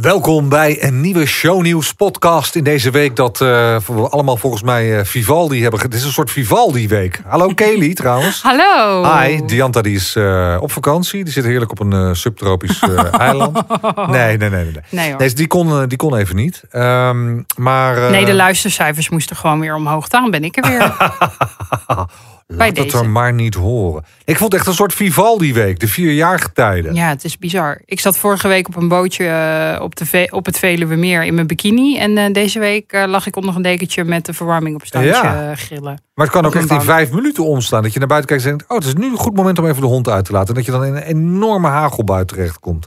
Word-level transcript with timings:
Welkom 0.00 0.48
bij 0.48 0.82
een 0.82 1.00
nieuwe 1.00 1.26
shownieuws 1.26 1.92
podcast 1.92 2.54
in 2.54 2.64
deze 2.64 2.90
week 2.90 3.16
dat 3.16 3.40
uh, 3.40 3.48
we 3.78 4.08
allemaal 4.08 4.36
volgens 4.36 4.62
mij 4.62 4.98
uh, 4.98 5.04
Vivaldi 5.04 5.62
hebben. 5.62 5.80
Het 5.80 5.94
is 5.94 6.04
een 6.04 6.12
soort 6.12 6.30
Vivaldi 6.30 6.88
week. 6.88 7.20
Hallo 7.26 7.48
Kelly 7.54 7.94
trouwens. 7.94 8.42
Hallo. 8.42 9.04
Hi, 9.14 9.44
Dianta 9.44 9.82
die 9.82 9.94
is 9.94 10.16
uh, 10.16 10.56
op 10.60 10.72
vakantie. 10.72 11.24
Die 11.24 11.32
zit 11.32 11.44
heerlijk 11.44 11.70
op 11.70 11.80
een 11.80 12.16
subtropisch 12.16 12.82
eiland. 13.10 13.62
Nee, 14.08 14.36
nee, 14.36 14.50
nee. 14.50 14.64
Nee, 14.64 14.82
nee. 14.90 15.14
nee 15.14 15.32
die, 15.32 15.46
kon, 15.46 15.88
die 15.88 15.98
kon 15.98 16.16
even 16.16 16.36
niet. 16.36 16.62
Um, 16.72 17.44
maar, 17.56 18.10
nee, 18.10 18.24
de 18.24 18.34
luistercijfers 18.34 19.08
moesten 19.08 19.36
gewoon 19.36 19.60
weer 19.60 19.74
omhoog. 19.74 20.08
Daarom 20.08 20.30
ben 20.30 20.44
ik 20.44 20.56
er 20.56 20.70
weer. 20.70 20.96
Laat 22.52 22.76
het 22.76 22.92
er 22.92 23.08
maar 23.08 23.32
niet 23.32 23.54
horen. 23.54 24.04
Ik 24.24 24.36
vond 24.36 24.52
het 24.52 24.60
echt 24.60 24.70
een 24.70 24.76
soort 24.76 24.94
Vivaldi-week, 24.94 25.80
de 25.80 25.88
vierjarige 25.88 26.52
tijden. 26.52 26.94
Ja, 26.94 27.08
het 27.08 27.24
is 27.24 27.38
bizar. 27.38 27.80
Ik 27.84 28.00
zat 28.00 28.16
vorige 28.16 28.48
week 28.48 28.68
op 28.68 28.76
een 28.76 28.88
bootje 28.88 29.24
uh, 29.24 29.82
op, 29.82 29.96
de 29.96 30.28
op 30.30 30.46
het 30.46 30.58
Veluwemeer 30.58 31.24
in 31.24 31.34
mijn 31.34 31.46
bikini. 31.46 31.98
En 31.98 32.16
uh, 32.16 32.32
deze 32.32 32.58
week 32.58 32.92
uh, 32.92 33.04
lag 33.06 33.26
ik 33.26 33.36
onder 33.36 33.56
een 33.56 33.62
dekentje 33.62 34.04
met 34.04 34.26
de 34.26 34.32
verwarming 34.32 34.74
op 34.74 34.86
standje 34.86 35.10
ja. 35.10 35.54
grillen. 35.54 36.02
Maar 36.14 36.26
het 36.28 36.34
kan 36.34 36.46
ook 36.46 36.54
echt 36.54 36.70
in 36.70 36.80
vijf 36.80 37.10
minuten 37.10 37.44
omstaan. 37.44 37.82
Dat 37.82 37.92
je 37.92 37.98
naar 37.98 38.08
buiten 38.08 38.30
kijkt 38.30 38.44
en 38.44 38.50
denkt... 38.50 38.72
oh, 38.72 38.76
het 38.76 38.86
is 38.86 38.94
nu 38.94 39.10
een 39.10 39.16
goed 39.16 39.36
moment 39.36 39.58
om 39.58 39.66
even 39.66 39.80
de 39.80 39.86
hond 39.86 40.08
uit 40.08 40.24
te 40.24 40.32
laten. 40.32 40.48
En 40.48 40.54
dat 40.54 40.64
je 40.64 40.70
dan 40.70 40.84
in 40.84 40.94
een 40.94 41.02
enorme 41.02 41.68
hagelbui 41.68 42.24
terechtkomt. 42.24 42.86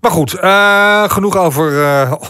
Maar 0.00 0.10
goed, 0.10 0.30
genoeg 1.12 1.36
over 1.36 1.72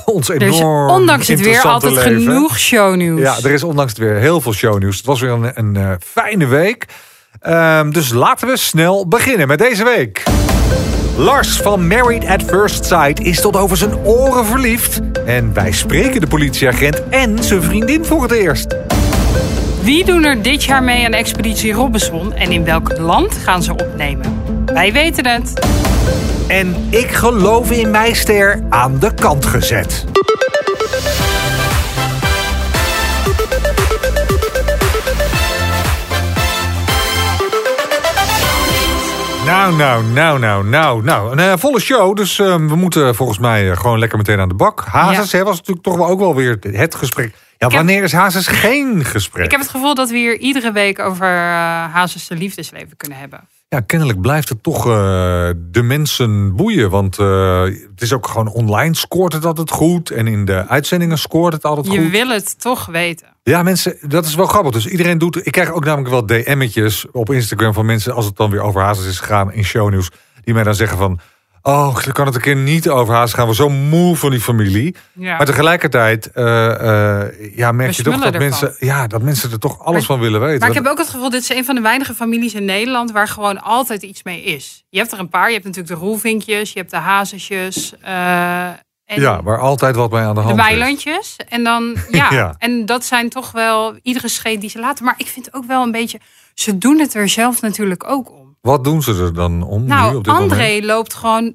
ons 0.04 0.28
enorm 0.28 0.50
dus 0.50 0.60
ondanks 0.96 1.28
het 1.28 1.40
weer 1.40 1.62
altijd 1.62 1.94
leven. 1.94 2.22
genoeg 2.22 2.58
shownieuws. 2.58 3.20
Ja, 3.20 3.36
er 3.42 3.50
is 3.50 3.62
ondanks 3.62 3.92
het 3.92 4.00
weer 4.00 4.14
heel 4.14 4.40
veel 4.40 4.52
shownieuws. 4.52 4.96
Het 4.96 5.06
was 5.06 5.20
weer 5.20 5.30
een, 5.30 5.76
een 5.76 6.00
fijne 6.00 6.46
week. 6.46 6.69
Um, 7.46 7.92
dus 7.92 8.12
laten 8.12 8.48
we 8.48 8.56
snel 8.56 9.08
beginnen 9.08 9.48
met 9.48 9.58
deze 9.58 9.84
week. 9.84 10.22
Lars 11.16 11.56
van 11.56 11.86
Married 11.86 12.26
at 12.26 12.42
First 12.42 12.84
Sight 12.84 13.20
is 13.20 13.40
tot 13.40 13.56
over 13.56 13.76
zijn 13.76 13.96
oren 13.96 14.46
verliefd. 14.46 15.00
En 15.26 15.54
wij 15.54 15.72
spreken 15.72 16.20
de 16.20 16.26
politieagent 16.26 17.08
en 17.08 17.44
zijn 17.44 17.62
vriendin 17.62 18.04
voor 18.04 18.22
het 18.22 18.32
eerst. 18.32 18.76
Wie 19.82 20.04
doen 20.04 20.24
er 20.24 20.42
dit 20.42 20.64
jaar 20.64 20.82
mee 20.82 21.04
aan 21.04 21.12
Expeditie 21.12 21.72
Robinson 21.72 22.32
en 22.32 22.50
in 22.50 22.64
welk 22.64 22.98
land 22.98 23.34
gaan 23.44 23.62
ze 23.62 23.72
opnemen? 23.72 24.42
Wij 24.64 24.92
weten 24.92 25.26
het. 25.26 25.66
En 26.48 26.86
ik 26.90 27.10
geloof 27.10 27.70
in 27.70 27.90
mij 27.90 28.12
ster 28.12 28.62
aan 28.68 28.98
de 28.98 29.14
kant 29.14 29.46
gezet. 29.46 30.04
Nou, 39.60 39.76
nou, 39.76 40.04
nou, 40.04 40.38
nou, 40.38 40.64
nou, 40.64 41.02
nou. 41.02 41.32
Een 41.32 41.38
uh, 41.38 41.52
volle 41.56 41.80
show, 41.80 42.16
dus 42.16 42.38
uh, 42.38 42.54
we 42.54 42.76
moeten 42.76 43.14
volgens 43.14 43.38
mij 43.38 43.70
uh, 43.70 43.76
gewoon 43.76 43.98
lekker 43.98 44.18
meteen 44.18 44.40
aan 44.40 44.48
de 44.48 44.54
bak. 44.54 44.84
Hazes 44.84 45.30
ja. 45.30 45.42
was 45.42 45.56
natuurlijk 45.56 45.86
toch 45.86 45.96
wel 45.96 46.06
ook 46.06 46.18
wel 46.18 46.34
weer 46.34 46.58
het 46.60 46.94
gesprek. 46.94 47.34
Ja, 47.58 47.66
ik 47.66 47.72
wanneer 47.72 47.96
heb... 47.96 48.04
is 48.04 48.12
Hazes 48.12 48.46
geen 48.46 49.04
gesprek? 49.04 49.44
Ik 49.44 49.50
heb 49.50 49.60
het 49.60 49.70
gevoel 49.70 49.94
dat 49.94 50.10
we 50.10 50.16
hier 50.16 50.38
iedere 50.38 50.72
week 50.72 50.98
over 50.98 51.26
Hazes 51.92 52.28
liefdesleven 52.28 52.96
kunnen 52.96 53.18
hebben. 53.18 53.40
Ja, 53.68 53.80
kennelijk 53.80 54.20
blijft 54.20 54.48
het 54.48 54.62
toch 54.62 54.82
de 55.54 55.82
mensen 55.82 56.56
boeien. 56.56 56.90
Want 56.90 57.16
het 57.16 58.00
is 58.00 58.12
ook 58.12 58.26
gewoon 58.26 58.48
online 58.48 58.94
scoort 58.94 59.32
het 59.32 59.44
altijd 59.44 59.70
goed. 59.70 60.10
En 60.10 60.26
in 60.26 60.44
de 60.44 60.66
uitzendingen 60.68 61.18
scoort 61.18 61.52
het 61.52 61.64
altijd 61.64 61.86
Je 61.86 61.92
goed. 61.92 62.02
Je 62.02 62.10
wil 62.10 62.28
het 62.28 62.60
toch 62.60 62.86
weten. 62.86 63.26
Ja, 63.42 63.62
mensen, 63.62 63.96
dat 64.00 64.24
is 64.24 64.34
wel 64.34 64.46
grappig. 64.46 64.72
Dus 64.72 64.86
iedereen 64.86 65.18
doet. 65.18 65.46
Ik 65.46 65.52
krijg 65.52 65.70
ook 65.70 65.84
namelijk 65.84 66.10
wel 66.10 66.26
DM'tjes 66.26 67.06
op 67.12 67.30
Instagram 67.30 67.72
van 67.72 67.86
mensen. 67.86 68.14
als 68.14 68.24
het 68.24 68.36
dan 68.36 68.50
weer 68.50 68.60
over 68.60 68.80
Hazes 68.80 69.06
is 69.06 69.18
gegaan 69.18 69.52
in 69.52 69.64
shownieuws. 69.64 70.10
die 70.44 70.54
mij 70.54 70.62
dan 70.62 70.74
zeggen 70.74 70.98
van. 70.98 71.20
Oh, 71.62 72.04
dan 72.04 72.12
kan 72.12 72.26
het 72.26 72.34
een 72.34 72.40
keer 72.40 72.56
niet 72.56 72.88
over 72.88 73.14
Hazes 73.14 73.32
gaan. 73.32 73.48
We 73.48 73.54
zo 73.54 73.68
moe 73.68 74.16
van 74.16 74.30
die 74.30 74.40
familie. 74.40 74.96
Ja. 75.12 75.36
Maar 75.36 75.46
tegelijkertijd 75.46 76.30
uh, 76.34 76.44
uh, 76.44 77.56
ja, 77.56 77.72
merk 77.72 77.90
je 77.90 78.02
toch 78.02 78.14
dat 78.14 78.24
ervan. 78.24 78.40
mensen, 78.40 78.74
ja, 78.78 79.06
dat 79.06 79.22
mensen 79.22 79.50
er 79.50 79.58
toch 79.58 79.78
alles 79.78 79.92
maar, 79.92 80.02
van 80.02 80.20
willen 80.20 80.40
weten. 80.40 80.58
Maar 80.58 80.68
ik 80.68 80.74
heb 80.74 80.86
ook 80.86 80.98
het 80.98 81.08
gevoel, 81.08 81.30
dit 81.30 81.42
is 81.42 81.48
een 81.48 81.64
van 81.64 81.74
de 81.74 81.80
weinige 81.80 82.14
families 82.14 82.54
in 82.54 82.64
Nederland 82.64 83.10
waar 83.10 83.28
gewoon 83.28 83.62
altijd 83.62 84.02
iets 84.02 84.22
mee 84.22 84.42
is. 84.42 84.84
Je 84.88 84.98
hebt 84.98 85.12
er 85.12 85.18
een 85.18 85.28
paar. 85.28 85.46
Je 85.46 85.52
hebt 85.52 85.64
natuurlijk 85.64 85.94
de 85.94 86.06
roelvinkjes, 86.06 86.72
je 86.72 86.78
hebt 86.78 86.90
de 86.90 86.96
hazesjes. 86.96 87.92
Uh, 88.04 88.68
en 89.10 89.20
ja, 89.20 89.42
waar 89.42 89.58
altijd 89.58 89.96
wat 89.96 90.10
mee 90.10 90.22
aan 90.22 90.34
de 90.34 90.40
hand 90.40 90.56
de 90.56 90.62
weilandjes. 90.62 91.36
En 91.48 91.64
dan, 91.64 91.96
ja, 92.10 92.32
ja, 92.32 92.54
en 92.58 92.86
dat 92.86 93.04
zijn 93.04 93.28
toch 93.28 93.50
wel 93.50 93.98
iedere 94.02 94.28
scheet 94.28 94.60
die 94.60 94.70
ze 94.70 94.78
laten. 94.78 95.04
Maar 95.04 95.14
ik 95.16 95.26
vind 95.26 95.54
ook 95.54 95.64
wel 95.64 95.82
een 95.82 95.90
beetje, 95.90 96.20
ze 96.54 96.78
doen 96.78 96.98
het 96.98 97.14
er 97.14 97.28
zelf 97.28 97.60
natuurlijk 97.60 98.10
ook 98.10 98.30
om. 98.30 98.56
Wat 98.60 98.84
doen 98.84 99.02
ze 99.02 99.14
er 99.14 99.34
dan 99.34 99.62
om? 99.62 99.84
Nou, 99.84 100.10
nu 100.10 100.16
op 100.16 100.24
dit 100.24 100.32
André 100.32 100.66
moment? 100.66 100.84
loopt 100.84 101.14
gewoon. 101.14 101.54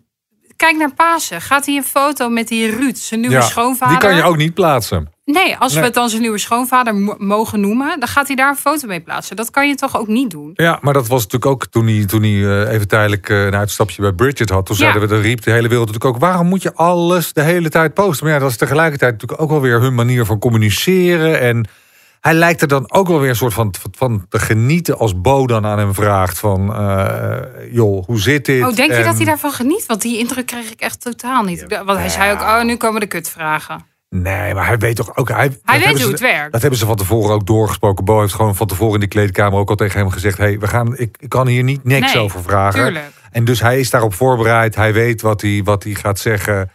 Kijk 0.56 0.78
naar 0.78 0.94
Pasen. 0.94 1.42
Gaat 1.42 1.66
hij 1.66 1.76
een 1.76 1.84
foto 1.84 2.30
met 2.30 2.48
die 2.48 2.76
Ruud, 2.76 2.96
zijn 2.98 3.20
nieuwe 3.20 3.36
Ja, 3.36 3.42
schoonvader? 3.42 4.00
Die 4.00 4.08
kan 4.10 4.16
je 4.18 4.24
ook 4.24 4.38
niet 4.38 4.54
plaatsen. 4.54 5.10
Nee, 5.26 5.56
als 5.58 5.72
Nee. 5.72 5.80
we 5.82 5.86
het 5.88 5.96
dan 5.96 6.10
zijn 6.10 6.22
nieuwe 6.22 6.38
schoonvader 6.38 6.96
mo- 6.96 7.16
mogen 7.18 7.60
noemen, 7.60 8.00
dan 8.00 8.08
gaat 8.08 8.28
hij 8.28 8.36
daar 8.36 8.50
een 8.50 8.56
foto 8.56 8.88
mee 8.88 9.00
plaatsen. 9.02 9.36
Dat 9.36 9.50
kan 9.52 9.68
je 9.68 9.76
toch 9.76 9.98
ook 10.00 10.08
niet 10.08 10.30
doen? 10.32 10.52
Ja, 10.54 10.80
maar 10.82 10.94
dat 10.94 11.08
was 11.08 11.24
natuurlijk 11.24 11.52
ook 11.52 11.66
toen 11.66 11.88
hij, 11.88 12.06
toen 12.06 12.22
hij 12.24 12.64
eh, 12.66 12.74
even 12.74 12.88
tijdelijk 12.88 13.30
eh, 13.30 13.46
een 13.46 13.56
uitstapje 13.56 14.02
bij 14.02 14.12
Bridget 14.12 14.50
had. 14.50 14.66
Toen 14.66 14.76
Ja. 14.76 14.82
zeiden 14.82 15.02
we, 15.02 15.08
dan 15.08 15.20
riep 15.20 15.42
de 15.44 15.52
hele 15.52 15.68
wereld 15.68 15.88
natuurlijk 15.88 16.16
ook... 16.16 16.22
waarom 16.22 16.48
moet 16.48 16.62
je 16.62 16.74
alles 16.74 17.34
de 17.34 17.42
hele 17.42 17.70
tijd 17.70 17.94
posten? 17.94 18.26
Maar 18.26 18.34
ja, 18.34 18.40
dat 18.40 18.50
is 18.50 18.58
tegelijkertijd 18.58 19.12
natuurlijk 19.12 19.42
ook 19.42 19.50
wel 19.50 19.62
weer 19.62 19.82
hun 19.82 19.96
manier 19.96 20.26
van 20.26 20.40
communiceren. 20.40 21.40
En 21.40 21.68
hij 22.26 22.34
lijkt 22.34 22.62
er 22.62 22.68
dan 22.68 22.92
ook 22.92 23.08
wel 23.08 23.20
weer 23.20 23.30
een 23.30 23.36
soort 23.36 23.54
van, 23.54 23.74
van 23.92 24.26
te 24.30 24.40
genieten 24.40 24.98
als 24.98 25.22
Bo 25.22 25.48
dan 25.48 25.66
aan 25.66 25.78
hem 25.80 25.94
vraagt 25.94 26.40
van... 26.40 26.74
eh, 26.76 27.38
joh, 27.72 28.06
hoe 28.06 28.20
zit 28.20 28.46
dit? 28.46 28.64
Oh, 28.64 28.76
denk 28.76 28.94
je 28.94 29.04
dat 29.04 29.16
hij 29.16 29.26
daarvan 29.26 29.52
geniet? 29.52 29.86
Want 29.86 30.02
die 30.02 30.18
indruk 30.18 30.46
kreeg 30.46 30.72
ik 30.72 30.80
echt 30.80 31.02
totaal 31.02 31.44
niet. 31.44 31.66
Want 31.86 32.00
hij 32.00 32.10
zei 32.10 32.32
ook, 32.32 32.42
oh, 32.42 32.64
nu 32.64 32.76
komen 32.76 33.00
de 33.02 33.08
kutvragen. 33.08 33.86
Nee, 34.10 34.54
maar 34.54 34.68
hij 34.68 34.78
weet 34.78 34.96
toch 34.96 35.16
ook... 35.16 35.30
Hij, 35.30 35.60
Hij 35.64 35.80
weet 35.80 35.88
hoe 35.88 35.98
ze- 35.98 36.08
het 36.08 36.20
werkt. 36.20 36.52
Dat 36.52 36.62
hebben 36.62 36.80
ze 36.80 36.86
van 36.86 36.96
tevoren 36.96 37.34
ook 37.36 37.46
doorgesproken. 37.46 38.06
Bo 38.06 38.20
heeft 38.20 38.34
gewoon 38.34 38.56
van 38.56 38.68
tevoren 38.68 38.94
in 38.94 39.00
die 39.00 39.10
kleedkamer 39.10 39.60
ook 39.60 39.70
al 39.70 39.76
tegen 39.76 40.00
hem 40.00 40.10
gezegd... 40.10 40.38
Hey, 40.38 40.60
we 40.60 40.68
gaan, 40.68 40.98
ik, 40.98 41.18
ik 41.20 41.30
kan 41.30 41.48
hier 41.48 41.64
niet 41.64 41.84
niks 41.84 42.14
Nee, 42.14 42.22
over 42.24 42.42
vragen. 42.44 42.84
Tuurlijk. 42.84 43.06
En 43.32 43.46
dus 43.46 43.60
hij 43.62 43.80
is 43.80 43.90
daarop 43.90 44.14
voorbereid. 44.14 44.76
Hij 44.76 44.94
weet 44.94 45.22
wat 45.22 45.42
hij, 45.42 45.62
wat 45.64 45.84
hij 45.84 45.94
gaat 45.94 46.20
zeggen. 46.20 46.72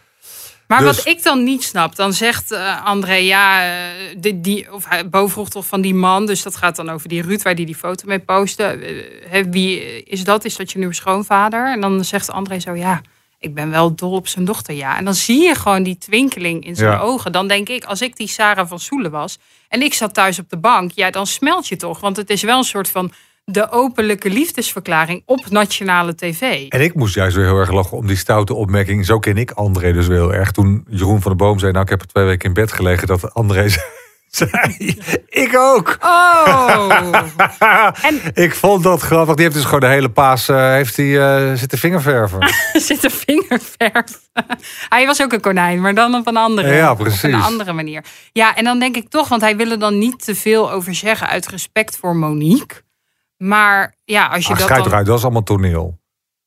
Maar 0.71 0.83
Dus- 0.83 0.97
wat 0.97 1.05
ik 1.07 1.23
dan 1.23 1.43
niet 1.43 1.63
snap, 1.63 1.95
dan 1.95 2.13
zegt 2.13 2.51
eh, 2.51 2.85
André, 2.85 3.13
ja, 3.13 3.63
eh, 3.63 3.71
die, 4.17 4.41
die, 4.41 4.73
of 4.73 4.85
hij 4.87 5.09
Bo 5.09 5.27
vroeg 5.27 5.49
toch 5.49 5.65
van 5.65 5.81
die 5.81 5.93
man, 5.93 6.25
dus 6.25 6.41
dat 6.43 6.55
gaat 6.55 6.75
dan 6.75 6.89
over 6.89 7.09
die 7.09 7.21
Ruud 7.21 7.41
waar 7.41 7.55
die 7.55 7.65
die 7.65 7.75
foto 7.75 8.03
mee 8.07 8.19
postte. 8.19 8.63
Eh, 8.63 9.43
wie 9.49 10.03
is 10.03 10.23
dat? 10.23 10.45
Is 10.45 10.55
dat 10.55 10.71
je 10.71 10.77
nieuwe 10.77 10.93
schoonvader? 10.93 11.71
En 11.71 11.81
dan 11.81 12.05
zegt 12.05 12.31
André 12.31 12.59
zo, 12.59 12.73
ja, 12.73 13.01
ik 13.39 13.53
ben 13.53 13.69
wel 13.69 13.95
dol 13.95 14.11
op 14.11 14.27
zijn 14.27 14.45
dochter, 14.45 14.73
ja. 14.75 14.97
En 14.97 15.05
dan 15.05 15.13
zie 15.15 15.41
je 15.41 15.55
gewoon 15.55 15.83
die 15.83 15.97
twinkeling 15.97 16.65
in 16.65 16.75
zijn 16.75 16.91
Ja. 16.91 16.99
ogen. 16.99 17.31
Dan 17.31 17.47
denk 17.47 17.69
ik, 17.69 17.83
als 17.83 18.01
ik 18.01 18.15
die 18.17 18.27
Sarah 18.27 18.67
van 18.67 18.79
Soelen 18.79 19.11
was 19.11 19.37
en 19.67 19.81
ik 19.81 19.93
zat 19.93 20.13
thuis 20.13 20.39
op 20.39 20.49
de 20.49 20.57
bank, 20.57 20.91
ja, 20.95 21.09
dan 21.09 21.27
smelt 21.27 21.67
je 21.67 21.75
toch, 21.75 21.99
want 21.99 22.17
het 22.17 22.29
is 22.29 22.41
wel 22.41 22.57
een 22.57 22.63
soort 22.63 22.89
van 22.89 23.11
de 23.51 23.71
openlijke 23.71 24.29
liefdesverklaring 24.29 25.23
op 25.25 25.49
nationale 25.49 26.15
tv. 26.15 26.67
En 26.69 26.81
ik 26.81 26.93
moest 26.95 27.15
juist 27.15 27.35
weer 27.35 27.45
heel 27.45 27.59
erg 27.59 27.71
lachen 27.71 27.97
om 27.97 28.07
die 28.07 28.17
stoute 28.17 28.53
opmerking. 28.53 29.05
Zo 29.05 29.19
ken 29.19 29.37
ik 29.37 29.51
André 29.51 29.93
dus 29.93 30.07
wel 30.07 30.17
heel 30.17 30.33
erg. 30.33 30.51
Toen 30.51 30.85
Jeroen 30.89 31.21
van 31.21 31.31
de 31.31 31.37
Boom 31.37 31.59
zei... 31.59 31.71
nou, 31.71 31.83
ik 31.83 31.89
heb 31.89 32.01
er 32.01 32.07
twee 32.07 32.25
weken 32.25 32.47
in 32.47 32.53
bed 32.53 32.71
gelegen... 32.71 33.07
dat 33.07 33.33
André 33.33 33.65
zei... 34.29 34.51
ik 35.29 35.55
ook! 35.57 35.97
Oh! 36.01 36.89
En 38.01 38.21
ik 38.33 38.55
vond 38.55 38.83
dat 38.83 39.01
grappig. 39.01 39.35
Die 39.35 39.43
heeft 39.43 39.55
dus 39.55 39.65
gewoon 39.65 39.79
de 39.79 39.85
hele 39.87 40.09
paas... 40.09 40.47
eh, 40.49 40.69
heeft 40.71 40.97
hij 40.97 41.19
eh, 41.19 41.53
zitten 41.55 41.77
vingerverven. 41.77 42.39
zit 42.73 43.03
een 43.03 43.11
vingerverf. 43.11 44.19
Hij 44.89 45.05
was 45.05 45.21
ook 45.21 45.33
een 45.33 45.41
konijn, 45.41 45.81
maar 45.81 45.93
dan 45.95 46.15
op 46.15 46.27
een 46.27 46.37
andere, 46.37 46.73
Ja, 46.73 46.91
op 46.91 46.97
precies. 46.97 47.23
een 47.23 47.33
andere 47.41 47.73
manier. 47.73 48.03
Ja, 48.31 48.55
en 48.55 48.63
dan 48.63 48.79
denk 48.79 48.95
ik 48.95 49.09
toch, 49.09 49.27
want 49.27 49.41
hij 49.41 49.55
wil 49.57 49.71
er 49.71 49.79
dan 49.79 49.97
niet 49.97 50.23
te 50.25 50.35
veel 50.35 50.71
over 50.71 50.95
zeggen 50.95 51.27
uit 51.27 51.47
respect 51.47 51.97
voor 51.97 52.15
Monique. 52.15 52.81
Maar 53.41 53.95
ja, 54.03 54.25
als 54.27 54.47
je 54.47 54.53
Ach, 54.53 54.59
dat 54.59 54.67
dan... 54.67 54.85
eruit, 54.85 55.05
dat 55.05 55.17
is 55.17 55.23
allemaal 55.23 55.43
toneel. 55.43 55.99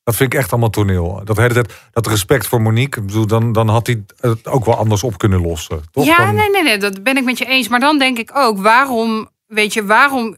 Dat 0.02 0.16
vind 0.16 0.32
ik 0.32 0.38
echt 0.38 0.50
allemaal 0.50 0.70
toneel. 0.70 1.20
Dat, 1.24 1.36
hele 1.36 1.54
tijd, 1.54 1.74
dat 1.92 2.06
respect 2.06 2.46
voor 2.46 2.62
Monique, 2.62 3.02
bedoel, 3.02 3.26
dan, 3.26 3.52
dan 3.52 3.68
had 3.68 3.86
hij 3.86 4.02
het 4.20 4.48
ook 4.48 4.64
wel 4.64 4.76
anders 4.76 5.02
op 5.02 5.18
kunnen 5.18 5.40
lossen. 5.40 5.82
Toch? 5.90 6.04
Ja, 6.04 6.16
Dan- 6.16 6.34
nee, 6.34 6.50
nee, 6.50 6.62
nee, 6.62 6.78
dat 6.78 7.02
ben 7.02 7.16
ik 7.16 7.24
met 7.24 7.38
je 7.38 7.44
eens. 7.44 7.68
Maar 7.68 7.80
dan 7.80 7.98
denk 7.98 8.18
ik 8.18 8.30
ook, 8.34 8.58
waarom, 8.58 9.28
weet 9.46 9.72
je, 9.72 9.84
waarom 9.84 10.36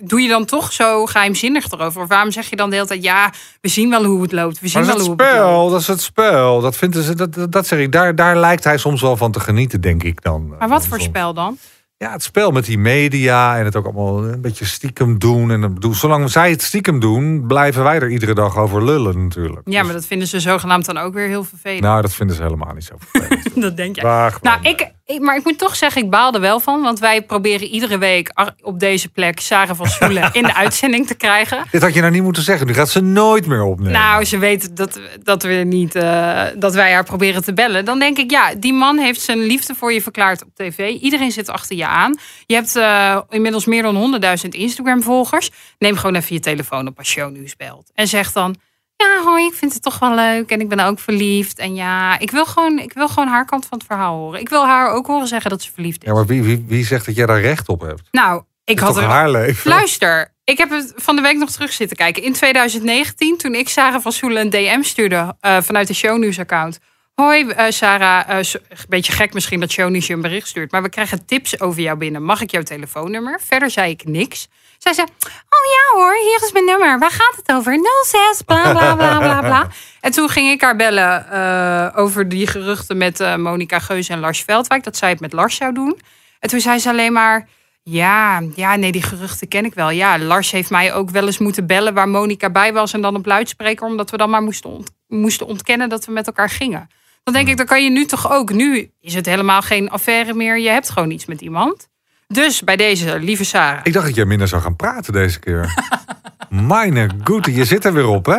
doe 0.00 0.20
je 0.20 0.28
dan 0.28 0.44
toch 0.44 0.72
zo 0.72 1.06
geheimzinnig 1.06 1.70
erover? 1.70 2.02
Of 2.02 2.08
waarom 2.08 2.30
zeg 2.30 2.50
je 2.50 2.56
dan 2.56 2.70
de 2.70 2.74
hele 2.76 2.88
tijd, 2.88 3.02
ja, 3.02 3.32
we 3.60 3.68
zien 3.68 3.90
wel 3.90 4.04
hoe 4.04 4.22
het 4.22 4.32
loopt. 4.32 4.60
We 4.60 4.68
zien 4.68 4.84
Maar 4.84 4.94
dat 4.96 5.06
wel 5.06 5.06
is 5.06 5.10
het 5.10 5.20
hoe 5.20 5.28
het 5.28 5.38
loopt. 5.38 5.52
spel, 5.54 5.70
dat 5.70 5.80
is 5.80 5.86
het 5.86 6.00
spel. 6.02 6.60
Dat, 6.60 6.76
vinden 6.76 7.02
ze, 7.02 7.14
dat, 7.14 7.34
dat, 7.34 7.52
dat 7.52 7.66
zeg 7.66 7.78
ik. 7.78 7.92
Daar, 7.92 8.14
daar 8.14 8.36
lijkt 8.36 8.64
hij 8.64 8.78
soms 8.78 9.00
wel 9.00 9.16
van 9.16 9.32
te 9.32 9.40
genieten, 9.40 9.80
denk 9.80 10.02
ik 10.02 10.22
dan. 10.22 10.54
Maar 10.58 10.68
wat 10.68 10.86
voor 10.86 10.96
Soms. 10.98 11.08
spel 11.08 11.34
dan? 11.34 11.58
Ja, 12.04 12.12
het 12.12 12.22
spel 12.22 12.50
met 12.50 12.64
die 12.64 12.78
media 12.78 13.58
en 13.58 13.64
het 13.64 13.76
ook 13.76 13.84
allemaal 13.84 14.24
een 14.24 14.40
beetje 14.40 14.64
stiekem 14.64 15.18
doen. 15.18 15.50
En 15.50 15.74
bedoel, 15.74 15.94
zolang 15.94 16.30
zij 16.30 16.50
het 16.50 16.62
stiekem 16.62 17.00
doen, 17.00 17.46
blijven 17.46 17.82
wij 17.82 17.94
er 18.00 18.10
iedere 18.10 18.34
dag 18.34 18.56
over 18.56 18.84
lullen 18.84 19.22
natuurlijk. 19.22 19.60
Ja, 19.64 19.82
maar 19.82 19.92
dat 19.92 20.06
vinden 20.06 20.28
ze 20.28 20.40
zogenaamd 20.40 20.84
dan 20.86 20.98
ook 20.98 21.14
weer 21.14 21.26
heel 21.28 21.44
vervelend. 21.44 21.80
Nou, 21.82 22.02
dat 22.02 22.14
vinden 22.14 22.36
ze 22.36 22.42
helemaal 22.42 22.74
niet 22.74 22.84
zo 22.84 22.94
vervelend. 22.98 23.60
dat 23.62 23.76
denk 23.76 23.96
je. 23.96 24.02
Nou, 24.42 24.58
ik- 24.62 24.92
maar 25.18 25.36
ik 25.36 25.44
moet 25.44 25.58
toch 25.58 25.76
zeggen, 25.76 26.02
ik 26.02 26.10
baal 26.10 26.34
er 26.34 26.40
wel 26.40 26.60
van. 26.60 26.82
Want 26.82 26.98
wij 26.98 27.22
proberen 27.22 27.66
iedere 27.66 27.98
week 27.98 28.32
op 28.62 28.80
deze 28.80 29.08
plek 29.08 29.40
Sarah 29.40 29.76
van 29.76 29.86
Soelen 29.86 30.30
in 30.32 30.42
de 30.42 30.54
uitzending 30.64 31.06
te 31.06 31.14
krijgen. 31.14 31.64
Dit 31.70 31.82
had 31.82 31.94
je 31.94 32.00
nou 32.00 32.12
niet 32.12 32.22
moeten 32.22 32.42
zeggen. 32.42 32.66
Nu 32.66 32.74
gaat 32.74 32.90
ze 32.90 33.00
nooit 33.00 33.46
meer 33.46 33.62
opnemen. 33.62 33.92
Nou, 33.92 34.24
ze 34.24 34.38
weet 34.38 34.76
dat, 34.76 35.00
dat, 35.22 35.42
we 35.42 35.52
niet, 35.52 35.94
eh, 35.94 36.42
dat 36.56 36.74
wij 36.74 36.92
haar 36.92 37.04
proberen 37.04 37.44
te 37.44 37.52
bellen. 37.52 37.84
Dan 37.84 37.98
denk 37.98 38.18
ik, 38.18 38.30
ja, 38.30 38.54
die 38.54 38.72
man 38.72 38.98
heeft 38.98 39.20
zijn 39.20 39.38
liefde 39.38 39.74
voor 39.74 39.92
je 39.92 40.02
verklaard 40.02 40.44
op 40.44 40.54
tv. 40.54 40.78
Iedereen 41.00 41.32
zit 41.32 41.48
achter 41.48 41.76
je 41.76 41.86
aan. 41.86 42.18
Je 42.46 42.54
hebt 42.54 42.76
eh, 42.76 43.20
inmiddels 43.28 43.64
meer 43.64 43.82
dan 43.82 44.20
100.000 44.44 44.48
Instagram-volgers. 44.48 45.50
Neem 45.78 45.96
gewoon 45.96 46.14
even 46.14 46.34
je 46.34 46.40
telefoon 46.40 46.86
op 46.86 46.98
als 46.98 47.08
shownieuws 47.08 47.56
belt. 47.56 47.90
En 47.94 48.08
zeg 48.08 48.32
dan, 48.32 48.56
ja, 49.00 49.22
hoi, 49.24 49.44
ik 49.44 49.54
vind 49.54 49.72
het 49.72 49.82
toch 49.82 49.98
wel 49.98 50.14
leuk. 50.14 50.50
En 50.50 50.60
ik 50.60 50.68
ben 50.68 50.80
ook 50.80 50.98
verliefd. 50.98 51.58
En 51.58 51.74
ja, 51.74 52.18
ik 52.18 52.30
wil 52.30 52.46
gewoon, 52.46 52.78
ik 52.78 52.92
wil 52.92 53.08
gewoon 53.08 53.28
haar 53.28 53.44
kant 53.44 53.66
van 53.66 53.78
het 53.78 53.86
verhaal 53.86 54.16
horen. 54.16 54.40
Ik 54.40 54.48
wil 54.48 54.64
haar 54.66 54.90
ook 54.90 55.06
horen 55.06 55.26
zeggen 55.26 55.50
dat 55.50 55.62
ze 55.62 55.72
verliefd 55.72 56.02
is. 56.02 56.08
Ja, 56.08 56.14
maar 56.14 56.26
wie, 56.26 56.42
wie, 56.42 56.64
wie 56.66 56.84
zegt 56.84 57.06
dat 57.06 57.14
jij 57.14 57.26
daar 57.26 57.40
recht 57.40 57.68
op 57.68 57.80
hebt? 57.80 58.02
Nou, 58.10 58.42
ik 58.64 58.78
had 58.78 58.94
toch 58.94 59.02
er... 59.02 59.08
haar 59.08 59.30
leven? 59.30 59.70
Luister, 59.70 60.34
ik 60.44 60.58
heb 60.58 60.70
het 60.70 60.92
van 60.96 61.16
de 61.16 61.22
week 61.22 61.36
nog 61.36 61.50
terug 61.50 61.72
zitten 61.72 61.96
kijken. 61.96 62.22
In 62.22 62.32
2019, 62.32 63.36
toen 63.36 63.54
ik 63.54 63.68
Sarah 63.68 64.02
van 64.02 64.12
Soelen 64.12 64.42
een 64.42 64.50
DM 64.50 64.82
stuurde 64.82 65.36
eh, 65.40 65.56
vanuit 65.60 65.86
de 65.86 65.94
Shownews-account. 65.94 66.78
Hoi 67.20 67.48
eh, 67.48 67.70
Sarah, 67.70 68.38
eh, 68.38 68.52
een 68.52 68.76
beetje 68.88 69.12
gek 69.12 69.34
misschien 69.34 69.60
dat 69.60 69.70
Shownews 69.70 70.06
je 70.06 70.12
een 70.12 70.20
bericht 70.20 70.48
stuurt. 70.48 70.72
Maar 70.72 70.82
we 70.82 70.88
krijgen 70.88 71.26
tips 71.26 71.60
over 71.60 71.80
jou 71.80 71.98
binnen. 71.98 72.24
Mag 72.24 72.40
ik 72.40 72.50
jouw 72.50 72.62
telefoonnummer? 72.62 73.40
Verder 73.44 73.70
zei 73.70 73.90
ik 73.90 74.04
niks. 74.04 74.48
Zij 74.78 74.92
zei, 74.92 75.06
oh 75.26 75.64
ja 75.72 75.98
hoor, 75.98 76.14
hier 76.14 76.40
is 76.42 76.52
mijn 76.52 76.64
nummer. 76.64 76.98
Waar 76.98 77.10
gaat 77.10 77.36
het 77.36 77.56
over? 77.56 77.78
06, 78.04 78.42
bla 78.42 78.70
bla 78.70 78.94
bla 78.94 79.18
bla 79.18 79.40
bla. 79.40 79.68
En 80.00 80.12
toen 80.12 80.28
ging 80.28 80.50
ik 80.50 80.60
haar 80.60 80.76
bellen 80.76 81.30
eh, 81.30 81.98
over 81.98 82.28
die 82.28 82.46
geruchten 82.46 82.96
met 82.96 83.36
Monica 83.36 83.78
Geus 83.78 84.08
en 84.08 84.20
Lars 84.20 84.42
Veldwijk. 84.42 84.84
Dat 84.84 84.96
zij 84.96 85.08
het 85.08 85.20
met 85.20 85.32
Lars 85.32 85.56
zou 85.56 85.72
doen. 85.72 86.00
En 86.38 86.48
toen 86.48 86.60
zei 86.60 86.78
ze 86.78 86.88
alleen 86.88 87.12
maar... 87.12 87.48
Ja, 87.82 88.42
ja, 88.54 88.76
nee, 88.76 88.92
die 88.92 89.02
geruchten 89.02 89.48
ken 89.48 89.64
ik 89.64 89.74
wel. 89.74 89.90
Ja, 89.90 90.18
Lars 90.18 90.50
heeft 90.50 90.70
mij 90.70 90.94
ook 90.94 91.10
wel 91.10 91.26
eens 91.26 91.38
moeten 91.38 91.66
bellen 91.66 91.94
waar 91.94 92.08
Monica 92.08 92.50
bij 92.50 92.72
was 92.72 92.92
en 92.92 93.00
dan 93.00 93.16
op 93.16 93.26
luidspreker, 93.26 93.86
omdat 93.86 94.10
we 94.10 94.16
dan 94.16 94.30
maar 94.30 94.42
moesten, 94.42 94.70
ont- 94.70 94.90
moesten 95.08 95.46
ontkennen 95.46 95.88
dat 95.88 96.04
we 96.04 96.12
met 96.12 96.26
elkaar 96.26 96.50
gingen. 96.50 96.88
Dan 97.22 97.34
denk 97.34 97.48
ik, 97.48 97.56
dan 97.56 97.66
kan 97.66 97.84
je 97.84 97.90
nu 97.90 98.04
toch 98.04 98.30
ook. 98.30 98.52
Nu 98.52 98.90
is 99.00 99.14
het 99.14 99.26
helemaal 99.26 99.62
geen 99.62 99.90
affaire 99.90 100.34
meer. 100.34 100.58
Je 100.58 100.68
hebt 100.68 100.90
gewoon 100.90 101.10
iets 101.10 101.26
met 101.26 101.40
iemand. 101.40 101.88
Dus 102.28 102.64
bij 102.64 102.76
deze, 102.76 103.18
lieve 103.18 103.44
Sarah. 103.44 103.80
Ik 103.82 103.92
dacht 103.92 104.06
dat 104.06 104.14
jij 104.14 104.24
minder 104.24 104.48
zou 104.48 104.62
gaan 104.62 104.76
praten 104.76 105.12
deze 105.12 105.38
keer. 105.38 105.74
Mijn 106.48 107.20
goede, 107.24 107.54
je 107.54 107.64
zit 107.64 107.84
er 107.84 107.92
weer 107.92 108.06
op, 108.06 108.26
hè? 108.26 108.38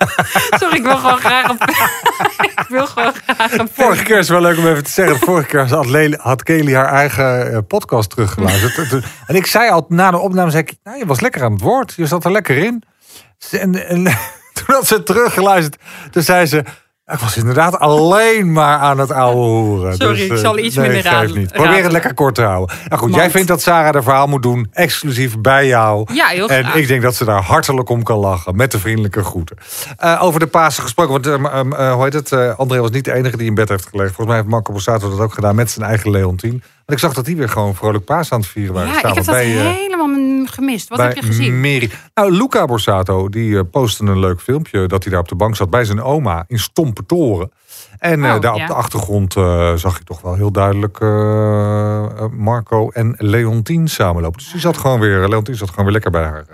Sorry, 0.60 0.76
ik 0.76 0.82
wil 0.82 0.96
gewoon 0.96 1.18
graag 1.18 1.48
een. 1.48 1.58
ik 2.62 2.66
wil 2.68 2.86
gewoon 2.86 3.12
graag 3.26 3.52
een. 3.52 3.68
Vorige 3.72 4.02
keer 4.02 4.18
is 4.18 4.28
het 4.28 4.38
wel 4.38 4.50
leuk 4.50 4.58
om 4.58 4.66
even 4.66 4.84
te 4.84 4.90
zeggen. 4.90 5.18
Vorige 5.18 5.46
keer 5.46 5.68
had, 5.68 5.86
Lely, 5.86 6.18
had 6.20 6.42
Kelly 6.42 6.74
haar 6.74 6.92
eigen 6.92 7.52
eh, 7.52 7.58
podcast 7.68 8.10
teruggeluisterd. 8.10 9.04
en 9.26 9.34
ik 9.34 9.46
zei 9.46 9.70
al 9.70 9.84
na 9.88 10.10
de 10.10 10.18
opname, 10.18 10.50
zei 10.50 10.62
ik, 10.62 10.74
nou, 10.82 10.98
je 10.98 11.06
was 11.06 11.20
lekker 11.20 11.42
aan 11.42 11.52
het 11.52 11.60
woord. 11.60 11.94
Je 11.96 12.06
zat 12.06 12.24
er 12.24 12.32
lekker 12.32 12.56
in. 12.56 12.82
En, 13.50 13.88
en 13.88 14.02
toen 14.52 14.74
had 14.74 14.86
ze 14.86 15.02
teruggeluisterd, 15.02 15.82
toen 16.10 16.22
zei 16.22 16.46
ze... 16.46 16.64
Ik 17.12 17.18
was 17.18 17.36
inderdaad 17.36 17.78
alleen 17.78 18.52
maar 18.52 18.78
aan 18.78 18.98
het 18.98 19.10
ouwe 19.12 19.36
horen. 19.40 19.94
Sorry, 19.96 20.20
ik 20.20 20.36
zal 20.36 20.58
iets 20.58 20.76
minder 20.76 21.02
raden- 21.02 21.38
niet. 21.38 21.52
Probeer 21.52 21.82
het 21.82 21.92
lekker 21.92 22.14
kort 22.14 22.34
te 22.34 22.42
houden. 22.42 22.76
Nou 22.88 23.00
goed, 23.02 23.14
jij 23.14 23.30
vindt 23.30 23.48
dat 23.48 23.62
Sarah 23.62 23.92
haar 23.94 24.02
verhaal 24.02 24.26
moet 24.26 24.42
doen, 24.42 24.68
exclusief 24.72 25.38
bij 25.38 25.66
jou. 25.66 26.06
Ja, 26.14 26.26
heel 26.26 26.48
En 26.48 26.64
graag. 26.64 26.74
ik 26.74 26.88
denk 26.88 27.02
dat 27.02 27.14
ze 27.14 27.24
daar 27.24 27.42
hartelijk 27.42 27.88
om 27.88 28.02
kan 28.02 28.18
lachen. 28.18 28.56
Met 28.56 28.70
de 28.72 28.78
vriendelijke 28.78 29.24
groeten. 29.24 29.56
Eh, 29.96 30.18
over 30.22 30.40
de 30.40 30.46
Pasen 30.46 30.82
gesproken. 30.82 31.12
Want 31.12 31.26
eh, 31.74 31.92
hoe 31.92 32.04
heet 32.04 32.12
het? 32.12 32.32
eh, 32.32 32.58
André 32.58 32.80
was 32.80 32.90
niet 32.90 33.04
de 33.04 33.12
enige 33.12 33.36
die 33.36 33.46
in 33.46 33.54
bed 33.54 33.68
heeft 33.68 33.86
gelegen. 33.86 34.14
Volgens 34.14 34.26
mij 34.28 34.36
heeft 34.36 34.48
Marco 34.48 34.72
Borsato 34.72 35.10
dat 35.10 35.20
ook 35.20 35.34
gedaan 35.34 35.54
met 35.54 35.70
zijn 35.70 35.86
eigen 35.88 36.10
Leontien. 36.10 36.62
Ik 36.92 36.98
zag 36.98 37.12
dat 37.14 37.24
die 37.24 37.36
weer 37.36 37.48
gewoon 37.48 37.74
vrolijk 37.74 38.04
paas 38.04 38.32
aan 38.32 38.40
het 38.40 38.48
vieren 38.48 38.74
waren. 38.74 38.90
Ja, 38.90 38.98
ik 38.98 39.04
heb 39.04 39.14
dat 39.14 39.26
bij, 39.26 39.58
eh, 39.58 39.74
helemaal 39.74 40.46
gemist. 40.46 40.88
Wat 40.88 40.98
heb 40.98 41.14
je 41.14 41.22
gezien? 41.22 41.60
Meri. 41.60 41.90
Nou, 42.14 42.32
Luca 42.32 42.64
Borsato 42.64 43.28
die 43.28 43.58
eh, 43.58 43.64
postte 43.70 44.04
een 44.04 44.18
leuk 44.18 44.40
filmpje 44.40 44.86
dat 44.86 45.02
hij 45.02 45.12
daar 45.12 45.20
op 45.20 45.28
de 45.28 45.34
bank 45.34 45.56
zat 45.56 45.70
bij 45.70 45.84
zijn 45.84 46.02
oma 46.02 46.44
in 46.46 46.58
Stompe 46.58 47.06
Toren. 47.06 47.50
En 47.98 48.24
eh, 48.24 48.34
Oh, 48.34 48.40
daar 48.40 48.56
ja. 48.56 48.62
op 48.62 48.68
de 48.68 48.74
achtergrond 48.74 49.32
zag 49.74 49.98
je 49.98 50.04
toch 50.04 50.20
wel 50.20 50.34
heel 50.34 50.50
duidelijk 50.50 51.00
Marco 52.32 52.90
en 52.90 53.14
Leontien 53.18 53.88
samenlopen. 53.88 54.38
Dus 54.38 54.52
die 54.52 54.60
zat 54.60 54.76
gewoon 54.76 55.00
weer, 55.00 55.28
Leontien 55.28 55.54
zat 55.54 55.68
gewoon 55.68 55.84
weer 55.84 55.92
lekker 55.92 56.10
bij 56.10 56.24
haar, 56.24 56.44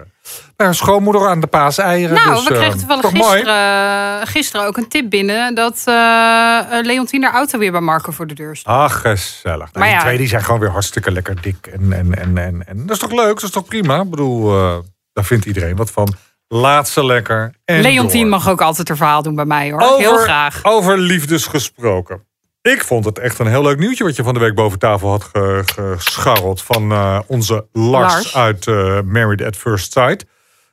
bij 0.57 0.67
haar 0.67 0.75
schoonmoeder 0.75 1.29
aan 1.29 1.41
de 1.41 1.47
paaseieren. 1.47 2.17
Nou, 2.17 2.35
dus, 2.35 2.45
we 2.45 2.55
eh, 2.55 2.61
kregen 2.61 2.79
toevallig 2.79 3.03
toch 3.03 3.13
mooi. 3.13 3.37
gisteren, 3.37 4.27
gisteren 4.27 4.67
ook 4.67 4.77
een 4.77 4.89
tip 4.89 5.11
binnen 5.11 5.55
dat 5.55 5.83
eh 5.85 6.45
eh, 6.71 6.85
Leontien 6.85 7.23
haar 7.23 7.35
auto 7.35 7.59
weer 7.59 7.73
bij 7.73 7.81
Marco 7.81 8.13
voor 8.13 8.27
de 8.27 8.35
deur 8.35 8.57
stond. 8.57 8.77
Ach, 8.77 9.01
gezellig. 9.01 9.43
Nou, 9.43 9.71
Maar 9.73 9.87
die 9.87 9.97
ja. 9.97 10.01
twee 10.01 10.19
die 10.19 10.29
zijn 10.29 10.45
gewoon 10.45 10.61
weer 10.61 10.71
hartstikke 10.71 11.11
lekker 11.11 11.41
dik. 11.41 11.67
En, 11.67 11.93
en, 11.93 12.19
en, 12.19 12.39
en, 12.39 12.67
en 12.67 12.87
dat 12.87 12.91
is 12.91 12.99
toch 12.99 13.13
leuk? 13.13 13.35
Dat 13.35 13.43
is 13.43 13.51
toch 13.51 13.65
prima? 13.65 14.01
Ik 14.01 14.11
bedoel, 14.11 14.59
eh, 14.59 14.77
daar 15.13 15.25
vindt 15.25 15.45
iedereen 15.45 15.77
wat 15.77 15.91
van. 15.91 16.15
Laat 16.49 16.89
ze 16.89 17.05
lekker. 17.05 17.55
En 17.65 17.81
Leontien 17.81 18.21
door. 18.21 18.31
mag 18.31 18.49
ook 18.49 18.61
altijd 18.61 18.89
haar 18.89 18.97
verhaal 18.97 19.23
doen 19.23 19.35
bij 19.35 19.45
mij 19.45 19.71
hoor. 19.71 19.81
Over, 19.81 19.99
Heel 19.99 20.17
graag. 20.17 20.61
Over 20.63 20.99
liefdes 20.99 21.47
gesproken. 21.47 22.26
Ik 22.73 22.85
vond 22.85 23.05
het 23.05 23.19
echt 23.19 23.39
een 23.39 23.47
heel 23.47 23.63
leuk 23.63 23.79
nieuwtje 23.79 24.05
wat 24.05 24.17
je 24.17 24.23
van 24.23 24.35
de 24.35 24.41
week 24.41 24.55
boven 24.55 24.79
tafel 24.79 25.09
had 25.11 25.25
ge- 25.25 25.63
gescharreld. 25.97 26.63
Van 26.63 26.93
eh, 26.93 27.21
onze 27.27 27.67
Lars, 27.73 28.13
Lars. 28.15 28.37
uit 28.37 28.67
eh, 28.67 29.01
Married 29.01 29.43
at 29.43 29.57
First 29.57 29.93
Sight. 29.93 30.25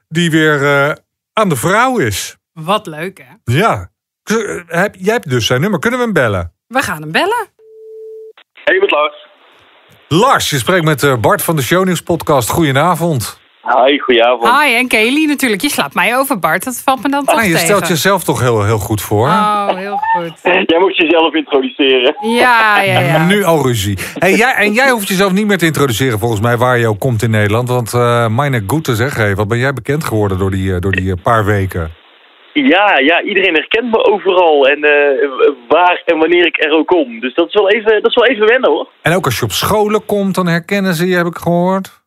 Die 0.07 0.31
weer 0.31 0.63
eh, 0.63 0.95
aan 1.33 1.49
de 1.49 1.55
vrouw 1.55 1.97
is. 1.97 2.37
Wat 2.53 2.87
leuk 2.87 3.17
hè. 3.23 3.53
Ja. 3.55 3.91
Jij 4.91 5.13
hebt 5.13 5.29
dus 5.29 5.45
zijn 5.45 5.61
nummer. 5.61 5.79
Kunnen 5.79 5.99
we 5.99 6.05
hem 6.05 6.13
bellen? 6.13 6.53
We 6.67 6.81
gaan 6.81 7.01
hem 7.01 7.11
bellen. 7.11 7.47
Hey, 8.63 8.79
met 8.79 8.91
Lars. 8.91 9.27
Lars, 10.07 10.49
je 10.49 10.57
spreekt 10.57 10.85
met 10.85 11.21
Bart 11.21 11.41
van 11.41 11.55
de 11.55 11.61
Shownieuws 11.61 12.01
podcast. 12.01 12.49
Goedenavond. 12.49 13.41
Hi, 13.63 13.97
goedenavond. 13.99 14.61
Hi 14.61 14.75
en 14.75 14.87
Kelly 14.87 15.25
natuurlijk. 15.25 15.61
Je 15.61 15.69
slaat 15.69 15.93
mij 15.93 16.17
over 16.17 16.39
Bart. 16.39 16.63
Dat 16.63 16.81
valt 16.85 17.03
me 17.03 17.09
dan 17.09 17.25
toch 17.25 17.35
Ah, 17.35 17.43
je 17.43 17.51
tegen. 17.51 17.65
stelt 17.65 17.87
jezelf 17.87 18.23
toch 18.23 18.39
heel, 18.39 18.63
heel 18.63 18.77
goed 18.77 19.01
voor. 19.01 19.27
Oh, 19.27 19.69
heel 19.75 19.97
goed. 19.97 20.39
Jij 20.69 20.79
mocht 20.79 20.97
jezelf 20.97 21.33
introduceren. 21.33 22.15
Ja, 22.19 22.81
ja, 22.81 22.99
ja. 22.99 23.25
Nu 23.25 23.43
al 23.43 23.63
ruzie. 23.65 23.97
Hey, 24.17 24.33
jij, 24.33 24.53
en 24.53 24.73
jij 24.73 24.89
hoeft 24.89 25.07
jezelf 25.07 25.31
niet 25.31 25.47
meer 25.47 25.57
te 25.57 25.65
introduceren 25.65 26.19
volgens 26.19 26.41
mij 26.41 26.57
waar 26.57 26.77
je 26.77 26.87
ook 26.87 26.99
komt 26.99 27.21
in 27.23 27.29
Nederland. 27.29 27.69
Want 27.69 27.93
eh 27.93 28.27
meine 28.27 28.63
goede 28.67 28.95
zeg, 28.95 29.15
hey, 29.15 29.35
wat 29.35 29.47
ben 29.47 29.57
jij 29.57 29.73
bekend 29.73 30.03
geworden 30.03 30.37
door 30.37 30.51
die, 30.51 30.73
eh, 30.73 30.79
door 30.79 30.91
die 30.91 31.11
eh, 31.11 31.21
paar 31.23 31.45
weken? 31.45 31.91
Ja, 32.53 32.99
ja, 32.99 33.21
iedereen 33.21 33.53
herkent 33.53 33.91
me 33.91 34.03
overal 34.05 34.67
en 34.67 34.83
eh, 34.83 35.29
waar 35.67 36.01
en 36.05 36.17
wanneer 36.17 36.45
ik 36.45 36.63
er 36.63 36.71
ook 36.71 36.87
kom. 36.87 37.19
Dus 37.19 37.33
dat 37.35 37.47
is 37.47 37.53
wel 37.53 37.69
even, 37.69 38.01
dat 38.01 38.09
is 38.09 38.15
wel 38.15 38.25
even 38.25 38.47
wennen 38.47 38.69
hoor. 38.71 38.89
En 39.01 39.15
ook 39.15 39.25
als 39.25 39.39
je 39.39 39.45
op 39.45 39.51
scholen 39.51 40.05
komt, 40.05 40.35
dan 40.35 40.47
herkennen 40.47 40.93
ze 40.93 41.07
je, 41.07 41.15
heb 41.15 41.25
ik 41.25 41.37
gehoord. 41.37 42.01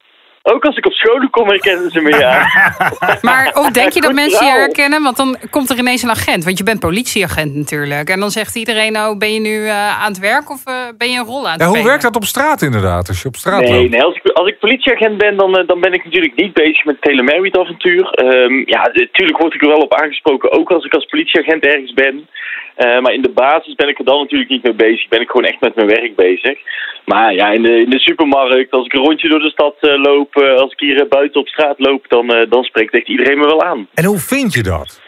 Ook 0.48 0.64
als 0.64 0.76
ik 0.76 0.87
op 0.87 0.93
scholen 0.93 1.31
kom 1.31 1.48
herkennen 1.48 1.90
ze 1.90 2.00
me, 2.00 2.19
ja. 2.19 2.46
Maar 3.28 3.52
of 3.54 3.70
denk 3.70 3.93
je 3.93 4.00
dat 4.00 4.10
Goed 4.10 4.20
mensen 4.20 4.46
je 4.46 4.52
herkennen? 4.52 5.02
Want 5.02 5.16
dan 5.16 5.37
komt 5.50 5.70
er 5.70 5.78
ineens 5.78 6.02
een 6.02 6.10
agent. 6.10 6.44
Want 6.44 6.58
je 6.58 6.64
bent 6.64 6.81
politieagent 6.81 7.54
natuurlijk. 7.54 8.08
En 8.08 8.20
dan 8.20 8.31
zegt 8.31 8.56
iedereen, 8.56 8.93
nou, 8.93 9.19
ben 9.19 9.32
je 9.32 9.40
nu 9.40 9.66
eh, 9.66 10.02
aan 10.02 10.08
het 10.08 10.19
werk 10.19 10.50
of 10.50 10.66
eh, 10.66 10.75
ben 10.98 11.10
je 11.10 11.19
een 11.19 11.25
rol 11.25 11.46
aan 11.46 11.53
het 11.53 11.60
Ja, 11.60 11.67
hoe 11.67 11.82
werkt 11.82 12.03
dat 12.03 12.17
op 12.17 12.24
straat 12.24 12.62
inderdaad, 12.62 13.08
als 13.08 13.22
je 13.22 13.29
op 13.29 13.36
straat 13.36 13.60
Nee, 13.60 13.72
loopt? 13.72 13.91
nee 13.91 14.03
als, 14.03 14.17
ik, 14.17 14.32
als 14.32 14.48
ik 14.48 14.58
politieagent 14.58 15.19
ben, 15.19 15.36
dan, 15.36 15.56
eh, 15.56 15.67
dan 15.67 15.81
ben 15.81 15.93
ik 15.93 16.05
natuurlijk 16.05 16.36
niet 16.36 16.53
bezig 16.53 16.84
met 16.84 16.96
het 17.00 17.10
hele 17.10 17.22
Married-avontuur. 17.22 18.10
Ehm, 18.10 18.55
ja, 18.67 18.91
natuurlijk 18.93 19.38
word 19.38 19.55
ik 19.55 19.62
er 19.62 19.69
wel 19.69 19.86
op 19.88 19.94
aangesproken, 19.94 20.53
ook 20.53 20.70
als 20.70 20.84
ik 20.84 20.94
als 20.94 21.05
politieagent 21.05 21.65
ergens 21.65 21.93
ben. 21.93 22.29
Eh, 22.76 23.00
maar 23.00 23.12
in 23.12 23.22
de 23.22 23.30
basis 23.30 23.74
ben 23.74 23.88
ik 23.88 23.98
er 23.98 24.04
dan 24.04 24.18
natuurlijk 24.18 24.50
niet 24.50 24.62
mee 24.62 24.74
bezig. 24.74 25.08
Ben 25.08 25.20
ik 25.20 25.30
gewoon 25.30 25.50
echt 25.50 25.60
met 25.60 25.74
mijn 25.74 25.88
werk 25.88 26.16
bezig. 26.16 26.58
Maar 27.04 27.34
ja, 27.34 27.50
in 27.50 27.62
de, 27.62 27.80
in 27.80 27.90
de 27.90 27.98
supermarkt, 27.98 28.70
als 28.70 28.86
ik 28.86 28.92
een 28.92 29.04
rondje 29.04 29.28
door 29.28 29.38
de 29.38 29.50
stad 29.50 29.74
eh, 29.80 30.02
loop, 30.02 30.36
eh, 30.36 30.54
als 30.54 30.72
ik 30.72 30.80
hier 30.80 31.08
buiten 31.08 31.40
op 31.40 31.48
straat 31.48 31.78
loop, 31.78 32.04
dan, 32.08 32.46
dan 32.48 32.64
spreekt 32.64 32.94
echt 32.94 33.08
iedereen 33.08 33.38
me 33.38 33.46
wel 33.46 33.62
aan. 33.62 33.88
En 33.94 34.04
hoe 34.04 34.18
vind 34.18 34.54
je 34.54 34.62
dat? 34.62 35.04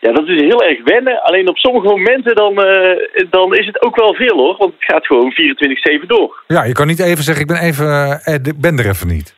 Ja, 0.00 0.12
dat 0.12 0.28
is 0.28 0.40
heel 0.40 0.62
erg 0.62 0.84
wennen. 0.84 1.22
Alleen 1.22 1.48
op 1.48 1.56
sommige 1.56 1.86
momenten 1.86 2.34
dan, 2.34 2.54
dan 3.30 3.54
is 3.54 3.66
het 3.66 3.82
ook 3.82 3.96
wel 3.96 4.14
veel 4.14 4.36
hoor. 4.36 4.56
Want 4.56 4.72
het 4.72 4.84
gaat 4.84 5.06
gewoon 5.06 5.32
24-7 6.02 6.06
door. 6.06 6.42
Ja, 6.46 6.64
je 6.64 6.72
kan 6.72 6.86
niet 6.86 7.00
even 7.00 7.24
zeggen, 7.24 7.42
ik 7.42 7.48
ben, 7.48 7.62
even, 7.62 8.20
ben 8.60 8.78
er 8.78 8.88
even 8.88 9.08
niet. 9.08 9.35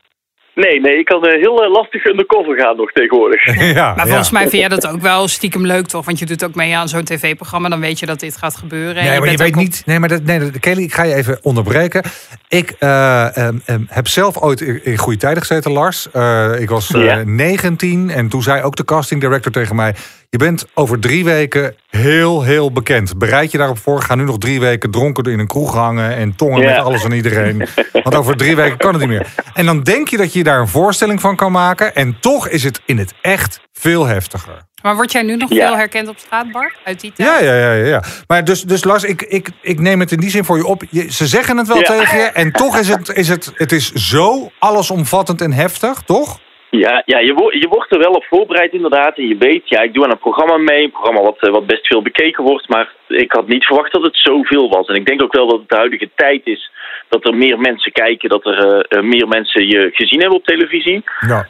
Nee, 0.59 0.81
nee, 0.81 0.99
ik 0.99 1.05
kan 1.05 1.25
eh, 1.25 1.41
heel 1.41 1.63
eh, 1.63 1.71
lastig 1.71 2.05
undercover 2.05 2.59
gaan 2.59 2.75
nog 2.75 2.91
tegenwoordig. 2.91 3.45
ja, 3.75 3.93
Maar 3.95 3.97
ja. 3.97 4.05
volgens 4.05 4.31
mij 4.31 4.41
vind 4.41 4.53
jij 4.61 4.67
dat 4.67 4.87
ook 4.87 5.01
wel 5.01 5.27
stiekem 5.27 5.65
leuk, 5.65 5.85
toch? 5.87 6.05
Want 6.05 6.19
je 6.19 6.25
doet 6.25 6.43
ook 6.45 6.55
mee 6.55 6.75
aan 6.77 6.87
zo'n 6.87 7.03
tv-programma. 7.03 7.69
Dan 7.69 7.79
weet 7.79 7.99
je 7.99 8.05
dat 8.05 8.19
dit 8.19 8.37
gaat 8.37 8.55
gebeuren. 8.55 8.95
En 8.95 9.09
Nee, 9.09 9.19
maar 9.19 9.31
je 9.31 9.37
weet 9.37 9.55
op- 9.55 9.61
niet. 9.61 9.83
Nee, 9.85 9.99
maar 9.99 10.09
dat, 10.09 10.23
nee, 10.23 10.39
dat- 10.39 10.59
Kelly, 10.59 10.83
ik 10.83 10.93
ga 10.93 11.03
je 11.03 11.13
even 11.15 11.39
onderbreken. 11.41 12.03
Ik 12.47 12.73
eh, 12.79 13.37
ehm, 13.37 13.57
ehm, 13.65 13.81
heb 13.87 14.07
zelf 14.07 14.37
ooit 14.37 14.61
in, 14.61 14.85
in 14.85 14.97
goede 14.97 15.17
tijden 15.17 15.41
gezeten, 15.41 15.71
Lars. 15.71 16.11
Eh, 16.11 16.51
ik 16.59 16.69
was 16.69 16.93
eh, 16.93 17.03
Ja. 17.03 17.21
19 17.25 18.09
en 18.09 18.29
toen 18.29 18.41
zei 18.43 18.63
ook 18.63 18.75
de 18.75 18.85
casting 18.85 19.21
director 19.21 19.51
tegen 19.51 19.75
mij: 19.75 19.95
Je 20.31 20.37
bent 20.37 20.65
over 20.73 20.99
drie 20.99 21.23
weken 21.23 21.75
heel, 21.89 22.43
heel 22.43 22.71
bekend. 22.71 23.17
Bereid 23.17 23.51
je 23.51 23.57
daarop 23.57 23.77
voor. 23.77 24.01
Ga 24.01 24.15
nu 24.15 24.23
nog 24.23 24.37
drie 24.37 24.59
weken 24.59 24.91
dronken 24.91 25.23
in 25.31 25.39
een 25.39 25.47
kroeg 25.47 25.73
hangen 25.73 26.15
en 26.15 26.35
tongen 26.35 26.61
Ja. 26.61 26.69
met 26.69 26.77
alles 26.85 27.03
en 27.03 27.11
iedereen. 27.11 27.57
Want 28.03 28.15
over 28.15 28.37
drie 28.37 28.55
weken 28.55 28.77
kan 28.77 28.91
het 28.91 28.99
niet 28.99 29.09
meer. 29.09 29.27
En 29.53 29.65
dan 29.65 29.83
denk 29.83 30.07
je 30.07 30.17
dat 30.17 30.33
je 30.33 30.43
daar 30.43 30.59
een 30.59 30.67
voorstelling 30.67 31.21
van 31.21 31.35
kan 31.35 31.51
maken. 31.51 31.95
En 31.95 32.17
toch 32.19 32.47
is 32.47 32.63
het 32.63 32.81
in 32.85 32.97
het 32.97 33.13
echt 33.21 33.59
veel 33.73 34.05
heftiger. 34.05 34.61
Maar 34.81 34.95
word 34.95 35.11
jij 35.11 35.21
nu 35.23 35.35
nog 35.35 35.49
Ja. 35.53 35.67
veel 35.67 35.77
herkend 35.77 36.07
op 36.07 36.17
straat, 36.17 36.51
Bart? 36.51 36.77
Uit 36.83 36.99
die 36.99 37.11
tijd? 37.15 37.29
Ja, 37.29 37.39
ja, 37.45 37.55
ja, 37.59 37.73
ja, 37.73 37.85
ja. 37.85 38.03
Maar 38.27 38.43
dus, 38.43 38.63
dus 38.63 38.83
Lars, 38.83 39.03
ik, 39.03 39.21
ik, 39.21 39.49
ik 39.61 39.79
neem 39.79 39.99
het 39.99 40.11
in 40.11 40.19
die 40.19 40.29
zin 40.29 40.45
voor 40.45 40.57
je 40.57 40.65
op. 40.65 40.83
Je, 40.89 41.11
ze 41.11 41.27
zeggen 41.27 41.57
het 41.57 41.67
wel 41.67 41.77
Ja. 41.77 41.83
tegen 41.83 42.17
je. 42.17 42.23
En 42.25 42.51
toch 42.51 42.77
is 42.77 42.87
het, 42.89 43.09
is 43.09 43.27
het, 43.29 43.51
het 43.55 43.71
is 43.71 43.91
zo 43.93 44.51
allesomvattend 44.59 45.41
en 45.41 45.53
heftig, 45.53 46.01
toch? 46.05 46.39
Ja, 46.69 47.01
ja 47.05 47.19
je, 47.19 47.33
wo- 47.33 47.51
je 47.51 47.67
wordt 47.67 47.91
er 47.93 47.99
wel 47.99 48.11
op 48.11 48.23
voorbereid 48.23 48.73
inderdaad. 48.73 49.17
En 49.17 49.27
je 49.27 49.37
weet, 49.37 49.69
ja, 49.69 49.81
ik 49.81 49.93
doe 49.93 50.03
aan 50.03 50.11
een 50.11 50.17
programma 50.27 50.57
mee. 50.57 50.83
Een 50.83 50.91
programma 50.91 51.21
wat, 51.21 51.37
eh, 51.39 51.51
wat 51.51 51.65
best 51.65 51.87
veel 51.87 52.01
bekeken 52.01 52.43
wordt. 52.43 52.69
Maar 52.69 52.93
ik 53.07 53.31
had 53.31 53.47
niet 53.47 53.65
verwacht 53.65 53.91
dat 53.91 54.03
het 54.03 54.17
zoveel 54.17 54.69
was. 54.69 54.87
En 54.87 54.95
ik 54.95 55.05
denk 55.05 55.23
ook 55.23 55.33
wel 55.33 55.47
dat 55.47 55.59
het 55.59 55.69
de 55.69 55.75
huidige 55.75 56.09
tijd 56.15 56.41
is 56.43 56.71
dat 57.09 57.25
er 57.27 57.35
meer 57.35 57.59
mensen 57.59 57.91
kijken. 57.91 58.29
Dat 58.29 58.45
er 58.45 58.57
eh, 58.67 58.97
eh, 58.97 59.03
meer 59.03 59.27
mensen 59.27 59.67
je 59.67 59.89
gezien 59.93 60.19
hebben 60.19 60.37
op 60.37 60.45
televisie. 60.45 61.03
Ja. 61.27 61.45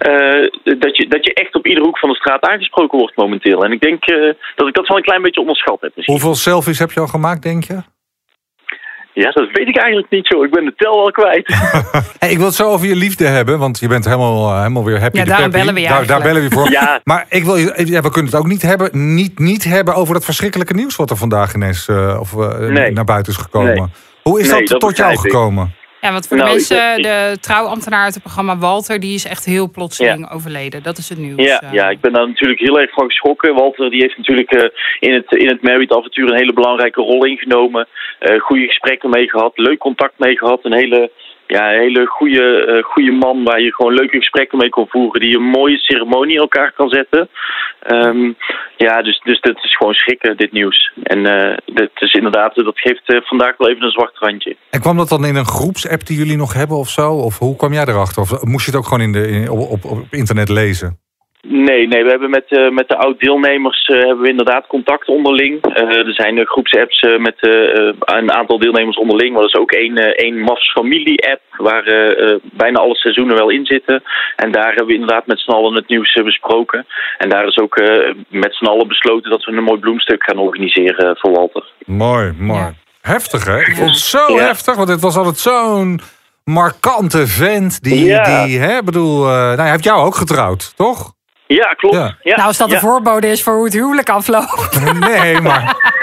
Dat, 0.63 0.97
je, 0.97 1.05
dat 1.07 1.25
je 1.25 1.33
echt 1.33 1.55
op 1.55 1.67
iedere 1.67 1.85
hoek 1.85 1.99
van 1.99 2.09
de 2.09 2.15
straat 2.15 2.43
aangesproken 2.49 2.97
wordt 2.99 3.15
momenteel. 3.15 3.63
En 3.63 3.71
ik 3.71 3.81
denk 3.81 4.05
dat 4.55 4.67
ik 4.67 4.73
dat 4.73 4.87
wel 4.87 4.97
een 4.97 5.03
klein 5.03 5.21
beetje 5.21 5.41
onderschat 5.41 5.81
heb. 5.81 5.91
misschien. 5.95 6.15
Hoeveel 6.15 6.35
selfies 6.35 6.79
heb 6.79 6.91
je 6.91 6.99
al 6.99 7.07
gemaakt, 7.07 7.43
denk 7.43 7.63
je? 7.63 7.81
Ja, 9.13 9.31
dat 9.31 9.49
weet 9.51 9.67
ik 9.67 9.77
eigenlijk 9.77 10.11
niet 10.11 10.27
zo. 10.27 10.43
Ik 10.43 10.51
ben 10.51 10.65
de 10.65 10.73
tel 10.75 10.95
wel 10.95 11.11
kwijt. 11.11 11.53
Hey, 12.19 12.29
ik 12.31 12.37
wil 12.37 12.45
het 12.45 12.55
zo 12.55 12.69
over 12.69 12.87
je 12.87 12.95
liefde 12.95 13.25
hebben, 13.25 13.59
want 13.59 13.79
je 13.79 13.87
bent 13.87 14.05
helemaal, 14.05 14.49
eh, 14.51 14.57
helemaal 14.57 14.85
weer 14.85 14.99
happy. 14.99 15.17
Ja, 15.17 15.23
peppy. 15.35 15.49
bellen 15.49 15.73
we 15.73 15.79
je 15.81 15.87
daar, 15.87 16.05
daar 16.05 16.21
bellen 16.21 16.41
we 16.41 16.47
je 16.49 16.55
voor. 16.55 16.71
Ja. 16.71 16.99
Maar 17.03 17.25
ik 17.29 17.43
wil, 17.43 17.55
je- 17.57 17.81
ja, 17.85 18.01
we 18.01 18.09
kunnen 18.11 18.31
het 18.31 18.39
ook 18.41 18.47
niet 18.47 18.61
hebben, 18.61 19.13
niet, 19.15 19.39
niet 19.39 19.63
hebben 19.63 19.95
over 19.95 20.13
dat 20.13 20.25
verschrikkelijke 20.25 20.73
nieuws 20.73 20.95
wat 20.95 21.09
er 21.09 21.17
vandaag 21.17 21.53
ineens 21.55 21.87
eh, 21.87 22.17
of, 22.19 22.33
eh, 22.37 22.57
Nee. 22.57 22.91
naar 22.91 23.03
buiten 23.03 23.33
is 23.33 23.39
gekomen. 23.39 23.73
Nee. 23.73 23.85
Hoe 24.23 24.39
is 24.39 24.49
Nee, 24.51 24.59
dat, 24.59 24.67
dat 24.69 24.79
tot 24.79 24.97
jou 24.97 25.17
gekomen? 25.17 25.73
Ja, 26.01 26.11
want 26.11 26.27
voor 26.27 26.37
de 26.37 26.43
Nou, 26.43 26.55
mensen, 26.55 26.97
ik- 26.97 27.03
de 27.03 27.37
trouwambtenaar 27.41 28.03
uit 28.03 28.13
het 28.13 28.23
programma 28.23 28.57
Walter, 28.57 28.99
die 28.99 29.13
is 29.13 29.25
echt 29.25 29.45
heel 29.45 29.69
plotseling 29.71 30.31
overleden. 30.31 30.83
Dat 30.83 30.97
is 30.97 31.09
het 31.09 31.17
nieuws. 31.17 31.43
Ja, 31.43 31.61
eh. 31.61 31.73
ja, 31.73 31.89
ik 31.89 31.99
ben 32.01 32.13
daar 32.13 32.27
natuurlijk 32.27 32.59
heel 32.59 32.79
erg 32.79 32.91
van 32.91 33.05
geschrokken. 33.05 33.53
Walter 33.55 33.89
die 33.89 34.01
heeft 34.01 34.17
natuurlijk 34.17 34.51
eh, 34.51 34.69
in, 34.99 35.13
het, 35.13 35.31
in 35.31 35.47
het 35.47 35.61
Married 35.61 35.91
avontuur 35.91 36.29
een 36.29 36.37
hele 36.37 36.53
belangrijke 36.53 37.01
rol 37.01 37.25
ingenomen. 37.25 37.87
Eh 38.19 38.39
goede 38.39 38.65
gesprekken 38.67 39.09
mee 39.09 39.29
gehad, 39.29 39.51
leuk 39.57 39.77
contact 39.79 40.13
mee 40.17 40.37
gehad. 40.37 40.59
Een 40.63 40.73
hele, 40.73 41.11
ja, 41.55 41.73
een 41.73 41.79
hele 41.79 42.05
goede, 42.05 42.65
eh, 42.65 42.83
goede 42.83 43.11
man 43.11 43.43
waar 43.43 43.61
je 43.61 43.73
gewoon 43.73 43.93
leuke 43.93 44.17
gesprekken 44.17 44.57
mee 44.57 44.69
kon 44.69 44.87
voeren. 44.89 45.21
Die 45.21 45.35
een 45.35 45.51
mooie 45.59 45.77
ceremonie 45.77 46.35
in 46.35 46.41
elkaar 46.41 46.71
kan 46.71 46.89
zetten. 46.89 47.29
Ehm, 47.79 48.31
ja, 48.77 49.01
dus, 49.01 49.21
dus 49.23 49.41
dat 49.41 49.57
is 49.63 49.75
gewoon 49.77 49.93
schrikken, 49.93 50.37
dit 50.37 50.51
nieuws. 50.51 50.91
En 51.03 51.25
eh 51.25 51.57
dat 51.65 51.89
is 51.99 52.13
inderdaad, 52.13 52.55
dat 52.55 52.79
geeft 52.79 53.01
eh, 53.05 53.21
vandaag 53.21 53.57
wel 53.57 53.69
even 53.69 53.83
een 53.83 53.91
zwart 53.91 54.17
randje. 54.17 54.55
En 54.69 54.79
kwam 54.79 54.97
dat 54.97 55.09
dan 55.09 55.25
in 55.25 55.35
een 55.35 55.45
groepsapp 55.45 56.05
die 56.05 56.17
jullie 56.17 56.37
nog 56.37 56.53
hebben 56.53 56.77
of 56.77 56.89
zo? 56.89 57.11
Of 57.11 57.37
hoe 57.37 57.55
kwam 57.55 57.73
jij 57.73 57.85
erachter? 57.85 58.21
Of 58.21 58.43
moest 58.43 58.65
je 58.65 58.71
het 58.71 58.79
ook 58.79 58.87
gewoon 58.87 59.05
in 59.05 59.11
de, 59.11 59.47
op, 59.51 59.59
op, 59.59 59.85
op 59.85 60.05
internet 60.09 60.49
lezen? 60.49 60.99
Nee, 61.47 61.87
nee, 61.87 62.03
we 62.03 62.09
hebben 62.09 62.29
met, 62.29 62.45
eh, 62.47 62.69
met 62.69 62.87
de 62.87 62.97
oud-deelnemers 62.97 63.85
eh, 63.85 63.97
hebben 63.97 64.21
we 64.21 64.29
inderdaad 64.29 64.67
contact 64.67 65.07
onderling. 65.07 65.61
Eh, 65.65 65.97
er 66.07 66.13
zijn 66.13 66.37
uh, 66.37 66.45
groepsapps 66.45 66.99
eh, 66.99 67.17
met 67.17 67.35
een 67.99 68.31
aantal 68.31 68.59
deelnemers 68.59 68.97
onderling. 68.97 69.33
Maar 69.33 69.41
er 69.41 69.47
is 69.47 69.59
ook 69.59 69.71
één, 69.71 69.97
eh, 69.97 70.25
één 70.25 70.39
MAFS 70.39 70.71
familie-app 70.71 71.41
waar 71.57 71.83
eh, 71.83 72.29
eh, 72.31 72.39
bijna 72.43 72.79
alle 72.79 72.95
seizoenen 72.95 73.35
wel 73.35 73.49
in 73.49 73.65
zitten. 73.65 74.03
En 74.35 74.51
daar 74.51 74.67
hebben 74.67 74.85
we 74.85 74.93
inderdaad 74.93 75.27
met 75.27 75.39
z'n 75.39 75.51
allen 75.51 75.73
het 75.75 75.87
nieuws 75.87 76.13
besproken. 76.23 76.85
En 77.17 77.29
daar 77.29 77.47
is 77.47 77.57
ook 77.57 77.75
eh, 77.77 78.13
met 78.29 78.55
z'n 78.55 78.65
allen 78.65 78.87
besloten 78.87 79.29
dat 79.31 79.43
we 79.45 79.51
een 79.51 79.63
mooi 79.63 79.79
bloemstuk 79.79 80.23
gaan 80.23 80.37
organiseren 80.37 81.17
voor 81.17 81.31
Walter. 81.31 81.65
Mooi, 81.85 82.33
mooi. 82.37 82.67
Heftig 83.01 83.45
hè? 83.45 83.59
Ik 83.59 83.75
vond 83.75 83.89
het 83.89 83.99
zo 83.99 84.33
Ja. 84.35 84.45
heftig, 84.45 84.75
want 84.75 84.89
het 84.89 85.01
was 85.01 85.17
altijd 85.17 85.37
zo'n 85.37 85.99
markante 86.43 87.27
vent. 87.27 87.83
Die, 87.83 88.05
Ja. 88.05 88.45
die 88.45 88.59
hè, 88.59 88.83
bedoel, 88.83 89.23
eh, 89.25 89.31
nou, 89.31 89.59
hij 89.61 89.71
heeft 89.71 89.83
jou 89.83 90.05
ook 90.05 90.15
getrouwd, 90.15 90.73
toch? 90.75 91.17
Ja, 91.55 91.73
klopt. 91.73 91.95
Ja. 91.95 92.15
Ja. 92.21 92.35
Nou, 92.35 92.47
als 92.47 92.57
dat 92.57 92.69
ja. 92.69 92.73
de 92.73 92.79
voorbode 92.79 93.27
is 93.27 93.43
voor 93.43 93.53
hoe 93.53 93.65
het 93.65 93.73
huwelijk 93.73 94.09
afloopt. 94.09 94.81
Nee, 95.09 95.41
maar. 95.41 95.63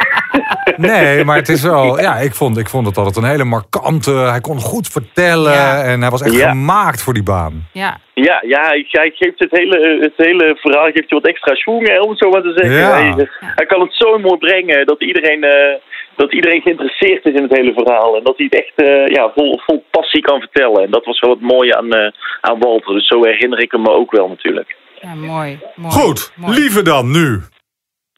Nee, 0.77 1.25
maar 1.25 1.37
het 1.37 1.49
is 1.49 1.63
wel. 1.63 2.01
Ja, 2.01 2.15
ik 2.17 2.35
vond, 2.35 2.59
ik 2.59 2.69
vond 2.69 2.87
het 2.87 2.97
altijd 2.97 3.17
een 3.17 3.31
hele 3.31 3.45
markante. 3.45 4.11
Hij 4.11 4.41
kon 4.41 4.61
goed 4.61 4.89
vertellen. 4.89 5.53
Ja. 5.53 5.83
En 5.83 6.01
hij 6.01 6.11
was 6.11 6.23
echt 6.23 6.35
Ja. 6.37 6.49
gemaakt 6.49 7.03
voor 7.03 7.15
die 7.15 7.23
baan. 7.23 7.69
Ja, 7.73 7.97
Ja, 8.15 8.43
ja 8.47 8.61
hij, 8.61 8.87
hij 8.91 9.11
geeft 9.15 9.39
het 9.39 9.51
hele, 9.51 9.99
het 10.01 10.13
hele 10.17 10.57
verhaal 10.61 10.85
geeft 10.85 11.09
je 11.09 11.15
wat 11.15 11.27
extra 11.27 11.55
hè, 11.65 12.01
om 12.01 12.11
het 12.11 12.19
zo 12.19 12.31
maar 12.31 12.43
te 12.43 12.53
zeggen. 12.57 12.79
Ja. 12.79 12.91
Hij, 12.91 13.29
hij 13.41 13.67
kan 13.67 13.81
het 13.81 13.95
zo 13.95 14.19
mooi 14.19 14.39
brengen 14.39 14.87
dat 14.87 15.03
iedereen, 15.03 15.45
eh, 15.45 15.75
dat 16.17 16.33
iedereen 16.33 16.61
geïnteresseerd 16.61 17.25
is 17.27 17.35
in 17.35 17.43
het 17.43 17.57
hele 17.57 17.73
verhaal. 17.73 18.17
En 18.17 18.25
dat 18.25 18.37
hij 18.37 18.47
het 18.51 18.65
echt 18.65 18.89
eh, 18.89 19.07
ja, 19.07 19.31
vol, 19.35 19.61
vol 19.67 19.85
passie 19.91 20.23
kan 20.23 20.41
vertellen. 20.41 20.83
En 20.85 20.91
dat 20.91 21.05
was 21.05 21.21
wel 21.21 21.31
het 21.31 21.41
mooie 21.41 21.77
aan, 21.77 21.93
eh, 21.93 22.13
aan 22.41 22.59
Walter. 22.59 22.95
Dus 22.95 23.07
zo 23.07 23.25
herinner 23.25 23.61
ik 23.63 23.73
hem 23.73 23.83
me 23.83 23.91
ook 23.91 24.11
wel 24.11 24.29
natuurlijk. 24.29 24.77
Ja 25.01 25.15
mooi, 25.15 25.61
mooi. 25.77 25.93
Goed, 25.95 26.33
mooi. 26.37 26.59
liever 26.59 26.85
dan 26.85 27.11
nu. 27.11 27.43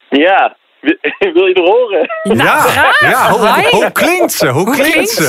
Ja, 0.09 0.57
wil 1.19 1.47
je 1.49 1.55
er 1.55 1.63
horen? 1.63 2.09
Nou, 2.23 2.39
ja, 2.49 2.59
graag. 2.59 3.01
ja 3.01 3.31
hoe, 3.71 3.93
klinkt 3.93 4.33
ze? 4.33 4.49
Hoe, 4.49 4.65
Hoe 4.65 4.75
klinkt 4.75 5.09
ze? 5.11 5.25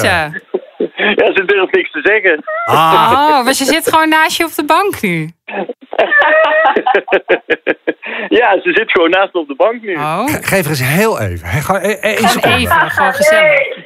Ja, 0.95 1.33
ze 1.33 1.43
durft 1.45 1.73
niks 1.75 1.91
te 1.91 1.99
zeggen. 2.03 2.43
Ah, 2.65 3.11
Oh, 3.13 3.43
maar 3.43 3.53
ze 3.53 3.65
zit 3.75 3.89
gewoon 3.89 4.09
naast 4.09 4.37
je 4.37 4.43
op 4.45 4.55
de 4.55 4.65
bank 4.65 5.01
nu. 5.01 5.31
ja, 8.39 8.59
ze 8.61 8.71
zit 8.73 8.91
gewoon 8.91 9.09
naast 9.09 9.33
me 9.33 9.39
op 9.39 9.47
de 9.47 9.55
bank 9.55 9.81
nu. 9.81 9.95
Oh, 9.95 10.23
geef 10.25 10.63
er 10.63 10.69
eens 10.69 10.81
heel 10.83 11.19
even. 11.19 11.47
Gewoon 11.47 11.81
e- 11.81 11.97
e- 12.01 12.15
gewoon 12.15 12.29
seconde. 12.29 12.57
even, 12.57 12.91
gewoon 12.91 13.13
gezellig. 13.13 13.77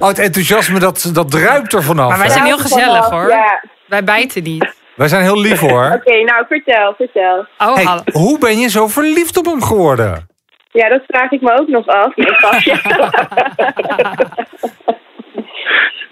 Oh, 0.00 0.08
het 0.08 0.18
enthousiasme 0.18 0.78
dat, 0.78 1.10
dat 1.12 1.30
druipt 1.30 1.72
er 1.72 1.82
vanaf. 1.82 2.08
Maar 2.08 2.18
wij 2.18 2.28
zijn 2.28 2.44
heel 2.44 2.58
gezellig 2.58 3.10
hoor. 3.10 3.28
Ja, 3.28 3.62
Wij 3.86 4.04
bijten 4.04 4.42
niet. 4.42 4.74
Wij 4.96 5.08
zijn 5.08 5.22
heel 5.22 5.40
lief 5.40 5.60
hoor. 5.60 5.92
oké, 5.96 6.22
nou 6.22 6.44
vertel, 6.48 6.94
vertel. 6.96 7.46
Oh, 7.58 7.74
Hey, 7.74 8.00
hoe 8.12 8.38
ben 8.38 8.58
je 8.58 8.68
zo 8.70 8.86
verliefd 8.86 9.36
op 9.36 9.44
hem 9.44 9.62
geworden? 9.62 10.26
Ja, 10.72 10.88
dat 10.88 11.02
vraag 11.06 11.30
ik 11.30 11.40
me 11.40 11.58
ook 11.60 11.68
nog 11.68 11.86
af. 11.86 12.16
Nee, 12.16 12.26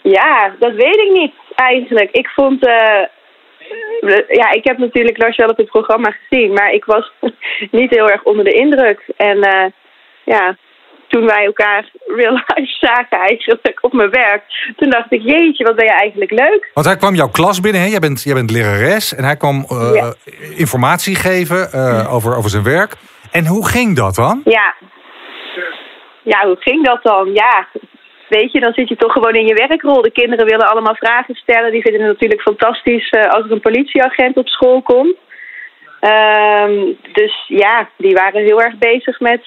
ja, 0.19 0.53
dat 0.59 0.73
weet 0.73 0.97
ik 0.97 1.11
niet 1.13 1.33
eigenlijk. 1.55 2.11
Ik 2.11 2.29
vond... 2.29 2.67
eh, 2.67 3.03
ja, 4.29 4.51
ik 4.51 4.65
heb 4.65 4.79
natuurlijk 4.79 5.19
Lars 5.19 5.37
wel 5.37 5.49
op 5.49 5.57
het 5.57 5.71
programma 5.71 6.11
gezien, 6.11 6.53
maar 6.53 6.73
ik 6.73 6.85
was 6.85 7.13
niet 7.71 7.91
heel 7.91 8.11
erg 8.11 8.23
onder 8.23 8.45
de 8.45 8.53
indruk. 8.53 9.05
En 9.17 9.43
eh, 9.43 9.71
ja, 10.25 10.57
toen 11.13 11.27
wij 11.27 11.45
elkaar 11.45 11.91
real 12.07 12.33
life 12.33 12.77
zagen 12.87 13.19
eigenlijk 13.19 13.79
op 13.81 13.93
mijn 13.93 14.11
werk, 14.11 14.43
toen 14.77 14.91
dacht 14.91 15.13
ik, 15.13 15.23
jeetje, 15.23 15.65
wat 15.65 15.77
ben 15.77 15.85
je 15.85 15.91
eigenlijk 15.93 16.31
leuk. 16.31 16.71
Want 16.75 16.87
hij 16.87 16.97
kwam 16.97 17.15
jouw 17.15 17.29
klas 17.29 17.61
binnen, 17.61 17.81
hè? 17.81 17.87
Jij, 17.87 17.99
bent, 17.99 18.23
jij 18.23 18.35
bent 18.35 18.51
lerares 18.51 19.15
en 19.15 19.25
hij 19.25 19.37
kwam 19.37 19.65
eh, 19.69 19.91
Ja. 19.95 20.13
informatie 20.57 21.17
geven 21.17 21.73
eh, 21.73 22.15
over, 22.15 22.37
over 22.37 22.51
zijn 22.51 22.63
werk. 22.63 22.93
En 23.33 23.47
hoe 23.47 23.69
ging 23.69 23.97
dat 23.97 24.15
dan? 24.15 24.41
Ja. 24.45 24.75
Ja, 26.23 26.47
hoe 26.47 26.57
ging 26.61 26.85
dat 26.85 27.03
dan? 27.03 27.33
Ja, 27.33 27.67
weet 28.29 28.53
je, 28.53 28.61
dan 28.61 28.73
zit 28.73 28.89
je 28.89 28.97
toch 28.97 29.13
gewoon 29.13 29.35
in 29.35 29.47
je 29.47 29.55
werkrol. 29.55 30.03
De 30.03 30.11
kinderen 30.13 30.47
willen 30.47 30.69
allemaal 30.69 30.95
vragen 30.95 31.35
stellen. 31.35 31.73
Die 31.73 31.83
vinden 31.83 32.01
het 32.01 32.11
natuurlijk 32.13 32.43
fantastisch 32.43 33.11
eh, 33.11 33.31
als 33.31 33.45
er 33.45 33.53
een 33.53 33.61
politieagent 33.61 34.37
op 34.37 34.49
school 34.49 34.83
komt. 34.83 35.17
Ehm, 36.01 36.75
dus 37.13 37.45
ja, 37.47 37.89
die 37.97 38.15
waren 38.15 38.43
heel 38.43 38.63
erg 38.63 38.75
bezig 38.79 39.21
met, 39.21 39.43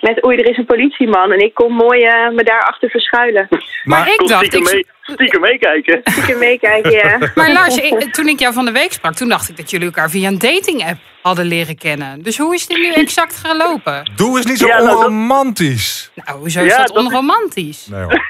met 0.00 0.24
oei, 0.26 0.36
er 0.36 0.48
is 0.50 0.56
een 0.56 0.64
politieman. 0.66 1.32
En 1.32 1.38
ik 1.38 1.54
kon 1.54 1.72
mooi 1.72 2.00
eh, 2.02 2.28
me 2.30 2.42
daarachter 2.44 2.90
verschuilen. 2.90 3.48
Maar 3.84 4.08
ik 4.08 4.16
Kon 4.16 4.26
dacht, 4.28 4.46
stiekem, 4.46 4.66
ik, 4.68 4.72
mee, 4.74 4.86
stiekem 5.02 5.40
meekijken. 5.40 6.02
Kan 6.26 6.38
meekijken, 6.38 6.90
ja. 6.90 7.18
maar 7.34 7.52
Lars, 7.52 7.76
ik- 7.76 8.12
toen 8.14 8.26
ik 8.28 8.38
jou 8.38 8.52
van 8.54 8.64
de 8.64 8.72
week 8.72 8.92
sprak, 8.92 9.14
toen 9.14 9.28
dacht 9.28 9.48
ik 9.48 9.56
dat 9.56 9.70
jullie 9.70 9.86
elkaar 9.86 10.10
via 10.10 10.28
een 10.28 10.38
dating 10.38 10.84
app 10.88 10.98
hadden 11.22 11.44
leren 11.46 11.78
kennen. 11.78 12.22
Dus 12.22 12.38
hoe 12.38 12.54
is 12.54 12.66
dit 12.66 12.78
nu 12.78 12.92
exact 12.92 13.36
gelopen? 13.46 14.10
Doe 14.16 14.36
eens 14.36 14.46
niet 14.46 14.58
zo 14.58 14.66
Ja, 14.66 14.76
nou, 14.76 14.86
dat- 14.88 14.96
onromantisch. 14.96 16.10
Nou, 16.14 16.38
hoezo 16.38 16.60
is 16.64 16.70
Ja, 16.72 16.78
dat 16.78 16.86
dat 16.88 16.96
is- 16.96 17.02
onromantisch? 17.04 17.86
Nee 17.86 18.02
hoor. 18.02 18.26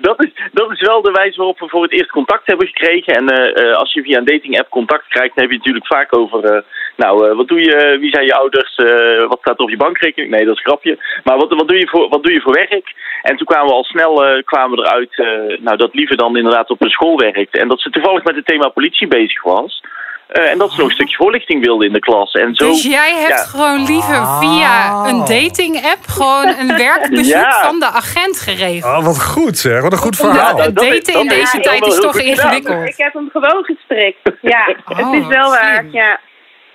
dat, 0.00 0.22
is, 0.24 0.30
dat 0.52 0.70
is 0.70 0.80
wel 0.80 1.02
de 1.02 1.10
wijze 1.10 1.36
waarop 1.36 1.58
we 1.58 1.68
voor 1.68 1.82
het 1.82 1.92
eerst 1.92 2.10
contact 2.10 2.46
hebben 2.46 2.66
gekregen. 2.66 3.14
En 3.14 3.28
eh, 3.28 3.64
eh, 3.70 3.76
als 3.76 3.92
je 3.92 4.02
via 4.02 4.18
een 4.18 4.24
dating 4.24 4.58
app 4.58 4.70
contact 4.70 5.08
krijgt, 5.08 5.34
dan 5.34 5.44
heb 5.44 5.50
je 5.52 5.56
het 5.56 5.66
natuurlijk 5.66 5.86
vaak 5.94 6.16
over... 6.16 6.44
eh, 6.44 6.62
nou, 7.04 7.14
eh, 7.28 7.36
wat 7.36 7.48
doe 7.48 7.60
je? 7.60 7.96
Wie 8.00 8.10
zijn 8.10 8.24
je 8.26 8.34
ouders? 8.34 8.74
eh, 8.76 9.28
wat 9.28 9.38
staat 9.40 9.58
er 9.58 9.64
op 9.64 9.70
je 9.70 9.76
bankrekening? 9.86 10.30
Nee, 10.32 10.44
dat 10.44 10.54
is 10.56 10.62
een 10.62 10.70
grapje. 10.70 10.98
Maar 11.24 11.36
wat, 11.36 11.48
wat, 11.60 11.68
doe, 11.68 11.78
je 11.78 11.88
voor, 11.88 12.08
wat 12.08 12.22
doe 12.22 12.32
je 12.32 12.40
voor 12.40 12.52
werk? 12.52 12.86
En 13.22 13.36
toen 13.36 13.46
kwamen 13.46 13.66
we 13.66 13.72
al 13.74 13.84
snel 13.84 14.24
eh, 14.26 14.42
kwamen 14.44 14.78
we 14.78 14.84
eruit 14.86 15.12
eh, 15.18 15.58
nou, 15.64 15.76
dat 15.76 15.94
Lieve 15.94 16.16
dan 16.16 16.36
inderdaad 16.36 16.70
op 16.70 16.82
een 16.82 16.90
school 16.90 17.16
werkte. 17.18 17.58
En 17.58 17.68
dat 17.68 17.80
ze 17.80 17.90
toevallig 17.90 18.24
met 18.24 18.36
het 18.36 18.46
thema 18.46 18.68
politie 18.68 19.08
bezig 19.08 19.42
was. 19.42 19.82
Eh, 20.28 20.50
en 20.50 20.58
dat 20.58 20.70
ze 20.72 20.78
nog 20.80 20.88
een 20.88 20.94
stukje 20.94 21.16
voorlichting 21.16 21.64
wilde 21.64 21.86
in 21.86 21.92
de 21.92 21.98
klas. 21.98 22.32
En 22.32 22.54
zo, 22.54 22.66
Dus 22.68 22.82
jij 22.82 23.14
hebt 23.16 23.28
ja. 23.38 23.44
gewoon 23.44 23.84
liever 23.86 24.26
via 24.40 25.04
een 25.08 25.18
dating 25.18 25.76
app 25.92 26.06
gewoon 26.06 26.46
een 26.58 26.76
werkbezoek 26.76 27.34
Ja. 27.42 27.62
van 27.64 27.78
de 27.78 27.86
agent 27.86 28.40
geregeld. 28.40 28.96
Oh, 28.98 29.04
wat 29.04 29.22
goed 29.24 29.58
zeg. 29.58 29.82
Wat 29.82 29.92
een 29.92 29.98
goed 29.98 30.16
verhaal. 30.16 30.56
het 30.56 30.74
dat 30.74 30.84
daten 30.84 31.20
in 31.20 31.28
deze 31.28 31.60
tijd 31.60 31.86
is 31.86 32.00
toch 32.00 32.18
ingewikkeld. 32.18 32.88
Ik 32.88 32.96
heb 32.96 33.12
hem 33.12 33.28
gewoon 33.32 33.64
gestrikt. 33.64 34.18
Ja, 34.40 34.66
Oh, 34.90 34.96
het 34.96 35.22
is 35.22 35.26
wel 35.26 35.50
waar. 35.50 35.84
Ja. 35.90 36.20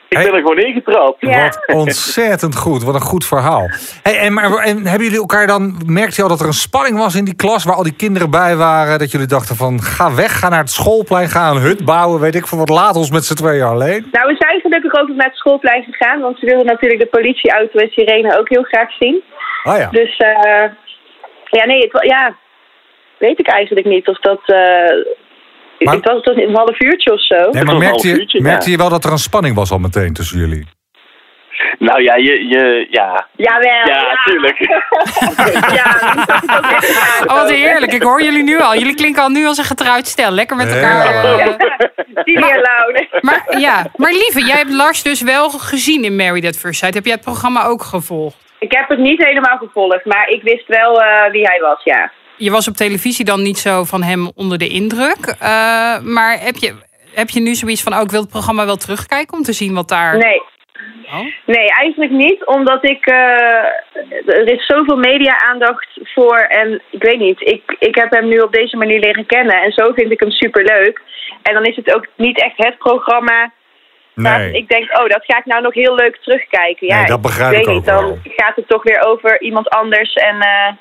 Ik 0.09 0.17
Hey. 0.17 0.25
ben 0.25 0.33
er 0.35 0.41
gewoon 0.41 0.57
ingetrapt. 0.59 1.15
Ja. 1.19 1.43
Wat 1.43 1.63
ontzettend 1.75 2.55
goed. 2.55 2.83
Wat 2.83 2.95
een 2.95 3.01
goed 3.01 3.25
verhaal. 3.25 3.69
Hey, 4.03 4.19
en, 4.19 4.33
maar, 4.33 4.43
en 4.57 4.85
hebben 4.85 5.03
jullie 5.03 5.19
elkaar 5.19 5.47
dan... 5.47 5.81
Merkte 5.85 6.13
je 6.15 6.21
al 6.21 6.29
dat 6.29 6.39
er 6.39 6.47
een 6.47 6.53
spanning 6.53 6.97
was 6.97 7.15
in 7.15 7.25
die 7.25 7.35
klas... 7.35 7.63
waar 7.63 7.75
al 7.75 7.83
die 7.83 7.95
kinderen 7.95 8.29
bij 8.29 8.55
waren? 8.55 8.99
Dat 8.99 9.11
jullie 9.11 9.27
dachten 9.27 9.55
van... 9.55 9.81
ga 9.81 10.15
weg, 10.15 10.39
ga 10.39 10.49
naar 10.49 10.59
het 10.59 10.69
schoolplein, 10.71 11.27
ga 11.29 11.49
een 11.49 11.57
hut 11.61 11.85
bouwen... 11.85 12.19
weet 12.19 12.35
ik 12.35 12.47
veel 12.47 12.57
wat, 12.57 12.69
laat 12.69 12.95
ons 12.95 13.11
met 13.11 13.25
z'n 13.25 13.33
tweeën 13.33 13.63
alleen. 13.63 14.07
Nou, 14.11 14.27
we 14.27 14.35
zijn 14.37 14.61
gelukkig 14.61 14.93
ook 15.01 15.07
nog 15.07 15.17
naar 15.17 15.27
het 15.27 15.37
schoolplein 15.37 15.83
gegaan, 15.83 16.19
want 16.21 16.39
ze 16.39 16.45
wilden 16.45 16.65
natuurlijk 16.65 17.01
de 17.01 17.17
politieauto 17.17 17.79
en 17.79 17.89
sirene 17.89 18.39
ook 18.39 18.49
heel 18.49 18.63
graag 18.63 18.91
zien. 18.99 19.23
Oh 19.63 19.77
ja. 19.77 19.89
Dus 19.89 20.17
eh 20.17 20.69
ja, 21.49 21.65
nee, 21.65 21.79
het, 21.81 22.05
ja, 22.07 22.35
weet 23.17 23.39
ik 23.39 23.47
eigenlijk 23.47 23.87
niet 23.87 24.07
of 24.07 24.19
dat. 24.19 24.41
eh 24.45 25.23
Maar- 25.79 25.95
het, 25.95 26.05
was, 26.05 26.19
het 26.23 26.37
een 26.37 26.55
half 26.55 26.81
uurtje 26.81 27.13
of 27.13 27.25
zo. 27.25 27.35
Nee, 27.35 27.51
was 27.51 27.63
maar 27.63 27.77
merkte 27.77 28.07
je, 28.07 28.19
uurtje, 28.19 28.41
merkte 28.41 28.65
ja. 28.65 28.71
je 28.71 28.77
wel 28.77 28.89
dat 28.89 29.05
er 29.05 29.11
een 29.11 29.17
spanning 29.17 29.55
was 29.55 29.71
al 29.71 29.79
meteen 29.79 30.13
tussen 30.13 30.39
jullie? 30.39 30.67
Nou 31.79 32.01
ja, 32.03 32.15
je, 32.15 32.47
je, 32.47 32.87
ja. 32.89 33.27
Jawel. 33.35 33.85
Ja, 33.87 34.17
tuurlijk. 34.25 34.59
ja, 35.79 36.13
ik 36.43 36.51
ook 36.57 36.71
echt 36.71 37.23
Oh, 37.27 37.33
wat 37.35 37.49
heerlijk. 37.49 37.93
Ik 37.93 38.01
hoor 38.03 38.21
jullie 38.23 38.43
nu 38.43 38.59
al. 38.61 38.75
Jullie 38.77 38.95
klinken 38.95 39.21
al 39.23 39.29
nu 39.29 39.45
als 39.47 39.57
een 39.57 39.63
getrouwd 39.63 40.07
stel. 40.07 40.31
Lekker 40.31 40.55
met 40.55 40.73
elkaar. 40.73 41.05
Ja. 41.37 41.57
eh, 41.57 42.23
Die 42.23 42.39
meer 42.39 42.61
lauw. 42.61 43.05
Maar 43.21 43.59
ja, 43.59 43.85
maar 43.95 44.11
lieve, 44.11 44.45
jij 44.45 44.57
hebt 44.57 44.71
Lars 44.71 45.03
dus 45.03 45.21
wel 45.21 45.49
gezien 45.49 46.03
in 46.03 46.15
Married 46.15 46.45
at 46.45 46.57
First 46.57 46.79
Sight. 46.79 46.93
Heb 46.95 47.05
jij 47.05 47.13
het 47.13 47.23
programma 47.23 47.63
ook 47.65 47.81
gevolgd? 47.83 48.35
Ik 48.59 48.71
heb 48.71 48.89
het 48.89 48.99
niet 48.99 49.23
helemaal 49.25 49.57
gevolgd, 49.57 50.05
maar 50.05 50.27
ik 50.29 50.41
wist 50.43 50.67
wel 50.67 51.01
eh, 51.01 51.31
wie 51.31 51.41
hij 51.47 51.59
was, 51.61 51.83
ja. 51.83 52.11
Je 52.37 52.51
was 52.51 52.67
op 52.67 52.73
televisie 52.75 53.25
dan 53.25 53.41
niet 53.41 53.57
zo 53.57 53.83
van 53.83 54.03
hem 54.03 54.31
onder 54.35 54.57
de 54.57 54.67
indruk. 54.67 55.35
eh, 55.39 55.99
maar 56.01 56.39
heb 56.39 56.55
je, 56.55 56.75
heb 57.13 57.29
je 57.29 57.39
nu 57.39 57.55
zoiets 57.55 57.83
van, 57.83 57.93
oh, 57.93 58.01
ik 58.01 58.11
wil 58.11 58.21
het 58.21 58.29
programma 58.29 58.65
wel 58.65 58.75
terugkijken 58.77 59.37
om 59.37 59.43
te 59.43 59.53
zien 59.53 59.73
wat 59.73 59.89
daar... 59.89 60.17
Nee. 60.17 60.41
Oh. 61.05 61.25
Nee, 61.45 61.69
eigenlijk 61.71 62.11
niet, 62.11 62.45
omdat 62.45 62.83
ik. 62.89 63.05
eh, 63.05 63.17
er 64.25 64.51
is 64.53 64.65
zoveel 64.65 64.97
media-aandacht 64.97 65.87
voor. 66.03 66.37
En 66.37 66.81
ik 66.91 67.03
weet 67.03 67.19
niet, 67.19 67.41
ik, 67.41 67.75
ik 67.79 67.95
heb 67.95 68.11
hem 68.11 68.27
nu 68.27 68.39
op 68.39 68.53
deze 68.53 68.77
manier 68.77 68.99
leren 68.99 69.25
kennen. 69.25 69.61
En 69.61 69.71
zo 69.71 69.93
vind 69.93 70.11
ik 70.11 70.19
hem 70.19 70.31
superleuk. 70.31 71.01
En 71.41 71.53
dan 71.53 71.63
is 71.65 71.75
het 71.75 71.95
ook 71.95 72.05
niet 72.15 72.41
echt 72.41 72.53
het 72.57 72.77
programma. 72.77 73.51
Nee. 74.13 74.51
ik 74.51 74.69
denk, 74.69 74.99
oh, 74.99 75.07
dat 75.09 75.25
ga 75.25 75.37
ik 75.37 75.45
nou 75.45 75.61
nog 75.61 75.73
heel 75.73 75.95
leuk 75.95 76.17
terugkijken. 76.21 76.87
Ja, 76.87 76.97
Nee, 76.97 77.05
dat 77.05 77.21
begrijp 77.21 77.51
ik 77.53 77.59
ik 77.59 77.65
weet 77.65 77.75
ook 77.75 77.81
niet, 77.81 77.89
dan 77.89 78.05
wel. 78.05 78.19
gaat 78.35 78.55
het 78.55 78.67
toch 78.67 78.83
weer 78.83 79.03
over 79.07 79.41
iemand 79.41 79.69
anders. 79.69 80.13
En 80.13 80.39
eh, 80.41 80.73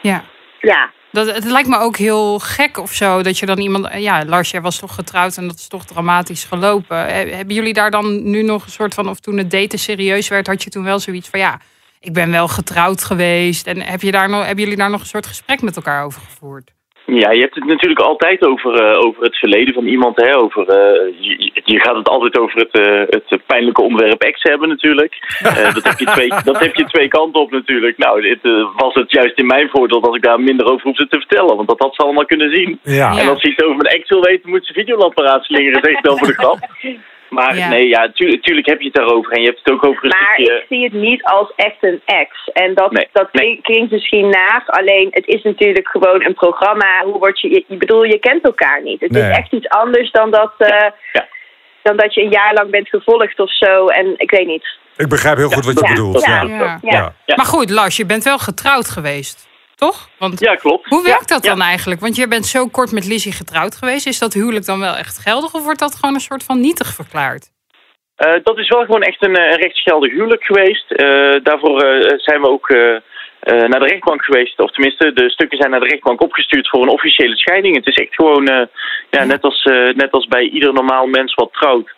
Ja. 0.00 0.24
Ja. 0.64 0.90
Dat, 1.12 1.34
het 1.34 1.44
lijkt 1.44 1.68
me 1.68 1.78
ook 1.78 1.96
heel 1.96 2.38
gek 2.38 2.78
of 2.78 2.92
zo, 2.92 3.22
dat 3.22 3.38
je 3.38 3.46
dan 3.46 3.58
iemand... 3.58 3.88
Ja, 3.96 4.24
Lars, 4.24 4.50
jij 4.50 4.60
was 4.60 4.78
toch 4.78 4.94
getrouwd 4.94 5.36
en 5.36 5.46
dat 5.46 5.56
is 5.58 5.68
toch 5.68 5.84
dramatisch 5.84 6.44
gelopen. 6.44 6.96
He- 6.96 7.30
Hebben 7.36 7.54
jullie 7.54 7.72
daar 7.72 7.90
dan 7.90 8.30
nu 8.30 8.42
nog 8.42 8.64
een 8.64 8.70
soort 8.70 8.94
van... 8.94 9.08
Of 9.08 9.20
toen 9.20 9.38
het 9.38 9.50
daten 9.50 9.78
serieus 9.78 10.28
werd, 10.28 10.46
had 10.46 10.62
je 10.62 10.70
toen 10.70 10.84
wel 10.84 10.98
zoiets 10.98 11.28
van... 11.28 11.40
Ja, 11.40 11.60
ik 12.00 12.12
ben 12.12 12.30
wel 12.30 12.48
getrouwd 12.48 13.04
geweest. 13.04 13.66
En 13.66 13.80
heb 13.80 14.02
je 14.02 14.10
daar 14.10 14.28
nog, 14.28 14.44
hebben 14.44 14.62
jullie 14.64 14.78
daar 14.78 14.90
nog 14.90 15.00
een 15.00 15.06
soort 15.06 15.26
gesprek 15.26 15.62
met 15.62 15.76
elkaar 15.76 16.04
over 16.04 16.20
gevoerd? 16.20 16.72
Ja, 17.06 17.30
je 17.30 17.40
hebt 17.40 17.54
het 17.54 17.64
natuurlijk 17.64 18.00
altijd 18.00 18.46
over, 18.46 18.74
eh, 18.74 18.98
over 18.98 19.22
het 19.22 19.36
verleden 19.36 19.74
van 19.74 19.86
iemand. 19.86 20.16
Hè? 20.16 20.36
Over, 20.36 20.68
eh, 20.68 21.12
je, 21.18 21.50
je 21.64 21.80
gaat 21.80 21.96
het 21.96 22.08
altijd 22.08 22.38
over 22.38 22.58
het, 22.58 22.70
eh, 22.70 23.20
het 23.28 23.46
pijnlijke 23.46 23.82
onderwerp 23.82 24.22
ex 24.22 24.42
hebben 24.42 24.68
natuurlijk. 24.68 25.12
Dat, 25.74 25.84
heb 25.84 25.98
je 25.98 26.04
twee, 26.04 26.28
dat 26.44 26.58
heb 26.58 26.74
je 26.74 26.84
twee 26.84 27.08
kanten 27.08 27.40
op 27.40 27.50
natuurlijk. 27.50 27.98
Nou, 27.98 28.28
eh, 28.28 28.66
was 28.76 28.94
het 28.94 29.10
juist 29.10 29.38
in 29.38 29.46
mijn 29.46 29.68
voordeel 29.68 30.00
dat 30.00 30.14
ik 30.14 30.22
daar 30.22 30.40
minder 30.40 30.66
over 30.66 30.86
hoefde 30.86 31.08
te 31.08 31.18
vertellen. 31.18 31.56
Want 31.56 31.68
dat 31.68 31.78
had 31.78 31.94
ze 31.94 32.02
allemaal 32.02 32.24
kunnen 32.24 32.54
zien. 32.54 32.78
Ja. 32.82 33.18
En 33.18 33.28
als 33.28 33.40
ze 33.40 33.48
iets 33.48 33.62
over 33.62 33.76
mijn 33.76 33.94
ex 33.94 34.08
wil 34.08 34.22
weten, 34.22 34.50
moet 34.50 34.66
ze 34.66 34.72
Videoland 34.72 35.14
paraat 35.14 35.44
slingeren. 35.44 35.80
Zeg 35.84 35.96
ik 35.96 36.04
dan 36.04 36.18
voor 36.18 36.26
de 36.26 36.34
grap. 36.34 36.58
Maar 37.34 37.56
Ja. 37.56 37.68
nee, 37.68 37.88
ja, 37.88 38.10
tuurlijk, 38.14 38.42
tuurlijk 38.42 38.66
heb 38.66 38.78
je 38.80 38.86
het 38.86 38.94
daarover. 38.94 39.32
En 39.32 39.40
je 39.40 39.46
hebt 39.46 39.58
het 39.64 39.72
ook 39.74 39.84
over 39.84 40.04
een 40.04 40.08
Maar 40.18 40.32
stukje... 40.34 40.54
ik 40.54 40.64
zie 40.68 40.84
het 40.84 40.92
niet 40.92 41.22
als 41.24 41.52
echt 41.56 41.76
een 41.80 42.00
ex. 42.04 42.50
En 42.52 42.74
dat, 42.74 42.90
Nee, 42.92 43.08
dat 43.12 43.32
nee. 43.32 43.58
klinkt 43.62 43.90
misschien 43.90 44.28
naar. 44.28 44.62
Alleen 44.66 45.08
het 45.10 45.26
is 45.26 45.42
natuurlijk 45.42 45.88
gewoon 45.88 46.24
een 46.24 46.34
programma. 46.34 47.02
Hoe 47.04 47.18
word 47.18 47.40
je, 47.40 47.64
ik 47.68 47.78
bedoel, 47.78 48.04
je 48.04 48.18
kent 48.18 48.44
elkaar 48.44 48.82
niet. 48.82 49.00
Het 49.00 49.10
Nee. 49.10 49.30
is 49.30 49.36
echt 49.36 49.52
iets 49.52 49.68
anders 49.68 50.10
dan 50.10 50.30
dat, 50.30 50.52
eh, 50.58 50.68
Ja. 51.12 51.26
dan 51.82 51.96
dat 51.96 52.14
je 52.14 52.22
een 52.22 52.30
jaar 52.30 52.54
lang 52.54 52.70
bent 52.70 52.88
gevolgd 52.88 53.40
of 53.40 53.52
zo. 53.56 53.86
En 53.86 54.14
ik 54.16 54.30
weet 54.30 54.46
niet. 54.46 54.66
Ik 54.96 55.08
begrijp 55.08 55.36
heel 55.36 55.50
goed 55.50 55.64
wat 55.64 55.74
je 55.80 55.86
Ja. 55.86 55.88
bedoelt. 55.94 56.24
Ja. 56.26 56.42
Ja. 56.42 56.48
Ja. 56.58 56.78
Ja. 56.82 57.14
Ja. 57.26 57.34
Maar 57.36 57.46
goed, 57.46 57.70
Lars, 57.70 57.96
je 57.96 58.06
bent 58.06 58.24
wel 58.24 58.38
getrouwd 58.38 58.88
geweest, 58.88 59.48
toch? 59.74 60.08
Want 60.18 60.40
Ja, 60.40 60.54
klopt. 60.54 60.88
hoe 60.88 61.02
werkt 61.02 61.28
Ja, 61.28 61.34
dat 61.34 61.44
ja. 61.44 61.50
dan 61.50 61.60
eigenlijk? 61.60 62.00
Want 62.00 62.16
je 62.16 62.28
bent 62.28 62.46
zo 62.46 62.66
kort 62.66 62.92
met 62.92 63.06
Lizzie 63.06 63.32
getrouwd 63.32 63.76
geweest. 63.76 64.06
Is 64.06 64.18
dat 64.18 64.32
huwelijk 64.32 64.66
dan 64.66 64.80
wel 64.80 64.94
echt 64.94 65.18
geldig 65.18 65.54
of 65.54 65.64
wordt 65.64 65.78
dat 65.78 65.94
gewoon 65.94 66.14
een 66.14 66.20
soort 66.20 66.44
van 66.44 66.60
nietig 66.60 66.94
verklaard? 66.94 67.52
Eh, 68.16 68.32
dat 68.42 68.58
is 68.58 68.68
wel 68.68 68.84
gewoon 68.84 69.02
echt 69.02 69.22
een, 69.24 69.36
eh, 69.36 69.56
rechtsgeldig 69.56 70.10
huwelijk 70.10 70.44
geweest. 70.44 70.90
Eh, 70.90 71.34
daarvoor 71.42 71.80
zijn 72.16 72.40
we 72.40 72.48
ook 72.48 72.68
naar 73.44 73.80
de 73.80 73.86
rechtbank 73.86 74.24
geweest. 74.24 74.58
Of 74.60 74.70
tenminste, 74.70 75.12
de 75.12 75.30
stukken 75.30 75.58
zijn 75.58 75.70
naar 75.70 75.80
de 75.80 75.86
rechtbank 75.88 76.20
opgestuurd 76.22 76.68
voor 76.68 76.82
een 76.82 76.88
officiële 76.88 77.36
scheiding. 77.36 77.76
Het 77.76 77.86
is 77.86 77.94
echt 77.94 78.14
gewoon, 78.14 78.68
ja, 79.10 79.24
net, 79.24 79.42
als, 79.42 79.64
net 79.94 80.10
als 80.10 80.26
bij 80.26 80.42
ieder 80.48 80.72
normaal 80.72 81.06
mens 81.06 81.34
wat 81.34 81.52
trouwt. 81.52 81.90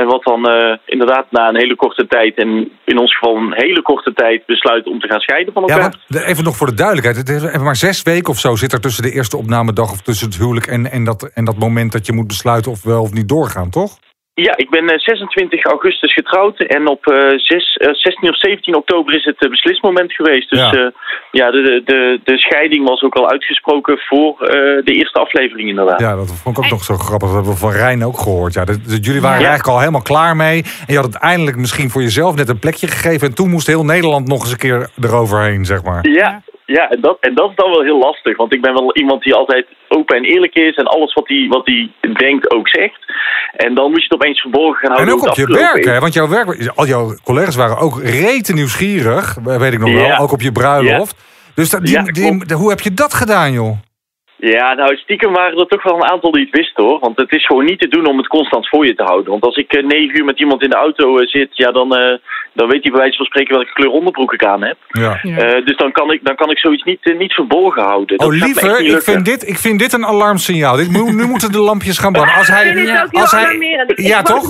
En 0.00 0.06
wat 0.06 0.22
dan 0.24 0.48
eh, 0.48 0.76
inderdaad 0.84 1.26
na 1.30 1.48
een 1.48 1.56
hele 1.56 1.76
korte 1.76 2.06
tijd, 2.06 2.34
en 2.36 2.70
in 2.84 2.98
ons 2.98 3.16
geval 3.16 3.36
een 3.36 3.54
hele 3.54 3.82
korte 3.82 4.12
tijd, 4.12 4.46
besluit 4.46 4.86
om 4.86 5.00
te 5.00 5.06
gaan 5.08 5.20
scheiden 5.20 5.52
van 5.52 5.62
Ja, 5.66 5.68
elkaar. 5.74 5.90
want 5.90 6.02
de- 6.06 6.24
even 6.24 6.44
nog 6.44 6.56
voor 6.56 6.66
de 6.66 6.74
duidelijkheid. 6.74 7.16
Het 7.16 7.28
is 7.28 7.42
even 7.42 7.62
maar 7.64 7.76
zes 7.76 8.02
weken 8.02 8.28
of 8.28 8.38
zo 8.38 8.56
zit 8.56 8.72
er 8.72 8.80
tussen 8.80 9.02
de 9.02 9.12
eerste 9.12 9.36
opnamedag... 9.36 9.90
of 9.92 10.00
tussen 10.02 10.26
het 10.28 10.36
huwelijk 10.38 10.66
en, 10.66 10.90
en, 10.90 11.04
dat, 11.04 11.30
en 11.34 11.44
dat 11.44 11.58
moment 11.58 11.92
dat 11.92 12.06
je 12.06 12.12
moet 12.12 12.26
besluiten... 12.26 12.70
of 12.72 12.82
wel 12.82 13.02
of 13.02 13.12
niet 13.12 13.28
doorgaan, 13.28 13.70
toch? 13.70 13.98
Ja, 14.38 14.56
ik 14.56 14.70
ben 14.70 14.88
eh, 14.88 14.98
26 14.98 15.64
augustus 15.64 16.12
getrouwd 16.12 16.58
en 16.60 16.88
op 16.88 17.06
eh, 17.06 17.38
6, 17.38 17.74
eh, 17.76 17.88
16 17.92 18.28
of 18.28 18.38
17 18.38 18.74
oktober 18.76 19.14
is 19.14 19.24
het 19.24 19.42
eh, 19.42 19.50
beslismoment 19.50 20.12
geweest. 20.12 20.50
Dus 20.50 20.58
Ja. 20.58 20.72
ja, 20.72 20.92
ja 21.30 21.50
de, 21.50 21.82
de, 21.84 22.20
de 22.24 22.38
scheiding 22.38 22.88
was 22.88 23.02
ook 23.02 23.14
al 23.14 23.30
uitgesproken 23.30 23.98
voor 23.98 24.40
eh, 24.40 24.84
de 24.84 24.92
eerste 24.92 25.18
aflevering 25.18 25.68
inderdaad. 25.68 26.00
Ja, 26.00 26.16
dat 26.16 26.26
vond 26.42 26.58
ik 26.58 26.64
ook 26.64 26.70
nog 26.70 26.84
zo 26.84 26.94
grappig. 26.96 27.26
Dat 27.28 27.36
hebben 27.36 27.52
we 27.52 27.58
van 27.58 27.70
Rijn 27.72 28.04
ook 28.04 28.18
gehoord. 28.18 28.54
Ja, 28.54 28.64
dat, 28.64 28.78
dat 28.84 29.04
jullie 29.04 29.20
waren 29.20 29.38
Ja. 29.38 29.42
er 29.44 29.48
eigenlijk 29.50 29.68
al 29.74 29.78
helemaal 29.78 30.02
klaar 30.02 30.36
mee. 30.36 30.62
En 30.62 30.92
je 30.92 30.96
had 30.96 31.04
het 31.12 31.14
eindelijk 31.22 31.56
misschien 31.56 31.90
voor 31.90 32.02
jezelf 32.02 32.34
net 32.34 32.48
een 32.48 32.58
plekje 32.58 32.86
gegeven. 32.86 33.28
En 33.28 33.34
toen 33.34 33.50
moest 33.50 33.66
heel 33.66 33.84
Nederland 33.84 34.28
nog 34.28 34.40
eens 34.40 34.52
een 34.52 34.58
keer 34.58 34.88
eroverheen, 35.02 35.64
zeg 35.64 35.82
maar. 35.82 36.08
Ja, 36.08 36.42
ja 36.66 36.88
en, 36.90 37.00
dat, 37.00 37.16
en 37.20 37.34
dat 37.34 37.50
is 37.50 37.56
dan 37.56 37.70
wel 37.70 37.82
heel 37.82 37.98
lastig. 37.98 38.36
Want 38.36 38.54
ik 38.54 38.60
ben 38.60 38.72
wel 38.72 38.96
iemand 38.96 39.22
die 39.22 39.34
altijd 39.34 39.66
open 39.88 40.16
en 40.16 40.24
eerlijk 40.24 40.54
is 40.54 40.74
en 40.76 40.84
alles 40.86 41.12
wat 41.14 41.28
hij 41.28 41.46
wat 41.48 41.66
hij 41.66 41.90
denkt 42.14 42.50
ook 42.50 42.68
zegt. 42.68 43.14
En 43.56 43.74
dan 43.74 43.90
moet 43.90 43.98
je 44.02 44.04
het 44.08 44.14
opeens 44.14 44.40
verborgen 44.40 44.80
gaan 44.80 44.90
En 44.90 44.94
houden. 44.96 45.14
ook 45.14 45.20
hoe 45.20 45.44
op 45.44 45.48
je 45.48 45.54
werk, 45.72 45.84
hè? 45.84 45.98
Want 46.00 46.14
jouw 46.14 46.28
werk, 46.28 46.68
al 46.74 46.86
jouw 46.86 47.14
collega's 47.24 47.56
waren 47.56 47.78
ook 47.78 48.00
rete 48.02 48.52
nieuwsgierig. 48.52 49.34
Weet 49.44 49.72
ik 49.72 49.78
nog 49.78 49.92
wel. 49.92 50.16
Ook 50.18 50.32
op 50.32 50.40
je 50.40 50.52
bruiloft. 50.52 51.16
Dus 51.54 51.70
dat, 51.70 51.80
die, 51.82 51.92
Ja, 51.92 52.02
die- 52.02 52.54
hoe 52.56 52.68
heb 52.70 52.80
je 52.80 52.94
dat 52.94 53.14
gedaan, 53.14 53.52
joh? 53.52 53.76
Ja, 54.38 54.74
nou 54.74 54.96
stiekem 54.96 55.32
waren 55.32 55.58
er 55.58 55.66
toch 55.66 55.82
wel 55.82 55.94
een 55.94 56.10
aantal 56.10 56.30
die 56.30 56.44
het 56.44 56.56
wisten 56.56 56.84
hoor. 56.84 56.98
Want 56.98 57.16
het 57.16 57.32
is 57.32 57.46
gewoon 57.46 57.64
niet 57.64 57.80
te 57.80 57.88
doen 57.88 58.06
om 58.06 58.16
het 58.18 58.26
constant 58.26 58.68
voor 58.68 58.86
je 58.86 58.94
te 58.94 59.02
houden. 59.02 59.30
Want 59.30 59.42
als 59.44 59.56
ik 59.56 59.72
eh, 59.72 59.84
negen 59.84 60.18
uur 60.18 60.24
met 60.24 60.38
iemand 60.40 60.62
in 60.62 60.70
de 60.70 60.76
auto 60.76 61.18
eh, 61.18 61.26
zit, 61.26 61.48
ja 61.50 61.70
dan, 61.70 61.96
eh, 61.96 62.18
dan 62.52 62.68
weet 62.68 62.82
hij 62.82 62.90
bij 62.90 63.00
wijze 63.00 63.16
van 63.16 63.26
spreken 63.26 63.54
welke 63.56 63.72
kleur 63.72 63.90
onderbroek 63.90 64.32
ik 64.32 64.44
aan 64.44 64.62
heb. 64.62 64.76
Ja. 64.88 65.18
Ja. 65.22 65.36
Eh, 65.36 65.64
dus 65.66 65.76
dan 65.76 65.92
kan, 65.92 66.10
ik, 66.12 66.20
dan 66.24 66.36
kan 66.36 66.50
ik 66.50 66.58
zoiets 66.58 66.82
niet, 66.84 67.14
niet 67.18 67.32
verborgen 67.32 67.82
houden. 67.82 68.16
Dat 68.16 68.26
Oh, 68.26 68.32
gaat 68.32 68.40
me 68.42 68.46
echt 68.54 68.62
lieve, 68.62 68.82
niet 68.82 68.92
ik 68.92 69.02
vind, 69.02 69.24
dit, 69.24 69.48
ik 69.48 69.56
vind 69.58 69.78
dit 69.78 69.92
een 69.92 70.06
alarmsignaal. 70.06 70.76
Dit, 70.76 70.90
moet- 70.90 71.12
nu 71.14 71.26
moeten 71.26 71.52
de 71.52 71.58
lampjes 71.60 71.98
gaan 71.98 72.12
branden. 72.12 72.34
Als 72.34 72.48
Ik 72.48 72.54
hij, 72.54 72.64
vind 72.64 72.76
dit 72.86 73.02
ook 73.02 73.08
heel 73.10 73.20
als 73.20 73.30
hij, 73.30 73.94
ja, 73.96 74.22
toch? 74.22 74.44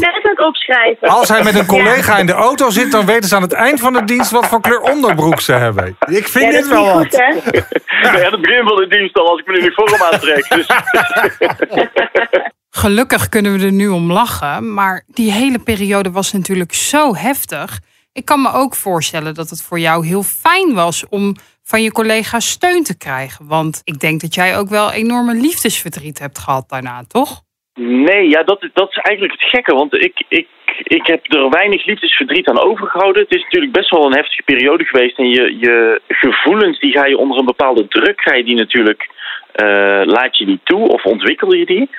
opschrijven. 0.46 1.09
Als 1.09 1.29
hij 1.29 1.42
met 1.42 1.55
een 1.59 1.66
collega 1.66 2.16
in 2.18 2.27
de 2.27 2.33
auto 2.33 2.70
zit, 2.70 2.92
dan 2.92 3.07
weten 3.07 3.29
ze 3.29 3.37
aan 3.37 3.42
het 3.42 3.53
eind 3.53 3.81
van 3.81 3.92
de 3.92 4.05
dienst 4.05 4.31
wat 4.31 4.46
voor 4.46 4.61
kleur 4.61 4.81
onderbroek 4.81 5.40
ze 5.40 5.53
hebben. 5.53 5.96
Ik 6.11 6.29
vind 6.29 6.44
ja, 6.44 6.51
dit 6.51 6.68
wel 6.68 6.85
wat. 6.85 6.94
goed, 6.94 7.12
hè? 7.16 7.35
Ja, 8.03 8.12
het 8.31 8.40
begin 8.40 8.66
van 8.66 8.77
de 8.77 8.87
dienst 8.88 9.18
al 9.18 9.31
als 9.31 9.40
ik 9.40 9.46
mijn 9.46 9.59
uniform 9.78 10.12
aantrek. 10.12 10.48
Dus, 10.48 10.66
Gelukkig 12.70 13.28
kunnen 13.28 13.58
we 13.58 13.64
er 13.64 13.72
nu 13.72 13.88
om 13.88 14.12
lachen, 14.12 14.74
maar 14.74 15.04
die 15.06 15.32
hele 15.32 15.58
periode 15.58 16.10
was 16.10 16.32
natuurlijk 16.32 16.72
zo 16.72 17.14
heftig. 17.14 17.78
Ik 18.12 18.24
kan 18.24 18.42
me 18.42 18.52
ook 18.52 18.74
voorstellen 18.74 19.34
dat 19.34 19.50
het 19.50 19.62
voor 19.62 19.78
jou 19.78 20.06
heel 20.06 20.22
fijn 20.22 20.74
was 20.74 21.08
om 21.08 21.36
van 21.62 21.82
je 21.82 21.92
collega's 21.92 22.48
steun 22.50 22.82
te 22.82 22.98
krijgen. 22.98 23.46
Want 23.46 23.80
ik 23.84 23.98
denk 24.00 24.20
dat 24.20 24.34
jij 24.34 24.58
ook 24.58 24.68
wel 24.68 24.92
enorme 24.92 25.34
liefdesverdriet 25.34 26.18
hebt 26.18 26.38
gehad 26.38 26.68
daarna, 26.68 27.02
toch? 27.08 27.44
nee, 28.08 28.28
ja, 28.28 28.42
dat, 28.42 28.62
is- 28.62 28.70
dat 28.72 28.88
is 28.88 28.96
eigenlijk 28.96 29.40
het 29.40 29.50
gekke. 29.50 29.74
Want 29.74 29.94
ik, 29.94 30.24
ik, 30.28 30.46
ik 30.82 31.06
heb 31.06 31.32
er 31.32 31.48
weinig 31.50 31.84
liefdesverdriet 31.86 32.48
aan 32.48 32.58
overgehouden. 32.64 33.22
Het 33.22 33.34
is 33.34 33.42
natuurlijk 33.42 33.72
best 33.72 33.90
wel 33.90 34.04
een 34.06 34.16
heftige 34.16 34.42
periode 34.42 34.84
geweest. 34.84 35.18
En 35.18 35.28
je, 35.28 35.56
je 35.58 36.00
gevoelens, 36.08 36.80
die 36.80 36.92
ga 36.92 37.06
je 37.06 37.18
onder 37.18 37.38
een 37.38 37.44
bepaalde 37.44 37.88
druk, 37.88 38.20
ga 38.20 38.34
je 38.34 38.44
die 38.44 38.54
natuurlijk... 38.56 39.14
eh, 39.57 40.03
laat 40.05 40.37
je 40.37 40.45
die 40.47 40.61
toe 40.64 40.88
of 40.88 41.05
ontwikkel 41.05 41.55
je 41.55 41.66
die? 41.66 41.90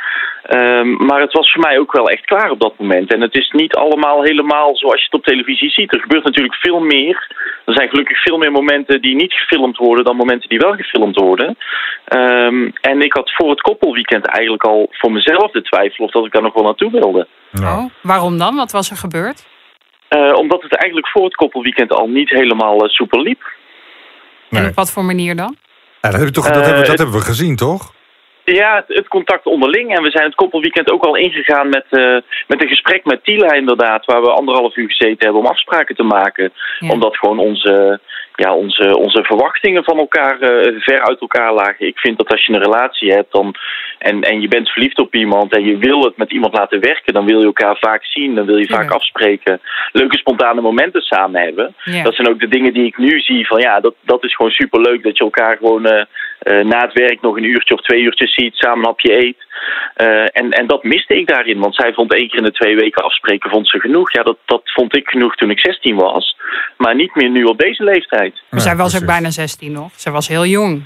Ehm, 0.44 1.06
maar 1.06 1.22
het 1.22 1.34
was 1.34 1.52
voor 1.52 1.62
mij 1.62 1.80
ook 1.80 1.92
wel 1.92 2.10
echt 2.10 2.26
klaar 2.26 2.50
op 2.50 2.60
dat 2.60 2.74
moment. 2.78 3.14
En 3.14 3.22
het 3.22 3.36
is 3.36 3.52
niet 3.52 3.76
allemaal 3.76 4.24
helemaal 4.24 4.78
zoals 4.78 5.00
je 5.00 5.06
het 5.06 5.14
op 5.20 5.26
televisie 5.26 5.70
ziet. 5.70 5.94
Er 5.94 6.02
gebeurt 6.02 6.24
natuurlijk 6.24 6.56
veel 6.56 6.80
meer 6.80 7.28
er 7.68 7.74
zijn 7.74 7.90
gelukkig 7.90 8.22
veel 8.22 8.38
meer 8.38 8.52
momenten 8.52 9.02
die 9.02 9.16
niet 9.16 9.34
gefilmd 9.34 9.78
worden 9.78 10.06
dan 10.06 10.16
momenten 10.16 10.50
die 10.50 10.60
wel 10.60 10.74
gefilmd 10.74 11.20
worden. 11.20 11.58
Ehm, 12.06 12.70
en 12.82 13.02
ik 13.02 13.14
had 13.14 13.32
voor 13.34 13.50
het 13.50 13.62
koppelweekend 13.62 14.26
eigenlijk 14.26 14.64
al 14.64 14.88
voor 14.92 15.12
mezelf 15.12 15.52
de 15.52 15.62
twijfel 15.62 16.06
of 16.06 16.12
dat 16.12 16.26
ik 16.26 16.32
daar 16.32 16.42
nog 16.42 16.54
wel 16.54 16.64
naartoe 16.64 16.92
wilde. 16.92 17.28
Nou, 17.52 17.84
Oh, 17.84 17.90
waarom 18.02 18.38
dan? 18.38 18.56
Wat 18.56 18.72
was 18.72 18.90
er 18.90 18.98
gebeurd? 18.98 19.48
Eh, 20.08 20.34
omdat 20.34 20.62
het 20.62 20.76
eigenlijk 20.76 21.12
voor 21.12 21.24
het 21.24 21.36
koppelweekend 21.36 21.92
al 21.92 22.08
niet 22.08 22.30
helemaal 22.30 22.80
eh, 22.80 22.90
soepel 22.90 23.22
liep. 23.22 23.42
nee. 24.50 24.62
En 24.62 24.70
op 24.70 24.76
wat 24.76 24.92
voor 24.92 25.04
manier 25.04 25.36
dan? 25.36 25.56
Ja, 26.02 26.10
dat, 26.10 26.20
heb 26.20 26.28
je 26.28 26.34
toch, 26.34 26.46
dat, 26.46 26.56
hebben 26.56 26.74
we, 26.74 26.80
dat 26.80 26.90
Eh, 26.90 26.98
hebben 26.98 27.16
we 27.20 27.22
gezien, 27.22 27.56
toch? 27.56 27.94
Ja, 28.54 28.76
het, 28.76 28.98
het 28.98 29.08
contact 29.08 29.46
onderling. 29.46 29.96
En 29.96 30.04
we 30.04 30.10
zijn 30.10 30.26
het 30.26 30.36
koppelweekend 30.36 30.92
ook 30.92 31.04
al 31.04 31.16
ingegaan 31.16 31.70
met, 31.70 31.86
eh, 31.90 32.18
met 32.48 32.62
een 32.62 32.68
gesprek 32.68 33.06
met 33.06 33.24
Tila 33.24 33.54
inderdaad. 33.54 34.06
Waar 34.06 34.22
we 34.22 34.32
anderhalf 34.32 34.76
uur 34.76 34.88
gezeten 34.88 35.24
hebben 35.24 35.42
om 35.42 35.48
afspraken 35.48 35.96
te 35.96 36.04
maken. 36.04 36.54
Ja. 36.80 36.92
Omdat 36.92 37.18
gewoon 37.18 37.40
onze, 37.40 38.00
ja, 38.36 38.54
onze, 38.54 38.98
onze 38.98 39.24
verwachtingen 39.24 39.84
van 39.84 39.98
elkaar 39.98 40.40
eh, 40.40 40.74
ver 40.80 41.02
uit 41.02 41.20
elkaar 41.20 41.54
lagen. 41.54 41.88
Ik 41.88 42.00
vind 42.00 42.18
dat 42.18 42.32
als 42.32 42.46
je 42.46 42.54
een 42.54 42.64
relatie 42.64 43.12
hebt 43.12 43.32
dan, 43.32 43.56
en, 43.98 44.22
en 44.22 44.42
je 44.42 44.48
bent 44.48 44.70
verliefd 44.70 45.00
op 45.00 45.16
iemand 45.16 45.56
en 45.56 45.66
je 45.66 45.78
wil 45.78 46.04
het 46.04 46.18
met 46.18 46.32
iemand 46.32 46.54
laten 46.54 46.80
werken, 46.80 47.14
dan 47.14 47.26
wil 47.26 47.40
je 47.40 47.46
elkaar 47.46 47.78
vaak 47.78 48.06
zien, 48.06 48.36
dan 48.36 48.46
wil 48.46 48.58
je 48.58 48.68
vaak 48.68 48.92
afspreken. 48.92 49.62
Leuke 49.92 50.18
spontane 50.18 50.62
momenten 50.62 51.02
samen 51.02 51.42
hebben. 51.42 51.76
Ja. 51.84 52.04
Dat 52.04 52.16
zijn 52.16 52.30
ook 52.30 52.40
de 52.40 52.48
dingen 52.48 52.74
die 52.74 52.86
ik 52.86 52.98
nu 52.98 53.20
zie 53.20 53.48
van 53.48 53.60
ja, 53.60 53.80
dat, 53.80 53.96
dat 54.02 54.24
is 54.24 54.36
gewoon 54.36 54.52
superleuk 54.52 55.04
dat 55.04 55.18
je 55.18 55.24
elkaar 55.24 55.58
gewoon 55.58 55.86
eh, 55.86 56.06
na 56.40 56.82
het 56.82 56.94
werk 56.94 57.22
nog 57.22 57.38
een 57.38 57.44
uurtje 57.44 57.74
of 57.74 57.82
twee 57.82 58.02
uurtjes 58.02 58.34
ziet, 58.34 58.56
samen 58.56 58.80
een 58.80 58.86
hapje 58.86 59.26
eet. 59.26 59.46
Eh, 59.94 60.22
en, 60.22 60.50
en 60.50 60.68
dat 60.68 60.84
miste 60.84 61.18
ik 61.18 61.28
daarin, 61.28 61.60
want 61.60 61.76
zij 61.76 61.94
vond 61.94 62.14
één 62.14 62.28
keer 62.28 62.38
in 62.38 62.44
de 62.44 62.52
twee 62.52 62.76
weken 62.76 63.04
afspreken 63.04 63.50
vond 63.50 63.68
ze 63.68 63.80
genoeg. 63.80 64.12
Ja, 64.12 64.24
dat, 64.24 64.38
dat 64.46 64.62
vond 64.64 64.96
ik 64.96 65.08
genoeg 65.08 65.36
toen 65.36 65.50
ik 65.50 65.60
16 65.60 65.96
was, 65.96 66.38
maar 66.78 66.96
niet 66.96 67.16
meer 67.16 67.30
nu 67.30 67.44
op 67.44 67.58
deze 67.58 67.84
leeftijd. 67.84 68.42
Maar 68.50 68.60
zij 68.60 68.76
was 68.76 69.02
ook 69.02 69.06
bijna 69.06 69.30
16 69.30 69.72
nog. 69.72 69.92
Zij 69.96 70.12
was 70.12 70.28
heel 70.28 70.46
jong. 70.46 70.82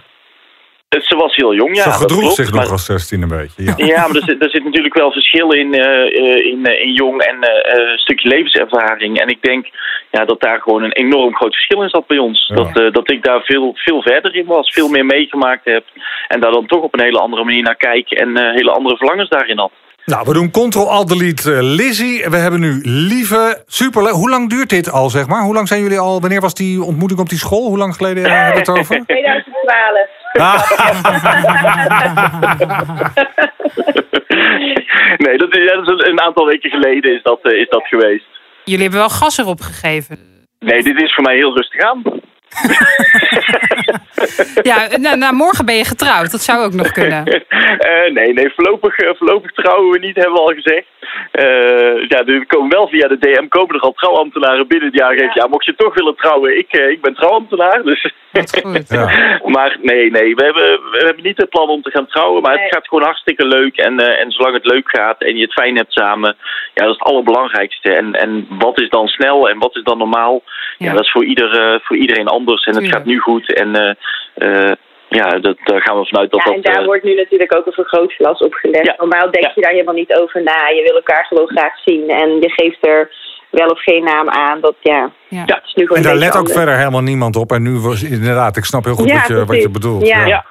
Ze 1.00 1.16
was 1.16 1.36
heel 1.36 1.54
jong, 1.56 1.76
ja. 1.76 1.84
Ze 1.84 1.92
gedroeg 1.92 2.20
klopt, 2.20 2.36
zich 2.36 2.52
maar- 2.52 2.62
nog 2.62 2.72
als 2.72 2.86
16 2.86 3.22
een 3.22 3.28
beetje. 3.28 3.64
Ja. 3.64 3.74
Ja, 3.94 4.08
maar 4.08 4.16
er 4.16 4.24
zit, 4.26 4.44
er 4.44 4.50
zit 4.50 4.64
natuurlijk 4.64 4.94
wel 4.94 5.12
verschil 5.12 5.52
in, 5.52 5.74
eh, 5.74 5.86
eh, 6.20 6.46
in, 6.46 6.66
eh, 6.66 6.86
in 6.86 6.94
jong 6.94 7.22
en 7.22 7.42
eh, 7.42 7.74
eh, 7.74 7.92
een 7.92 7.98
stukje 7.98 8.30
levenservaring. 8.30 9.20
En 9.20 9.28
ik 9.28 9.42
denk 9.42 9.66
ja, 10.12 10.26
dat 10.26 10.42
daar 10.42 10.60
gewoon 10.62 10.84
een 10.84 10.92
enorm 10.92 11.36
groot 11.36 11.54
verschil 11.54 11.82
in 11.84 11.90
zat 11.90 12.08
bij 12.08 12.18
ons. 12.18 12.48
Ja. 12.48 12.56
Dat, 12.56 12.80
eh, 12.80 12.92
dat 12.92 13.12
ik 13.12 13.24
daar 13.24 13.42
veel, 13.42 13.72
veel 13.76 14.02
verder 14.02 14.36
in 14.36 14.46
was, 14.46 14.72
veel 14.74 14.88
meer 14.90 15.06
meegemaakt 15.06 15.66
heb. 15.66 15.84
En 16.28 16.40
daar 16.40 16.52
dan 16.52 16.68
toch 16.68 16.82
op 16.84 16.94
een 16.94 17.04
hele 17.04 17.20
andere 17.20 17.44
manier 17.44 17.64
naar 17.64 17.76
kijk 17.76 18.10
en 18.12 18.38
eh, 18.38 18.54
hele 18.56 18.72
andere 18.72 18.98
verlangens 18.98 19.30
daarin 19.30 19.58
had. 19.58 19.72
Nou, 20.06 20.26
we 20.28 20.34
doen 20.34 20.52
Ctrl-Alt-Delete 20.52 21.64
Lizzie. 21.64 22.26
We 22.30 22.38
hebben 22.38 22.60
nu 22.60 22.80
Lieve. 22.84 23.64
Superleuk. 23.68 24.14
Hoe 24.14 24.30
lang 24.30 24.50
duurt 24.50 24.70
dit 24.70 24.92
al, 24.92 25.10
zeg 25.10 25.28
maar? 25.28 25.42
Hoe 25.44 25.54
lang 25.54 25.68
zijn 25.68 25.82
jullie 25.82 26.00
al... 26.00 26.22
Wanneer 26.22 26.42
was 26.42 26.54
die 26.54 26.84
ontmoeting 26.84 27.20
op 27.20 27.30
die 27.30 27.38
school? 27.38 27.68
Hoe 27.68 27.78
lang 27.78 27.96
geleden 27.96 28.24
hebben 28.32 28.54
we 28.54 28.60
het 28.60 28.70
over? 28.80 29.04
2012. 29.06 30.20
nee, 35.24 35.38
dat 35.38 35.56
is, 35.56 35.72
dat 35.72 35.82
is 35.82 35.88
een, 35.88 36.10
een 36.10 36.22
aantal 36.22 36.46
weken 36.46 36.70
geleden 36.70 37.16
is 37.16 37.24
dat, 37.24 37.40
eh, 37.42 37.60
is 37.60 37.70
dat 37.70 37.88
geweest. 37.88 38.26
Jullie 38.64 38.82
hebben 38.82 39.00
wel 39.00 39.10
gas 39.10 39.38
erop 39.38 39.62
gegeven. 39.62 40.18
Nee, 40.60 40.84
dit 40.84 41.02
is 41.02 41.14
voor 41.14 41.24
mij 41.24 41.36
heel 41.36 41.56
rustig 41.56 41.82
aan. 41.82 42.02
Ja, 44.62 44.88
nou, 44.98 45.18
nou, 45.18 45.34
morgen 45.34 45.66
ben 45.66 45.76
je 45.76 45.86
getrouwd. 45.86 46.32
Dat 46.32 46.42
zou 46.42 46.64
ook 46.66 46.74
nog 46.74 46.92
kunnen. 46.92 47.24
Eh, 47.82 48.14
nee, 48.14 48.34
nee, 48.34 48.52
voorlopig, 48.56 48.98
eh, 48.98 49.10
voorlopig 49.18 49.52
trouwen 49.52 49.92
we 49.92 50.00
niet, 50.00 50.16
hebben 50.16 50.34
we 50.34 50.40
al 50.40 50.54
gezegd. 50.56 50.86
Eh, 51.32 52.08
ja, 52.08 52.24
er 52.26 52.46
komen 52.48 52.70
wel 52.70 52.88
via 52.88 53.08
de 53.08 53.18
DM 53.20 53.48
komen 53.48 53.76
er 53.76 53.82
al 53.82 53.92
trouwambtenaren 53.94 54.68
binnen 54.68 54.92
die 54.92 55.04
aangeven... 55.04 55.32
Ja, 55.34 55.48
mocht 55.48 55.66
je 55.66 55.76
toch 55.76 55.94
willen 55.94 56.16
trouwen, 56.16 56.58
ik, 56.58 56.72
eh, 56.72 56.90
ik 56.90 57.02
ben 57.02 57.14
trouwambtenaar. 57.14 57.84
Dus. 57.84 58.14
Goed. 58.64 58.90
Ja. 58.90 59.40
maar 59.46 59.78
nee, 59.82 60.12
nee, 60.12 60.36
we 60.36 60.44
hebben, 60.44 60.64
we 60.92 61.02
hebben 61.06 61.24
niet 61.24 61.38
het 61.38 61.50
plan 61.50 61.70
om 61.70 61.82
te 61.82 61.92
gaan 61.92 62.08
trouwen. 62.08 62.42
Maar 62.42 62.56
Nee. 62.56 62.64
het 62.64 62.74
gaat 62.74 62.88
gewoon 62.88 63.04
hartstikke 63.04 63.46
leuk. 63.46 63.78
En, 63.78 64.00
eh, 64.00 64.22
en 64.22 64.32
zolang 64.32 64.56
het 64.56 64.66
leuk 64.66 64.90
gaat 64.90 65.22
en 65.22 65.36
je 65.36 65.42
het 65.44 65.54
fijn 65.54 65.76
hebt 65.76 65.94
samen... 65.94 66.36
Ja, 66.74 66.84
dat 66.86 66.94
is 66.94 67.00
het 67.00 67.08
allerbelangrijkste. 67.10 67.94
En, 67.94 68.14
en 68.14 68.46
wat 68.50 68.80
is 68.82 68.90
dan 68.90 69.08
snel 69.08 69.50
en 69.50 69.60
wat 69.60 69.76
is 69.76 69.84
dan 69.84 69.98
normaal? 69.98 70.42
Ja, 70.78 70.88
Ja. 70.88 70.94
dat 70.94 71.04
is 71.04 71.12
voor, 71.12 71.26
ieder, 71.26 71.80
voor 71.84 71.98
iedereen 71.98 72.28
anders. 72.28 72.41
En 72.46 72.76
het 72.76 72.88
gaat 72.88 73.06
nu 73.06 73.18
goed. 73.18 73.54
En 73.54 73.76
eh, 73.76 73.94
eh, 74.34 74.72
ja, 75.10 75.30
dat, 75.30 75.58
daar 75.64 75.82
gaan 75.82 76.00
we 76.00 76.06
vanuit 76.06 76.32
dat 76.32 76.44
Ja, 76.44 76.52
en 76.52 76.62
dat... 76.62 76.66
daar 76.66 76.82
eh, 76.82 76.86
wordt 76.86 77.04
nu 77.04 77.16
natuurlijk 77.16 77.56
ook 77.58 77.66
een 77.66 77.74
vergrootglas 77.74 78.40
op 78.40 78.54
gelegd. 78.54 78.86
Ja. 78.86 78.96
Normaal 78.98 79.32
denk 79.32 79.46
Ja. 79.46 79.52
je 79.56 79.62
daar 79.62 79.72
helemaal 79.72 79.94
niet 79.94 80.14
over 80.14 80.44
na. 80.44 80.68
Je 80.68 80.84
wil 80.84 80.96
elkaar 80.96 81.26
gewoon 81.26 81.48
graag 81.48 81.74
zien. 81.86 82.10
En 82.10 82.30
je 82.30 82.50
geeft 82.50 82.88
er 82.88 83.10
wel 83.50 83.68
of 83.68 83.84
geen 83.84 84.04
naam 84.04 84.30
aan. 84.30 84.62
Dat 84.62 84.76
ja, 84.80 85.12
het 85.30 85.62
is 85.66 85.74
nu 85.74 85.86
gewoon 85.88 85.98
En 85.98 86.04
daar 86.04 86.16
let 86.16 86.30
ook 86.30 86.36
anders. 86.36 86.56
verder 86.56 86.78
helemaal 86.78 87.02
niemand 87.02 87.36
op. 87.36 87.52
En 87.52 87.62
nu 87.62 87.80
was 87.80 88.04
inderdaad, 88.04 88.58
ik 88.58 88.66
snap 88.66 88.84
heel 88.84 88.96
goed 88.96 89.10
Ja, 89.10 89.18
wat, 89.20 89.28
je, 89.28 89.46
wat 89.46 89.62
je 89.62 89.70
bedoelt. 89.70 90.08
Ja. 90.08 90.26
Ja. 90.26 90.46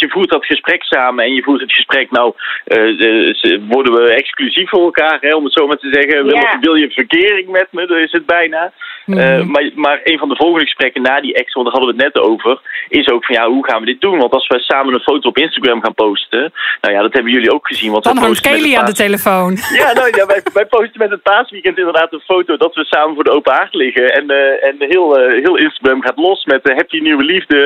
Je 0.00 0.08
voert 0.10 0.30
dat 0.30 0.46
gesprek 0.46 0.82
samen 0.82 1.24
en 1.24 1.34
je 1.34 1.42
voert 1.42 1.60
het 1.60 1.72
gesprek 1.72 2.10
nou, 2.10 2.32
ze- 2.64 3.60
worden 3.68 3.92
we 3.92 4.08
exclusief 4.14 4.68
voor 4.68 4.82
elkaar, 4.84 5.18
hè, 5.20 5.34
om 5.34 5.44
het 5.44 5.52
zo 5.52 5.66
maar 5.66 5.76
te 5.76 5.90
zeggen. 5.92 6.24
Wil, 6.24 6.34
Ja. 6.34 6.58
wil 6.60 6.74
je 6.74 6.90
verkering 6.90 7.48
met 7.48 7.66
me, 7.70 7.86
dat 7.86 7.98
is 7.98 8.12
het 8.12 8.26
bijna. 8.26 8.72
Mhm. 9.06 9.18
Eh, 9.18 9.42
maar, 9.42 9.70
maar 9.74 10.00
een 10.04 10.18
van 10.18 10.28
de 10.28 10.36
volgende 10.36 10.64
gesprekken 10.64 11.02
na 11.02 11.20
die 11.20 11.34
ex, 11.34 11.52
want 11.54 11.66
daar 11.66 11.76
hadden 11.76 11.96
we 11.96 12.02
het 12.02 12.14
net 12.14 12.22
over, 12.24 12.60
is 12.88 13.10
ook 13.10 13.24
van 13.24 13.34
ja, 13.34 13.48
hoe 13.48 13.66
gaan 13.66 13.80
we 13.80 13.86
dit 13.86 14.00
doen? 14.00 14.18
Want 14.18 14.32
als 14.32 14.46
we 14.46 14.58
samen 14.58 14.94
een 14.94 15.00
foto 15.00 15.28
op 15.28 15.38
Instagram 15.38 15.82
gaan 15.82 15.94
posten, 15.94 16.52
nou 16.80 16.94
ja, 16.94 17.02
dat 17.02 17.12
hebben 17.12 17.32
jullie 17.32 17.52
ook 17.52 17.66
gezien. 17.66 17.90
Want 17.92 18.04
Dan 18.04 18.16
hangt 18.16 18.40
Kelly 18.40 18.76
aan 18.76 18.84
de 18.84 18.94
telefoon. 18.94 19.56
Ja, 19.78 19.92
nou, 19.92 20.16
ja 20.16 20.26
wij, 20.26 20.42
wij 20.52 20.66
posten 20.66 20.98
met 20.98 21.10
het 21.10 21.22
paasweekend 21.22 21.78
inderdaad 21.78 22.12
een 22.12 22.20
foto 22.20 22.56
dat 22.56 22.74
we 22.74 22.84
samen 22.84 23.14
voor 23.14 23.24
de 23.24 23.30
open 23.30 23.52
haard 23.52 23.74
liggen. 23.74 24.12
En, 24.14 24.30
eh, 24.30 24.68
en 24.68 24.76
heel, 24.78 25.16
heel 25.16 25.56
Instagram 25.56 26.02
gaat 26.02 26.16
los 26.16 26.44
met 26.44 26.60
heb 26.62 26.90
je 26.90 27.02
nieuwe 27.02 27.24
liefde, 27.24 27.58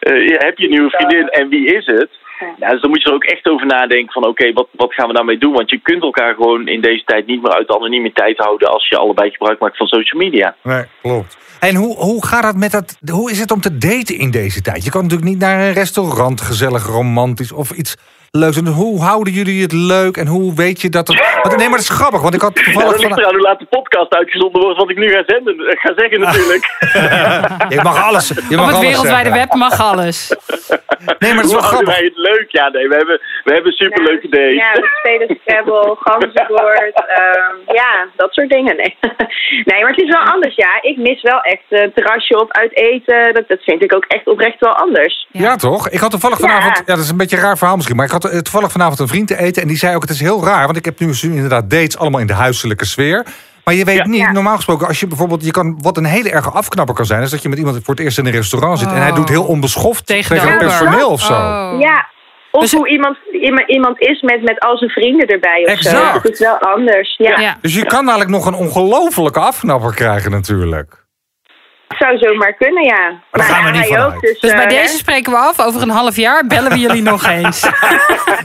eh, 0.00 0.12
eh, 0.12 0.38
heb 0.38 0.58
je 0.58 0.64
een 0.64 0.70
nieuwe 0.70 0.90
vriendin 0.90 1.28
en 1.28 1.45
wie 1.48 1.74
is 1.76 1.86
het? 1.86 2.10
Ja, 2.58 2.68
dus 2.70 2.80
dan 2.80 2.90
moet 2.90 3.02
je 3.02 3.08
er 3.08 3.14
ook 3.14 3.24
echt 3.24 3.48
over 3.48 3.66
nadenken 3.66 4.12
van 4.12 4.26
oké, 4.26 4.52
wat, 4.52 4.68
wat 4.72 4.94
gaan 4.94 5.08
we 5.08 5.14
daarmee 5.14 5.38
doen? 5.38 5.52
Want 5.52 5.70
je 5.70 5.80
kunt 5.82 6.02
elkaar 6.02 6.34
gewoon 6.34 6.68
in 6.68 6.80
deze 6.80 7.04
tijd 7.04 7.26
niet 7.26 7.42
meer 7.42 7.52
uit 7.52 7.68
de 7.68 7.76
anonimiteit 7.76 8.38
houden 8.38 8.70
als 8.70 8.88
je 8.88 8.96
allebei 8.96 9.30
gebruik 9.30 9.60
maakt 9.60 9.76
van 9.76 9.86
social 9.86 10.20
media. 10.20 10.56
Nee, 10.62 10.84
klopt. 11.02 11.38
En 11.60 11.74
hoe, 11.74 11.96
hoe 11.96 12.26
gaat 12.26 12.44
het 12.44 12.56
met 12.56 12.70
dat? 12.70 12.98
Hoe 13.10 13.30
is 13.30 13.40
het 13.40 13.50
om 13.50 13.60
te 13.60 13.78
daten 13.78 14.18
in 14.18 14.30
deze 14.30 14.62
tijd? 14.62 14.84
Je 14.84 14.90
kan 14.90 15.02
natuurlijk 15.02 15.30
niet 15.30 15.38
naar 15.38 15.60
een 15.60 15.72
restaurant, 15.72 16.40
gezellig, 16.40 16.86
romantisch 16.86 17.52
of 17.52 17.70
iets 17.70 17.96
leuks. 18.36 18.56
En 18.56 18.66
hoe 18.66 19.02
houden 19.02 19.32
jullie 19.32 19.62
het 19.62 19.72
leuk 19.72 20.16
en 20.16 20.26
hoe 20.26 20.54
weet 20.54 20.80
je 20.80 20.88
dat 20.88 21.08
het. 21.08 21.16
Want, 21.42 21.56
nee, 21.56 21.68
maar 21.68 21.78
dat 21.78 21.88
is 21.90 21.96
grappig, 22.00 22.20
want 22.22 22.34
ik 22.34 22.40
had 22.40 22.58
Ja, 22.58 22.64
toevallig. 22.64 22.90
dat 22.90 23.00
ligt 23.00 23.12
van, 23.14 23.18
eraan 23.22 23.34
hoe 23.34 23.42
laat 23.42 23.58
de 23.58 23.64
podcast 23.64 24.14
uitgezonden 24.14 24.62
wordt, 24.62 24.78
wat 24.78 24.90
ik 24.90 24.96
nu 24.96 25.08
ga, 25.08 25.22
zenden, 25.26 25.54
eh, 25.58 25.80
ga 25.80 25.92
zeggen 25.96 26.20
natuurlijk. 26.20 26.64
je 27.76 27.80
mag 27.82 28.04
alles. 28.08 28.28
Je 28.28 28.34
Op 28.34 28.50
mag 28.50 28.66
het 28.66 28.74
alles 28.74 28.80
wereldwijde 28.88 29.28
zeggen. 29.30 29.48
web 29.48 29.54
mag 29.54 29.80
alles. 29.80 30.36
Nee, 31.18 31.32
maar 31.34 31.42
dat 31.42 31.44
is 31.44 31.52
hoe 31.52 31.60
wel 31.60 31.70
houden 31.70 31.92
grappig. 31.92 31.94
wij 31.96 32.04
het 32.04 32.16
leuk? 32.16 32.46
Ja, 32.48 32.68
nee, 32.68 32.88
we 32.88 32.94
hebben, 32.94 33.20
we 33.44 33.52
hebben 33.52 33.72
superleuke 33.72 34.28
dates. 34.28 34.54
Ja, 34.54 34.72
we 34.72 34.88
spelen 34.98 35.38
Scrabble, 35.44 35.96
ganzenbord. 36.00 36.92
ehm 37.20 37.74
ja, 37.80 38.06
dat 38.16 38.32
soort 38.32 38.50
dingen. 38.50 38.76
Nee. 38.76 38.96
nee, 39.68 39.80
maar 39.80 39.90
het 39.90 40.00
is 40.02 40.10
wel 40.10 40.22
anders, 40.34 40.54
ja. 40.54 40.82
Ik 40.82 40.96
mis 40.96 41.22
wel 41.22 41.40
echt 41.40 41.64
een 41.68 41.92
terrasje 41.94 42.40
of 42.40 42.50
uit 42.50 42.76
eten. 42.76 43.34
Dat, 43.34 43.48
dat 43.48 43.62
vind 43.62 43.82
ik 43.82 43.94
ook 43.94 44.04
echt 44.04 44.26
oprecht 44.26 44.60
wel 44.60 44.74
anders. 44.76 45.26
Ja. 45.30 45.56
toch? 45.56 45.88
Ik 45.88 46.00
had 46.00 46.10
toevallig 46.10 46.38
Ja. 46.40 46.46
vanavond, 46.48 46.76
ja. 46.76 46.82
dat 46.94 46.98
is 46.98 47.10
een 47.10 47.16
beetje 47.16 47.36
een 47.36 47.42
raar 47.42 47.58
verhaal 47.58 47.76
misschien, 47.76 47.96
maar 47.96 48.06
ik 48.06 48.12
had 48.12 48.25
eh, 48.28 48.38
toevallig 48.38 48.72
vanavond 48.72 48.98
een 48.98 49.08
vriend 49.08 49.28
te 49.28 49.38
eten 49.38 49.62
en 49.62 49.68
die 49.68 49.76
zei 49.76 49.94
ook: 49.94 50.02
het 50.02 50.10
is 50.10 50.20
heel 50.20 50.44
raar, 50.44 50.64
want 50.64 50.76
ik 50.76 50.84
heb 50.84 50.98
nu 51.00 51.12
inderdaad 51.22 51.70
dates 51.70 51.98
allemaal 51.98 52.20
in 52.20 52.26
de 52.26 52.32
huiselijke 52.32 52.84
sfeer. 52.86 53.26
Maar 53.64 53.74
je 53.74 53.84
weet 53.84 53.96
Ja. 53.96 54.06
niet, 54.06 54.32
normaal 54.32 54.56
gesproken, 54.56 54.86
als 54.86 55.00
je 55.00 55.06
bijvoorbeeld, 55.06 55.44
je 55.44 55.50
kan, 55.50 55.78
wat 55.82 55.96
een 55.96 56.04
hele 56.04 56.30
erge 56.30 56.50
afknapper 56.50 56.94
kan 56.94 57.06
zijn, 57.06 57.22
is 57.22 57.30
dat 57.30 57.42
je 57.42 57.48
met 57.48 57.58
iemand 57.58 57.80
voor 57.84 57.94
het 57.94 58.02
eerst 58.04 58.18
in 58.18 58.26
een 58.26 58.32
restaurant 58.32 58.78
zit 58.78 58.88
en 58.88 58.96
hij 59.00 59.10
Oh. 59.10 59.16
doet 59.16 59.28
heel 59.28 59.44
onbeschoft 59.44 60.06
tegen, 60.06 60.40
het 60.40 60.58
personeel 60.58 61.08
of 61.08 61.20
zo. 61.20 61.32
Oh. 61.32 61.76
Ja. 61.80 62.06
Of 62.50 62.62
Dus- 62.62 62.72
hoe 62.72 62.88
iemand, 62.88 63.16
iemand- 63.68 64.00
is 64.00 64.20
met, 64.22 64.42
met 64.42 64.60
al 64.60 64.76
zijn 64.78 64.90
vrienden 64.90 65.26
erbij 65.26 65.62
of 65.62 65.68
zo. 65.80 65.88
Exact. 65.88 66.22
Dat 66.22 66.32
is 66.32 66.38
wel 66.38 66.58
anders. 66.58 67.14
Ja, 67.16 67.40
Ja. 67.40 67.56
Dus 67.60 67.74
je 67.74 67.84
kan 67.86 68.00
eigenlijk 68.08 68.30
nog 68.30 68.46
een 68.46 68.54
ongelofelijke 68.54 69.40
afknapper 69.40 69.94
krijgen 69.94 70.30
natuurlijk. 70.30 71.04
Het 71.88 71.98
zou 71.98 72.18
zomaar 72.18 72.54
kunnen, 72.54 72.84
ja. 72.84 73.20
daar 73.30 73.44
gaan 73.46 73.64
we 73.72 73.78
niet 73.78 73.86
vanuit. 73.86 74.14
ook. 74.14 74.20
Dus, 74.20 74.40
Dus 74.40 74.52
bij 74.52 74.62
eh, 74.64 74.68
deze 74.68 74.96
spreken 74.96 75.32
we 75.32 75.38
af. 75.38 75.60
Over 75.60 75.82
een 75.82 75.88
half 75.90 76.16
jaar 76.16 76.46
bellen 76.46 76.70
we 76.72 76.78
jullie 76.78 77.02
nog 77.02 77.26
eens. 77.26 77.68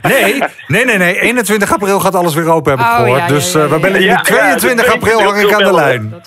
Nee, 0.02 0.44
nee, 0.68 0.86
nee, 0.86 0.98
nee. 0.98 1.20
21 1.20 1.74
april 1.74 2.00
gaat 2.00 2.16
alles 2.16 2.36
weer 2.36 2.50
open, 2.52 2.72
heb 2.72 2.80
ik 2.80 2.86
Oh, 2.86 2.96
gehoord. 2.96 3.18
ja, 3.20 3.26
ja, 3.26 3.28
dus 3.32 3.54
ja, 3.54 3.60
eh, 3.60 3.70
we 3.70 3.80
bellen 3.80 4.00
jullie 4.02 4.08
Ja, 4.16 4.22
22 4.22 4.86
ja, 4.86 4.92
april 4.92 5.22
hang 5.24 5.38
ik 5.42 5.54
aan 5.54 5.64
de 5.64 5.74
lijn. 5.74 6.22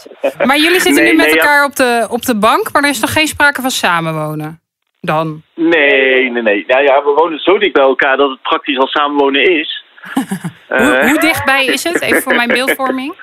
Maar 0.44 0.56
jullie 0.58 0.80
zitten 0.80 1.02
Nee, 1.02 1.10
nu 1.12 1.16
met 1.16 1.26
nee, 1.26 1.34
ja. 1.34 1.40
elkaar 1.40 1.64
op 1.64 1.76
de, 1.76 2.06
op 2.10 2.22
de 2.22 2.36
bank, 2.38 2.72
maar 2.72 2.82
er 2.82 2.88
is 2.88 3.00
nog 3.00 3.12
geen 3.12 3.26
sprake 3.26 3.60
van 3.60 3.70
samenwonen. 3.70 4.60
Dan. 5.00 5.42
Nee, 5.54 6.30
nee, 6.30 6.42
nee. 6.42 6.64
Nou 6.66 6.82
ja, 6.82 6.94
we 7.04 7.12
wonen 7.16 7.38
zo 7.38 7.58
dicht 7.58 7.72
bij 7.72 7.82
elkaar 7.84 8.16
dat 8.16 8.30
het 8.30 8.42
praktisch 8.42 8.78
al 8.78 8.86
samenwonen 8.86 9.58
is. 9.60 9.84
Hoe, 10.14 10.24
Eh, 10.96 11.08
hoe 11.08 11.18
dichtbij 11.20 11.64
is 11.64 11.84
het? 11.84 12.00
Even 12.00 12.22
voor 12.22 12.34
mijn 12.34 12.48
beeldvorming. 12.48 13.14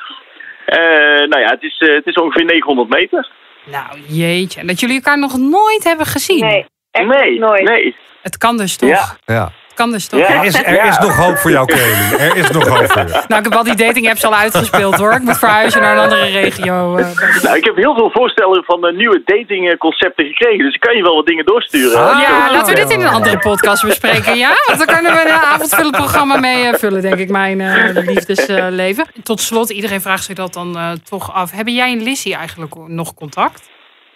eh, 0.65 0.80
nou 1.27 1.39
ja, 1.39 1.49
het 1.49 1.63
is, 1.63 1.75
het 1.77 2.06
is 2.06 2.15
ongeveer 2.15 2.45
900 2.45 2.89
meter. 2.89 3.30
Nou, 3.65 4.00
jeetje. 4.08 4.60
En 4.60 4.67
dat 4.67 4.80
jullie 4.80 4.95
elkaar 4.95 5.19
nog 5.19 5.38
nooit 5.38 5.84
hebben 5.84 6.06
gezien. 6.06 6.45
Nee, 6.45 6.65
echt 6.91 7.08
nee, 7.08 7.39
nooit. 7.39 7.63
nee. 7.63 7.95
Het 8.21 8.38
kan 8.38 8.58
dus 8.58 8.76
toch? 8.76 8.89
Ja. 8.89 9.17
Ja. 9.26 9.52
Het 9.71 9.79
kan 9.79 9.91
dus 9.91 10.07
toch? 10.07 10.19
Ja. 10.19 10.27
Er 10.39 10.43
is, 10.45 10.63
er 10.63 10.86
is 10.86 10.97
nog 10.97 11.15
hoop 11.15 11.38
voor 11.38 11.51
jou, 11.51 11.65
Kelly. 11.65 12.13
Er 12.19 12.36
is 12.38 12.49
nog 12.49 12.67
hoop 12.67 12.91
voor 12.91 13.01
je. 13.01 13.23
Nou, 13.27 13.41
ik 13.43 13.49
heb 13.49 13.55
al 13.55 13.63
die 13.63 13.75
dating 13.75 14.10
apps 14.10 14.25
al 14.25 14.36
uitgespeeld 14.36 14.95
hoor. 14.95 15.13
Ik 15.13 15.21
moet 15.21 15.38
verhuizen 15.38 15.81
naar 15.81 15.93
een 15.97 16.03
andere 16.03 16.25
regio. 16.25 16.97
eh. 16.97 17.05
Nou, 17.41 17.57
ik 17.57 17.65
heb 17.65 17.75
heel 17.75 17.95
veel 17.95 18.10
voorstellen 18.12 18.63
van 18.63 18.86
eh, 18.88 18.95
nieuwe 18.95 19.21
datingconcepten 19.25 20.25
gekregen. 20.25 20.65
Dus 20.65 20.73
ik 20.73 20.79
kan 20.79 20.95
je 20.95 21.03
wel 21.03 21.15
wat 21.15 21.25
dingen 21.25 21.45
doorsturen. 21.45 21.99
Ah. 21.99 22.21
Ja, 22.21 22.51
laten 22.51 22.73
we 22.73 22.79
dit 22.79 22.89
in 22.91 23.01
een 23.01 23.07
andere 23.07 23.38
podcast 23.38 23.84
bespreken. 23.84 24.38
Ja, 24.38 24.51
want 24.65 24.77
dan 24.86 24.95
kunnen 24.95 25.13
we 25.13 25.21
een 25.21 25.31
avondvullend 25.31 25.95
programma 25.95 26.38
mee 26.38 26.65
eh, 26.67 26.73
vullen, 26.73 27.01
denk 27.01 27.15
ik, 27.15 27.29
mijn 27.29 27.57
liefdesleven. 27.93 29.05
Tot 29.23 29.39
slot, 29.41 29.69
iedereen 29.69 30.01
vraagt 30.01 30.23
zich 30.23 30.36
dat 30.36 30.53
dan 30.53 30.99
toch 31.10 31.34
af. 31.34 31.51
Hebben 31.51 31.73
jij 31.73 31.91
en 31.91 32.03
Lissy 32.03 32.34
eigenlijk 32.34 32.75
nog 32.88 33.13
contact? 33.13 33.69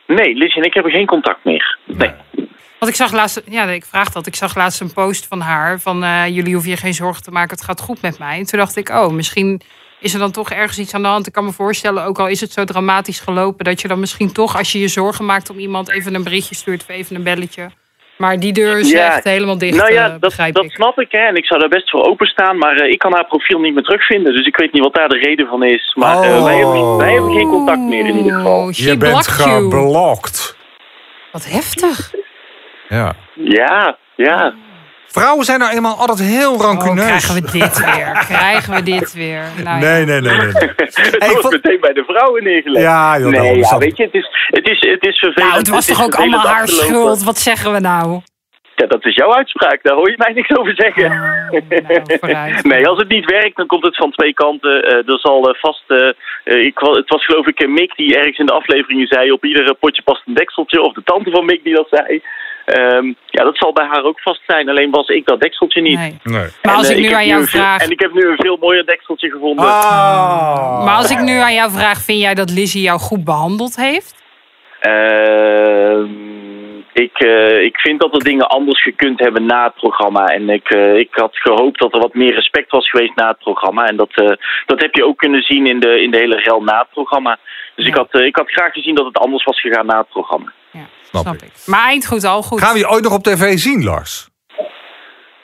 Nee, 0.08 0.36
Liz 0.36 0.56
en 0.56 0.64
ik 0.64 0.74
hebben 0.74 0.92
geen 0.92 1.06
contact 1.06 1.40
meer. 1.44 1.78
Nee. 1.86 2.12
Want 2.80 2.92
ik 2.92 2.98
zag 2.98 3.12
laatst, 3.12 3.42
ja, 3.50 3.64
ik 3.64 3.86
vraag 3.86 4.12
dat. 4.12 4.28
Ik 4.28 4.36
zag 4.36 4.56
laatst 4.56 4.82
een 4.82 4.94
post 4.94 5.26
van 5.28 5.40
haar 5.42 5.80
van 5.80 6.04
eh, 6.04 6.28
jullie 6.28 6.54
hoeven 6.54 6.72
je 6.72 6.78
geen 6.78 6.94
zorgen 6.94 7.24
te 7.24 7.32
maken, 7.32 7.56
het 7.56 7.66
gaat 7.66 7.82
goed 7.82 8.02
met 8.02 8.20
mij. 8.20 8.38
En 8.38 8.46
toen 8.46 8.60
dacht 8.60 8.76
ik, 8.76 8.90
oh, 8.90 9.10
misschien 9.10 9.62
is 10.00 10.14
er 10.14 10.20
dan 10.20 10.32
toch 10.32 10.50
ergens 10.52 10.80
iets 10.80 10.94
aan 10.94 11.02
de 11.02 11.08
hand. 11.08 11.28
Ik 11.28 11.34
kan 11.34 11.46
me 11.46 11.52
voorstellen, 11.52 12.04
ook 12.04 12.20
al 12.20 12.28
is 12.28 12.42
het 12.42 12.52
zo 12.52 12.64
dramatisch 12.64 13.20
gelopen, 13.20 13.66
dat 13.66 13.82
je 13.82 13.88
dan 13.88 14.00
misschien 14.00 14.32
toch, 14.32 14.58
als 14.58 14.72
je 14.72 14.80
je 14.80 14.88
zorgen 14.88 15.26
maakt 15.26 15.50
om 15.50 15.58
iemand, 15.58 15.90
even 15.90 16.16
een 16.16 16.24
berichtje 16.24 16.56
stuurt 16.56 16.82
of 16.82 16.90
even 16.90 17.16
een 17.16 17.24
belletje. 17.24 17.70
Maar 18.18 18.40
die 18.40 18.54
deur 18.54 18.80
is 18.80 18.92
Ja. 18.92 19.16
echt 19.16 19.24
helemaal 19.24 19.58
dicht, 19.58 19.78
nou 19.78 19.94
ja, 19.94 20.06
eh, 20.06 20.12
dat, 20.12 20.20
begrijp 20.20 20.54
dat 20.54 20.64
ik. 20.64 20.72
snap 20.72 21.00
ik. 21.00 21.12
Hè. 21.12 21.20
En 21.20 21.36
ik 21.36 21.46
zou 21.46 21.60
daar 21.60 21.70
best 21.70 21.90
voor 21.90 22.06
openstaan. 22.06 22.58
Maar 22.58 22.76
eh, 22.76 22.92
ik 22.92 23.00
kan 23.00 23.14
haar 23.14 23.26
profiel 23.26 23.60
niet 23.60 23.74
meer 23.74 23.84
terugvinden. 23.84 24.34
Dus 24.36 24.46
ik 24.46 24.56
weet 24.58 24.74
niet 24.74 24.84
wat 24.84 24.94
daar 24.94 25.10
de 25.10 25.18
reden 25.18 25.48
van 25.48 25.64
is. 25.64 25.96
Maar 26.00 26.20
wij, 26.20 26.58
hebben, 26.58 26.98
wij 26.98 27.12
hebben 27.14 27.32
geen 27.34 27.48
contact 27.48 27.80
meer 27.80 28.06
in 28.06 28.18
ieder 28.18 28.34
geval. 28.34 28.62
Oh, 28.64 28.72
Je 28.72 28.98
bent 28.98 29.28
geblokt. 29.28 30.56
Wat 31.32 31.46
heftig. 31.50 32.12
Ja. 32.90 33.14
Ja, 33.34 33.98
ja. 34.16 34.54
Vrouwen 35.08 35.46
zijn 35.46 35.60
nou 35.60 35.72
eenmaal 35.76 35.96
altijd 35.98 36.20
heel 36.20 36.54
Oh, 36.54 36.62
rancuneus. 36.62 37.06
krijgen 37.06 37.34
we 37.34 37.42
dit 37.42 37.52
weer? 37.86 38.24
Krijgen 38.28 38.74
we 38.74 38.84
dit 38.84 39.14
weer? 39.14 39.44
Nou, 39.64 39.80
ja. 39.80 39.86
nee, 39.86 40.06
nee, 40.06 40.22
nee, 40.22 40.38
nee. 40.38 40.38
nee. 40.38 40.70
Het 40.76 41.16
Hey, 41.18 41.28
wordt 41.30 41.42
vond- 41.42 41.54
meteen 41.54 41.80
bij 41.80 41.94
de 41.94 42.04
vrouwen 42.04 42.44
neergelegd. 42.44 42.86
Ja, 42.86 43.20
joh, 43.20 43.30
nee, 43.32 43.58
ja, 43.58 43.78
weet 43.78 43.98
je, 43.98 44.04
het 44.04 44.14
is, 44.14 44.30
het 44.48 44.68
is, 44.70 44.80
het 44.90 45.06
is 45.06 45.20
vervelend. 45.20 45.48
Nou, 45.50 45.58
het 45.58 45.70
was 45.70 45.86
toch 45.86 46.04
ook 46.04 46.16
allemaal 46.16 46.40
haar 46.48 46.62
afgelopen. 46.62 46.86
schuld? 46.88 47.24
Wat 47.24 47.38
zeggen 47.38 47.72
we 47.72 47.80
nou? 47.80 48.22
Ja, 48.76 48.88
dat 48.88 49.06
is 49.06 49.16
jouw 49.16 49.34
uitspraak. 49.34 49.80
Daar 49.84 49.96
hoor 49.96 50.10
je 50.10 50.16
mij 50.18 50.34
niks 50.34 50.58
over 50.58 50.74
zeggen. 50.76 51.10
nou, 51.10 52.02
vooruit. 52.20 52.64
Nee, 52.64 52.88
als 52.88 53.00
het 53.00 53.08
niet 53.10 53.26
werkt, 53.26 53.56
dan 53.58 53.66
komt 53.68 53.86
het 53.86 53.96
van 53.96 54.12
twee 54.12 54.34
kanten. 54.34 54.84
Eh 54.84 54.94
er 55.14 55.20
zal 55.20 55.50
eh, 55.50 55.60
vast. 55.60 55.84
eh, 55.88 56.08
eh, 56.44 56.66
ik, 56.66 56.80
het 56.80 57.10
was 57.10 57.26
geloof 57.26 57.48
ik 57.48 57.68
Mick 57.68 57.96
die 57.96 58.18
ergens 58.18 58.38
in 58.38 58.46
de 58.46 58.52
afleveringen 58.54 59.08
zei: 59.08 59.32
op 59.32 59.46
iedere 59.46 59.74
potje 59.74 60.02
past 60.02 60.22
een 60.26 60.34
dekseltje. 60.34 60.82
Of 60.82 60.94
de 60.94 61.02
tante 61.04 61.32
van 61.32 61.46
Mick 61.46 61.64
die 61.64 61.74
dat 61.76 61.88
zei. 61.90 62.22
Ehm, 62.66 63.06
ja, 63.26 63.44
dat 63.44 63.58
zal 63.58 63.74
bij 63.74 63.86
haar 63.86 64.04
ook 64.04 64.20
vast 64.22 64.42
zijn. 64.48 64.70
Alleen 64.70 64.92
was 64.92 65.08
ik 65.08 65.26
dat 65.26 65.40
dekseltje 65.42 65.82
niet. 65.82 65.98
Nee. 65.98 66.18
Nee. 66.24 66.48
Maar 66.64 66.76
als 66.76 66.90
En, 66.90 66.98
ik 66.98 66.98
eh, 66.98 67.02
nu 67.04 67.08
heb 67.10 67.18
aan 67.18 67.28
jou 67.28 67.46
veel- 67.46 67.60
vraag... 67.62 67.82
En 67.82 67.90
ik 67.90 68.00
heb 68.00 68.14
nu 68.14 68.28
een 68.28 68.36
veel 68.38 68.58
mooier 68.58 68.86
dekseltje 68.86 69.30
gevonden. 69.30 69.66
Ah. 69.66 70.86
Maar 70.86 70.96
als 70.96 71.12
ik 71.12 71.20
nu 71.20 71.38
aan 71.38 71.54
jou 71.54 71.72
vraag, 71.72 72.02
vind 72.02 72.22
jij 72.22 72.34
dat 72.34 72.50
Lizzie 72.52 72.82
jou 72.82 73.00
goed 73.00 73.24
behandeld 73.24 73.76
heeft? 73.76 74.24
Ehm, 74.80 76.10
ik, 76.94 77.20
eh, 77.20 77.62
ik 77.62 77.78
vind 77.80 78.00
dat 78.02 78.14
er 78.16 78.24
dingen 78.24 78.48
anders 78.48 78.82
gekund 78.82 79.20
hebben 79.20 79.46
na 79.46 79.64
het 79.64 79.74
programma. 79.76 80.26
En 80.26 80.50
ik, 80.50 80.70
eh, 80.70 80.96
ik 80.98 81.08
had 81.12 81.38
gehoopt 81.38 81.80
dat 81.80 81.94
er 81.94 82.00
wat 82.00 82.14
meer 82.14 82.34
respect 82.34 82.72
was 82.72 82.90
geweest 82.90 83.16
na 83.16 83.28
het 83.28 83.38
programma. 83.38 83.86
En 83.86 83.96
dat, 83.96 84.10
eh, 84.14 84.36
dat 84.66 84.82
heb 84.82 84.94
je 84.96 85.06
ook 85.06 85.18
kunnen 85.18 85.42
zien 85.42 85.66
in 85.68 85.80
de, 85.80 86.02
in 86.02 86.12
de 86.12 86.18
hele 86.18 86.36
rel 86.38 86.62
na 86.64 86.78
het 86.78 86.90
programma. 86.90 87.38
Dus 87.76 87.86
Ja. 87.86 87.92
ik, 87.92 87.98
had, 87.98 88.08
eh, 88.12 88.26
ik 88.26 88.36
had 88.36 88.52
graag 88.52 88.74
gezien 88.74 88.96
dat 88.96 89.06
het 89.06 89.18
anders 89.18 89.44
was 89.44 89.60
gegaan 89.62 89.86
na 89.86 89.98
het 89.98 90.10
programma. 90.10 90.52
Ja, 91.16 91.22
Snap 91.22 91.38
snap, 91.38 91.50
ik. 91.50 91.56
ik. 91.62 91.68
Maar 91.68 91.86
eind 91.86 92.06
goed, 92.06 92.24
al 92.24 92.44
goed. 92.44 92.60
Gaan 92.60 92.74
we 92.74 92.80
je 92.80 92.90
ooit 92.90 93.04
nog 93.04 93.14
op 93.14 93.24
tv 93.24 93.60
zien, 93.60 93.84
Lars? 93.84 94.28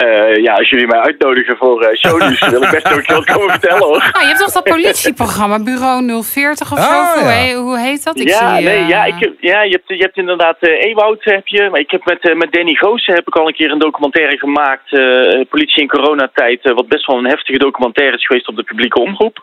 Eh, 0.05 0.35
ja, 0.43 0.53
als 0.53 0.69
jullie 0.69 0.87
mij 0.87 0.99
uitnodigen 0.99 1.57
voor 1.57 1.81
eh 1.81 1.95
shownieuws, 1.97 2.39
wil 2.49 2.61
ik 2.63 2.69
best 2.71 2.93
ook 2.93 3.05
wat 3.05 3.25
komen 3.25 3.49
vertellen 3.51 3.83
hoor. 3.83 4.09
Ah, 4.11 4.21
je 4.21 4.27
hebt 4.27 4.39
toch 4.39 4.51
dat 4.51 4.63
politieprogramma, 4.63 5.63
Bureau 5.63 6.23
040 6.23 6.71
of 6.71 6.79
zo? 6.79 6.83
Ah, 6.89 7.13
Hoe, 7.13 7.23
ja. 7.23 7.29
he- 7.29 7.53
hoe 7.55 7.79
heet 7.79 8.03
dat? 8.03 8.19
Ik 8.19 8.27
ja, 8.27 8.55
zie, 8.55 8.65
nee, 8.65 8.77
eh, 8.77 8.87
ja, 8.89 9.05
ik, 9.05 9.13
heb- 9.19 9.33
ja 9.39 9.61
je, 9.63 9.71
hebt, 9.71 9.83
je 9.87 10.03
hebt 10.03 10.17
inderdaad 10.17 10.57
eh 10.59 10.85
Ewoud, 10.85 11.23
heb 11.23 11.47
je, 11.47 11.69
maar 11.71 11.79
ik 11.79 11.91
heb 11.91 12.05
met, 12.05 12.21
eh, 12.29 12.35
met 12.35 12.51
Danny 12.53 12.73
Goossen 12.73 13.13
heb 13.13 13.27
ik 13.27 13.35
al 13.35 13.47
een 13.47 13.53
keer 13.53 13.71
een 13.71 13.79
documentaire 13.79 14.37
gemaakt, 14.37 14.93
eh, 14.93 15.41
politie 15.49 15.81
in 15.81 15.87
coronatijd, 15.87 16.59
eh, 16.65 16.73
wat 16.73 16.87
best 16.87 17.05
wel 17.05 17.17
een 17.17 17.27
heftige 17.35 17.57
documentaire 17.59 18.17
is 18.17 18.25
geweest 18.25 18.47
op 18.47 18.55
de 18.55 18.63
publieke 18.63 18.99
omroep. 18.99 19.37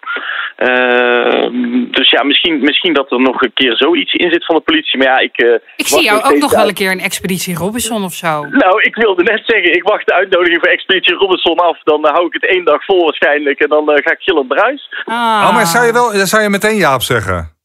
Eh, 0.56 1.46
dus 1.90 2.10
ja, 2.10 2.22
misschien, 2.22 2.60
misschien 2.60 2.92
dat 2.92 3.12
er 3.12 3.20
nog 3.20 3.42
een 3.42 3.52
keer 3.54 3.76
zoiets 3.76 4.12
in 4.12 4.30
zit 4.30 4.44
van 4.44 4.54
de 4.56 4.60
politie, 4.62 4.98
maar 4.98 5.06
ja, 5.06 5.18
ik... 5.18 5.36
eh, 5.36 5.54
Ik 5.76 5.86
zie 5.86 6.02
jou 6.02 6.22
ook 6.22 6.38
nog 6.38 6.52
wel 6.54 6.68
een 6.68 6.74
keer 6.74 6.90
een 6.90 7.00
Expeditie 7.00 7.54
Robinson 7.56 8.04
of 8.04 8.12
zo. 8.12 8.44
Nou, 8.50 8.80
ik 8.82 8.94
wilde 8.94 9.22
net 9.22 9.40
zeggen, 9.44 9.72
ik 9.74 9.82
wacht 9.82 10.06
de 10.06 10.14
uitnodiging 10.14 10.46
voor 10.56 10.68
Expeditie 10.68 11.14
Robinson 11.14 11.56
af, 11.58 11.78
dan 11.82 12.04
eh, 12.04 12.12
hou 12.12 12.26
ik 12.26 12.32
het 12.32 12.46
één 12.46 12.64
dag 12.64 12.84
vol 12.84 13.04
waarschijnlijk 13.04 13.60
en 13.60 13.68
dan 13.68 13.90
eh, 13.90 14.02
ga 14.04 14.10
ik 14.12 14.20
gillend 14.20 14.48
naar 14.48 14.62
huis. 14.64 14.88
Ah. 15.04 15.14
Oh, 15.48 15.54
maar 15.54 15.66
zou 15.66 15.86
je, 15.86 15.92
wel, 15.92 16.10
zou 16.26 16.42
je 16.42 16.48
meteen 16.48 16.76
ja 16.76 16.94
op 16.94 17.02
zeggen? 17.02 17.56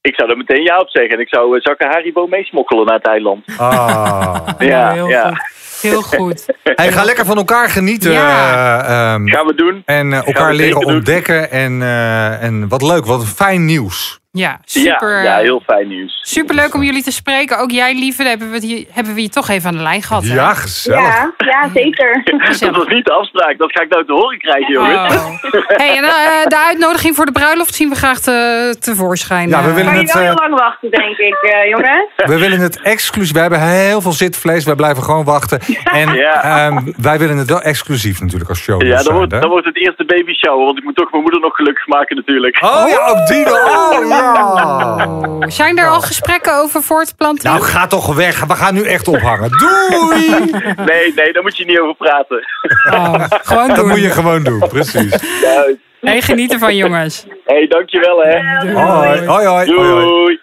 Ik 0.00 0.14
zou 0.14 0.30
er 0.30 0.36
meteen 0.36 0.62
ja 0.62 0.78
op 0.78 0.88
zeggen 0.90 1.14
en 1.14 1.20
ik 1.20 1.28
zou 1.28 1.56
uh, 1.56 1.62
zakken 1.62 1.88
Haribo 1.90 2.26
meesmokkelen 2.26 2.84
naar 2.86 2.94
het 2.94 3.06
eiland. 3.06 3.44
Ah. 3.56 4.48
Ja, 4.58 4.92
heel 4.92 5.08
ja. 5.08 5.28
goed. 5.28 5.40
Heel 5.82 6.02
goed. 6.02 6.46
Hey, 6.62 6.92
ga 6.92 7.04
lekker 7.04 7.24
van 7.24 7.36
elkaar 7.36 7.68
genieten. 7.70 8.12
Ja. 8.12 8.80
eh, 8.84 9.12
ehm, 9.12 9.28
Gaan 9.28 9.46
we 9.46 9.54
doen. 9.54 9.82
en 9.84 10.12
eh, 10.12 10.26
elkaar 10.26 10.54
leren 10.54 10.80
doen. 10.80 10.94
ontdekken. 10.94 11.50
En, 11.50 11.82
eh, 11.82 12.42
en 12.42 12.68
wat 12.68 12.82
leuk, 12.82 13.04
wat 13.06 13.26
fijn 13.28 13.64
nieuws. 13.64 14.20
Ja, 14.38 14.60
super. 14.64 15.22
Ja, 15.22 15.22
ja, 15.22 15.42
heel 15.42 15.62
fijn 15.66 15.88
nieuws. 15.88 16.20
Super 16.22 16.54
leuk 16.54 16.74
om 16.74 16.82
jullie 16.82 17.02
te 17.02 17.12
spreken. 17.12 17.58
Ook 17.58 17.70
jij, 17.70 17.94
lieve, 17.94 18.22
hebben 18.22 18.50
we, 18.50 18.58
hier, 18.58 18.86
hebben 18.90 19.14
we 19.14 19.22
je 19.22 19.28
toch 19.28 19.48
even 19.48 19.68
aan 19.68 19.76
de 19.76 19.82
lijn 19.82 20.02
gehad. 20.02 20.24
hè? 20.24 20.34
Ja, 20.34 20.54
gezellig. 20.54 21.02
Ja, 21.02 21.32
ja, 21.36 21.68
zeker. 21.74 22.22
Dat 22.60 22.76
was 22.76 22.86
niet 22.86 23.04
de 23.04 23.12
afspraak, 23.12 23.58
dat 23.58 23.72
ga 23.72 23.82
ik 23.82 23.88
nou 23.88 24.06
te 24.06 24.12
horen 24.12 24.38
krijgen, 24.38 24.72
jongens. 24.72 25.14
Oh. 25.14 25.30
Hey, 25.82 25.96
en 25.96 26.04
eh, 26.04 26.46
de 26.46 26.58
uitnodiging 26.66 27.14
voor 27.14 27.26
de 27.26 27.32
bruiloft 27.32 27.74
zien 27.74 27.88
we 27.88 27.94
graag 27.94 28.20
te, 28.20 28.76
tevoorschijn. 28.80 29.48
Ja, 29.48 29.62
we 29.62 29.68
eh. 29.68 29.74
willen 29.74 29.90
Kan 29.92 30.00
je 30.00 30.06
het, 30.06 30.12
wel 30.12 30.22
heel 30.22 30.32
eh, 30.32 30.38
lang 30.48 30.58
wachten, 30.58 30.90
denk 30.90 31.16
ik, 31.16 31.34
eh, 31.42 31.68
jongens. 31.70 32.06
We 32.32 32.38
willen 32.38 32.60
het 32.60 32.80
exclusief. 32.80 33.32
We 33.32 33.40
hebben 33.40 33.60
heel 33.60 34.00
veel 34.00 34.12
zitvlees. 34.12 34.64
Wij 34.64 34.74
blijven 34.74 35.02
gewoon 35.02 35.24
wachten. 35.24 35.60
En 35.84 36.14
Ja. 36.14 36.42
ehm, 36.42 36.92
wij 36.96 37.18
willen 37.18 37.36
het 37.36 37.48
wel 37.48 37.62
exclusief 37.62 38.20
natuurlijk 38.20 38.50
als 38.50 38.60
show. 38.60 38.82
Ja, 38.82 39.02
dan 39.02 39.14
wordt, 39.14 39.30
dan 39.30 39.48
wordt 39.48 39.66
het 39.66 39.76
eerste 39.76 40.04
baby 40.04 40.32
shower, 40.32 40.64
want 40.64 40.78
ik 40.78 40.84
moet 40.84 40.96
toch 40.96 41.10
mijn 41.10 41.22
moeder 41.22 41.40
nog 41.40 41.54
gelukkig 41.56 41.86
maken 41.86 42.16
natuurlijk. 42.16 42.62
Oh 42.62 42.88
ja, 42.88 43.06
ook 43.06 43.26
die 43.26 43.44
nog. 43.44 43.92
Oh 43.92 44.08
ja. 44.08 44.21
Oh. 44.22 45.42
Zijn 45.46 45.78
er 45.78 45.88
al 45.88 46.00
gesprekken 46.00 46.54
over 46.58 46.82
voortplanten? 46.82 47.50
Nou, 47.50 47.62
ga 47.62 47.86
toch 47.86 48.14
weg. 48.14 48.44
We 48.44 48.54
gaan 48.54 48.74
nu 48.74 48.82
echt 48.84 49.08
ophangen. 49.08 49.50
Doei! 49.58 50.30
Nee, 50.76 51.12
nee, 51.14 51.32
daar 51.32 51.42
moet 51.42 51.56
je 51.56 51.64
niet 51.64 51.78
over 51.78 51.94
praten. 51.96 52.46
Oh, 52.90 53.24
gewoon 53.28 53.66
Dat 53.68 53.76
doen. 53.76 53.88
moet 53.88 54.00
je 54.00 54.10
gewoon 54.10 54.42
doen, 54.42 54.58
precies. 54.68 55.10
Ja, 55.42 55.64
Hey, 56.00 56.20
geniet 56.22 56.52
ervan, 56.52 56.76
jongens. 56.76 57.26
hey, 57.44 57.66
dankjewel 57.66 58.22
hè. 58.22 58.60
Doei. 58.60 58.74
Hoi, 58.74 59.26
hoi, 59.26 59.46
hoi. 59.46 59.46
hoi, 59.74 59.88
hoi. 59.90 60.04
Doei. 60.04 60.40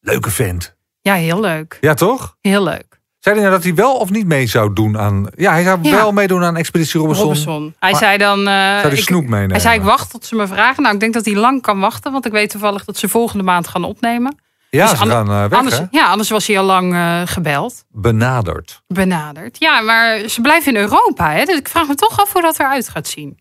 Leuke 0.00 0.30
vent. 0.30 0.76
Ja, 1.00 1.14
heel 1.14 1.40
leuk. 1.40 1.78
Ja, 1.80 1.94
toch? 1.94 2.36
Heel 2.40 2.62
leuk. 2.62 2.97
Zei 3.20 3.34
hij 3.34 3.44
nou 3.44 3.56
dat 3.56 3.64
hij 3.64 3.74
wel 3.74 3.94
of 3.96 4.10
niet 4.10 4.26
mee 4.26 4.46
zou 4.46 4.72
doen 4.72 4.98
aan... 4.98 5.26
Ja, 5.36 5.52
hij 5.52 5.62
zou 5.62 5.78
Ja. 5.82 5.90
wel 5.90 6.12
meedoen 6.12 6.44
aan 6.44 6.56
Expeditie 6.56 7.00
Robinson. 7.00 7.24
Robinson. 7.26 7.74
Hij 7.78 7.94
zei 7.94 8.18
dan... 8.18 8.38
eh, 8.48 8.80
Zou 8.80 8.92
ik- 8.92 8.98
snoep 8.98 9.22
meenemen? 9.26 9.50
Hij 9.50 9.60
zei, 9.60 9.78
ik 9.78 9.82
wacht 9.84 10.10
tot 10.10 10.24
ze 10.26 10.34
me 10.36 10.46
vragen. 10.46 10.82
Nou, 10.82 10.94
ik 10.94 11.00
denk 11.00 11.14
dat 11.14 11.24
hij 11.24 11.34
lang 11.34 11.62
kan 11.62 11.80
wachten. 11.80 12.12
Want 12.12 12.26
ik 12.26 12.32
weet 12.32 12.50
toevallig 12.50 12.84
dat 12.84 12.96
ze 12.96 13.08
volgende 13.08 13.44
maand 13.44 13.68
gaan 13.68 13.84
opnemen. 13.84 14.36
Ja, 14.70 14.82
Dus 14.90 14.98
ze 14.98 15.06
gaan 15.06 15.30
eh, 15.30 15.40
weg, 15.48 15.58
anders, 15.58 15.78
hè? 15.78 15.84
ja, 15.90 16.06
anders 16.06 16.30
was 16.30 16.46
hij 16.46 16.58
al 16.58 16.64
lang 16.64 16.94
eh, 16.94 17.20
gebeld. 17.24 17.84
Benaderd. 17.90 18.82
Benaderd. 18.86 19.56
Ja, 19.58 19.80
maar 19.80 20.18
ze 20.28 20.40
blijven 20.40 20.74
in 20.74 20.80
Europa. 20.80 21.30
Hè? 21.32 21.44
Dus 21.44 21.58
ik 21.58 21.68
vraag 21.68 21.86
me 21.88 21.94
toch 21.94 22.20
af 22.20 22.32
hoe 22.32 22.42
dat 22.42 22.58
eruit 22.58 22.88
gaat 22.88 23.08
zien. 23.08 23.38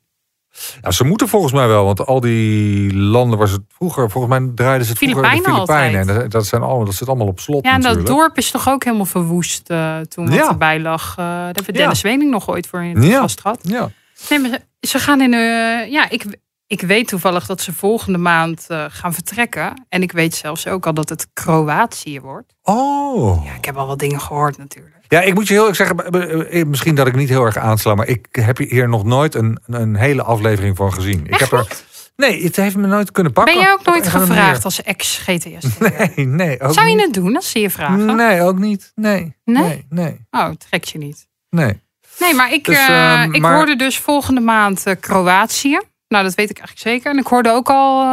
Ja, 0.82 0.92
ze 0.92 1.04
moeten 1.04 1.28
volgens 1.28 1.54
mij 1.54 1.68
wel, 1.68 1.86
want 1.86 2.06
al 2.06 2.20
die 2.20 2.94
landen 2.96 3.38
waar 3.40 3.48
ze 3.48 3.54
het 3.54 3.64
vroeger... 3.68 4.10
Volgens 4.12 4.40
mij 4.40 4.52
draaiden 4.56 4.86
ze 4.86 4.92
het 4.92 5.02
vroeger 5.02 5.24
in 5.24 5.30
de 5.30 5.36
Filipijnen 5.42 5.68
Filipijnen. 5.68 6.24
En 6.24 6.30
dat, 6.30 6.46
zijn 6.46 6.62
allemaal, 6.62 6.86
dat 6.86 6.94
zit 6.94 7.08
allemaal 7.08 7.28
op 7.28 7.40
slot 7.40 7.66
Ja, 7.66 7.74
en 7.74 7.82
dat 7.82 8.06
dorp 8.06 8.38
is 8.38 8.52
toch 8.52 8.70
ook 8.70 8.84
helemaal 8.84 9.06
verwoest 9.06 9.70
eh, 9.70 9.98
toen 10.00 10.26
wat 10.26 10.34
Ja. 10.36 10.48
erbij 10.50 10.80
lag. 10.80 11.10
Eh, 11.12 11.16
daar 11.26 11.46
hebben 11.46 11.66
we 11.66 11.72
Ja. 11.72 11.78
Dennis 11.78 12.02
Wening 12.02 12.32
nog 12.32 12.50
ooit 12.50 12.68
voor 12.68 12.84
in 12.84 12.96
het 12.96 13.06
Ja. 13.06 13.20
gast 13.20 13.42
gehad. 13.42 13.60
Ja. 13.62 13.90
Nee, 14.30 14.40
maar 14.40 14.50
ze, 14.50 14.88
ze 14.88 15.00
gaan 15.00 15.22
in... 15.22 15.34
eh, 15.34 15.92
ja, 15.92 16.10
ik, 16.10 16.26
ik 16.68 16.82
weet 16.82 17.08
toevallig 17.08 17.46
dat 17.46 17.62
ze 17.62 17.74
volgende 17.74 18.18
maand 18.18 18.68
gaan 18.88 19.14
vertrekken. 19.14 19.86
En 19.90 20.02
ik 20.02 20.12
weet 20.12 20.36
zelfs 20.36 20.68
ook 20.68 20.86
al 20.86 20.94
dat 20.94 21.10
het 21.10 21.28
Kroatië 21.34 22.20
wordt. 22.22 22.54
Oh. 22.64 23.46
Ja, 23.46 23.54
ik 23.54 23.66
heb 23.66 23.78
al 23.78 23.88
wat 23.88 24.00
dingen 24.00 24.22
gehoord 24.22 24.58
natuurlijk. 24.58 24.96
Ja, 25.08 25.22
ik 25.22 25.34
moet 25.34 25.48
je 25.48 25.54
heel 25.54 25.68
erg 25.68 25.76
zeggen, 25.76 25.98
eh, 26.12 26.60
eh, 26.62 26.68
misschien 26.68 26.96
dat 26.96 27.08
ik 27.08 27.16
niet 27.16 27.30
heel 27.30 27.46
erg 27.46 27.58
aansla, 27.58 27.96
maar 27.96 28.08
ik 28.08 28.28
heb 28.32 28.58
hier 28.58 28.90
nog 28.90 29.04
nooit 29.04 29.36
een, 29.36 29.60
een 29.66 29.96
hele 29.96 30.24
aflevering 30.24 30.76
van 30.78 30.94
gezien. 30.94 31.26
Ik 31.28 31.36
heb 31.40 31.52
er, 31.52 31.68
nee, 32.16 32.44
het 32.44 32.56
heeft 32.56 32.76
me 32.76 32.88
nooit 32.88 33.12
kunnen 33.12 33.34
pakken. 33.34 33.54
Ben 33.54 33.64
jij 33.64 33.74
ook 33.74 33.86
nooit 33.86 34.08
gevraagd 34.08 34.66
als 34.66 34.84
ex-GTS? 34.84 35.66
Nee, 36.16 36.26
nee. 36.28 36.62
Ook 36.62 36.74
Zou 36.74 36.88
je 36.88 36.96
niet. 36.96 37.06
het 37.06 37.14
doen 37.14 37.36
als 37.36 37.50
ze 37.52 37.60
je 37.60 37.70
vragen? 37.70 38.16
Nee, 38.16 38.42
ook 38.42 38.58
niet. 38.58 38.92
Nee. 38.96 39.36
Nee? 39.46 39.64
Nee, 39.64 39.86
nee. 39.90 40.26
Oh, 40.32 40.50
trek 40.70 40.84
je 40.84 40.98
niet. 40.98 41.28
nee. 41.50 41.82
Nee, 42.20 42.34
maar 42.34 42.54
ik, 42.54 42.66
Dus, 42.66 42.78
eh, 42.88 43.22
ehm, 43.22 43.34
ik 43.34 43.42
maar- 43.42 43.56
hoorde 43.56 43.76
dus 43.76 43.98
volgende 44.00 44.42
maand 44.42 44.84
Kroatië. 45.00 45.80
Nou, 46.08 46.24
dat 46.24 46.36
weet 46.36 46.50
ik 46.50 46.58
eigenlijk 46.58 46.88
zeker. 46.90 47.12
En 47.12 47.18
ik 47.18 47.28
hoorde 47.28 47.50
ook 47.52 47.70
al 47.70 48.06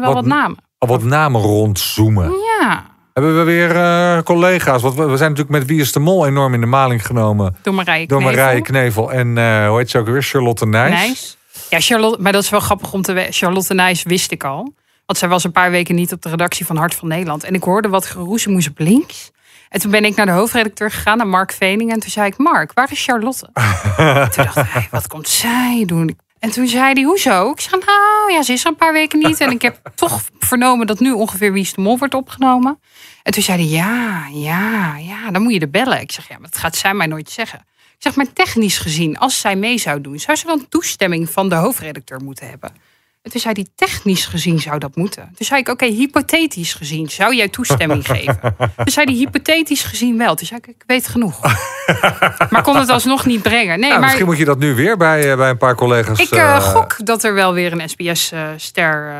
Wat- 0.00 0.14
wat, 0.14 0.26
namen. 0.26 0.56
Al 0.78 0.88
wat 0.88 1.02
namen 1.02 1.40
rondzoomen. 1.40 2.32
Ja. 2.60 2.90
Hebben 3.12 3.38
we 3.38 3.42
weer 3.42 3.76
eh, 3.76 4.22
collega's? 4.22 4.82
Want 4.82 4.94
we, 4.94 5.02
we 5.02 5.16
zijn 5.16 5.30
natuurlijk 5.30 5.58
met 5.58 5.66
Wie 5.66 5.80
is 5.80 5.92
de 5.92 6.00
Mol 6.00 6.26
enorm 6.26 6.54
in 6.54 6.60
de 6.60 6.66
maling 6.66 7.06
genomen. 7.06 7.56
Door 7.62 7.74
Marije 7.74 8.06
Door 8.06 8.20
Knevel. 8.20 8.36
Marije 8.36 8.62
Knevel 8.62 9.12
en 9.12 9.38
eh, 9.38 9.68
hoe 9.68 9.78
heet 9.78 9.90
ze 9.90 9.98
ook 9.98 10.06
weer? 10.06 10.22
Charlotte 10.22 10.66
Nijs. 10.66 10.92
Nijs. 10.92 11.36
Ja, 11.70 11.80
Charlotte, 11.80 12.22
maar 12.22 12.32
dat 12.32 12.42
is 12.42 12.50
wel 12.50 12.60
grappig 12.60 12.92
om 12.92 13.02
te 13.02 13.12
weten. 13.12 13.32
Charlotte 13.32 13.74
Nijs 13.74 14.02
wist 14.02 14.30
ik 14.30 14.44
al. 14.44 14.74
Want 15.06 15.18
zij 15.18 15.28
was 15.28 15.44
een 15.44 15.52
paar 15.52 15.70
weken 15.70 15.94
niet 15.94 16.12
op 16.12 16.22
de 16.22 16.28
redactie 16.28 16.66
van 16.66 16.76
Hart 16.76 16.94
van 16.94 17.08
Nederland. 17.08 17.44
En 17.44 17.54
ik 17.54 17.62
hoorde 17.62 17.88
wat 17.88 18.06
geroezemoes 18.06 18.68
op 18.68 18.78
links. 18.78 19.30
En 19.68 19.80
toen 19.80 19.90
ben 19.90 20.04
ik 20.04 20.16
naar 20.16 20.26
de 20.26 20.32
hoofdredacteur 20.32 20.90
gegaan, 20.90 21.16
naar 21.16 21.26
Mark 21.26 21.52
Vening. 21.52 21.92
En 21.92 22.00
toen 22.00 22.10
zei 22.10 22.26
ik, 22.26 22.38
Mark, 22.38 22.72
waar 22.74 22.92
is 22.92 23.04
Charlotte? 23.04 23.48
toen 24.34 24.44
dacht 24.44 24.72
hij, 24.72 24.88
wat 24.90 25.06
komt 25.06 25.28
zij 25.28 25.82
doen? 25.86 26.18
En 26.42 26.50
toen 26.50 26.68
zei 26.68 26.92
hij, 26.92 27.02
hoezo? 27.02 27.50
Ik 27.50 27.60
zei, 27.60 27.82
nou 27.86 28.32
ja, 28.32 28.42
ze 28.42 28.52
is 28.52 28.64
er 28.64 28.70
een 28.70 28.76
paar 28.76 28.92
weken 28.92 29.18
niet. 29.18 29.40
En 29.40 29.50
ik 29.50 29.62
heb 29.62 29.90
toch 29.94 30.22
vernomen 30.38 30.86
dat 30.86 31.00
nu 31.00 31.12
ongeveer 31.12 31.52
Wie 31.52 31.62
is 31.62 31.72
de 31.72 31.80
Mol 31.80 31.98
wordt 31.98 32.14
opgenomen. 32.14 32.80
En 33.22 33.32
toen 33.32 33.42
zei 33.42 33.58
hij, 33.58 33.70
ja, 33.70 34.26
ja, 34.32 34.96
ja, 34.96 35.30
dan 35.30 35.42
moet 35.42 35.52
je 35.52 35.60
er 35.60 35.70
bellen. 35.70 36.00
Ik 36.00 36.12
zeg, 36.12 36.28
ja, 36.28 36.38
maar 36.38 36.50
dat 36.50 36.60
gaat 36.60 36.76
zij 36.76 36.94
mij 36.94 37.06
nooit 37.06 37.30
zeggen. 37.30 37.58
Ik 37.68 37.96
zeg, 37.98 38.14
maar 38.16 38.32
technisch 38.32 38.78
gezien, 38.78 39.18
als 39.18 39.40
zij 39.40 39.56
mee 39.56 39.78
zou 39.78 40.00
doen... 40.00 40.18
zou 40.18 40.36
ze 40.36 40.46
dan 40.46 40.68
toestemming 40.68 41.30
van 41.30 41.48
de 41.48 41.54
hoofdredacteur 41.54 42.20
moeten 42.22 42.48
hebben? 42.48 42.72
En 43.22 43.30
toen 43.30 43.40
zei 43.40 43.54
hij, 43.54 43.66
technisch 43.74 44.26
gezien 44.26 44.58
zou 44.60 44.78
dat 44.78 44.96
moeten. 44.96 45.22
Toen 45.36 45.46
zei 45.46 45.60
ik, 45.60 45.68
oké, 45.68 45.84
hypothetisch 45.86 46.74
gezien, 46.74 47.10
zou 47.10 47.34
jij 47.36 47.48
toestemming 47.48 48.06
geven? 48.16 48.54
Toen 48.76 48.86
zei 48.92 49.06
hij, 49.06 49.14
hypothetisch 49.14 49.82
gezien 49.82 50.18
wel. 50.18 50.34
Toen 50.34 50.46
zei 50.46 50.60
ik, 50.62 50.66
ik 50.74 50.82
weet 50.86 51.08
genoeg. 51.08 51.40
maar 52.50 52.62
kon 52.62 52.76
het 52.76 52.88
alsnog 52.88 53.26
niet 53.26 53.42
brengen. 53.42 53.80
Nee, 53.80 53.90
maar 53.90 54.00
Misschien 54.00 54.24
moet 54.26 54.38
je 54.38 54.44
dat 54.44 54.58
nu 54.58 54.74
weer 54.74 54.96
bij, 54.96 55.30
eh, 55.30 55.36
bij 55.36 55.50
een 55.50 55.56
paar 55.56 55.74
collega's. 55.74 56.18
ik 56.18 56.30
eh, 56.30 56.56
eh, 56.56 56.62
gok 56.62 56.96
dat 57.06 57.24
er 57.24 57.34
wel 57.34 57.52
weer 57.52 57.72
een 57.72 57.88
SBS-ster, 57.88 59.14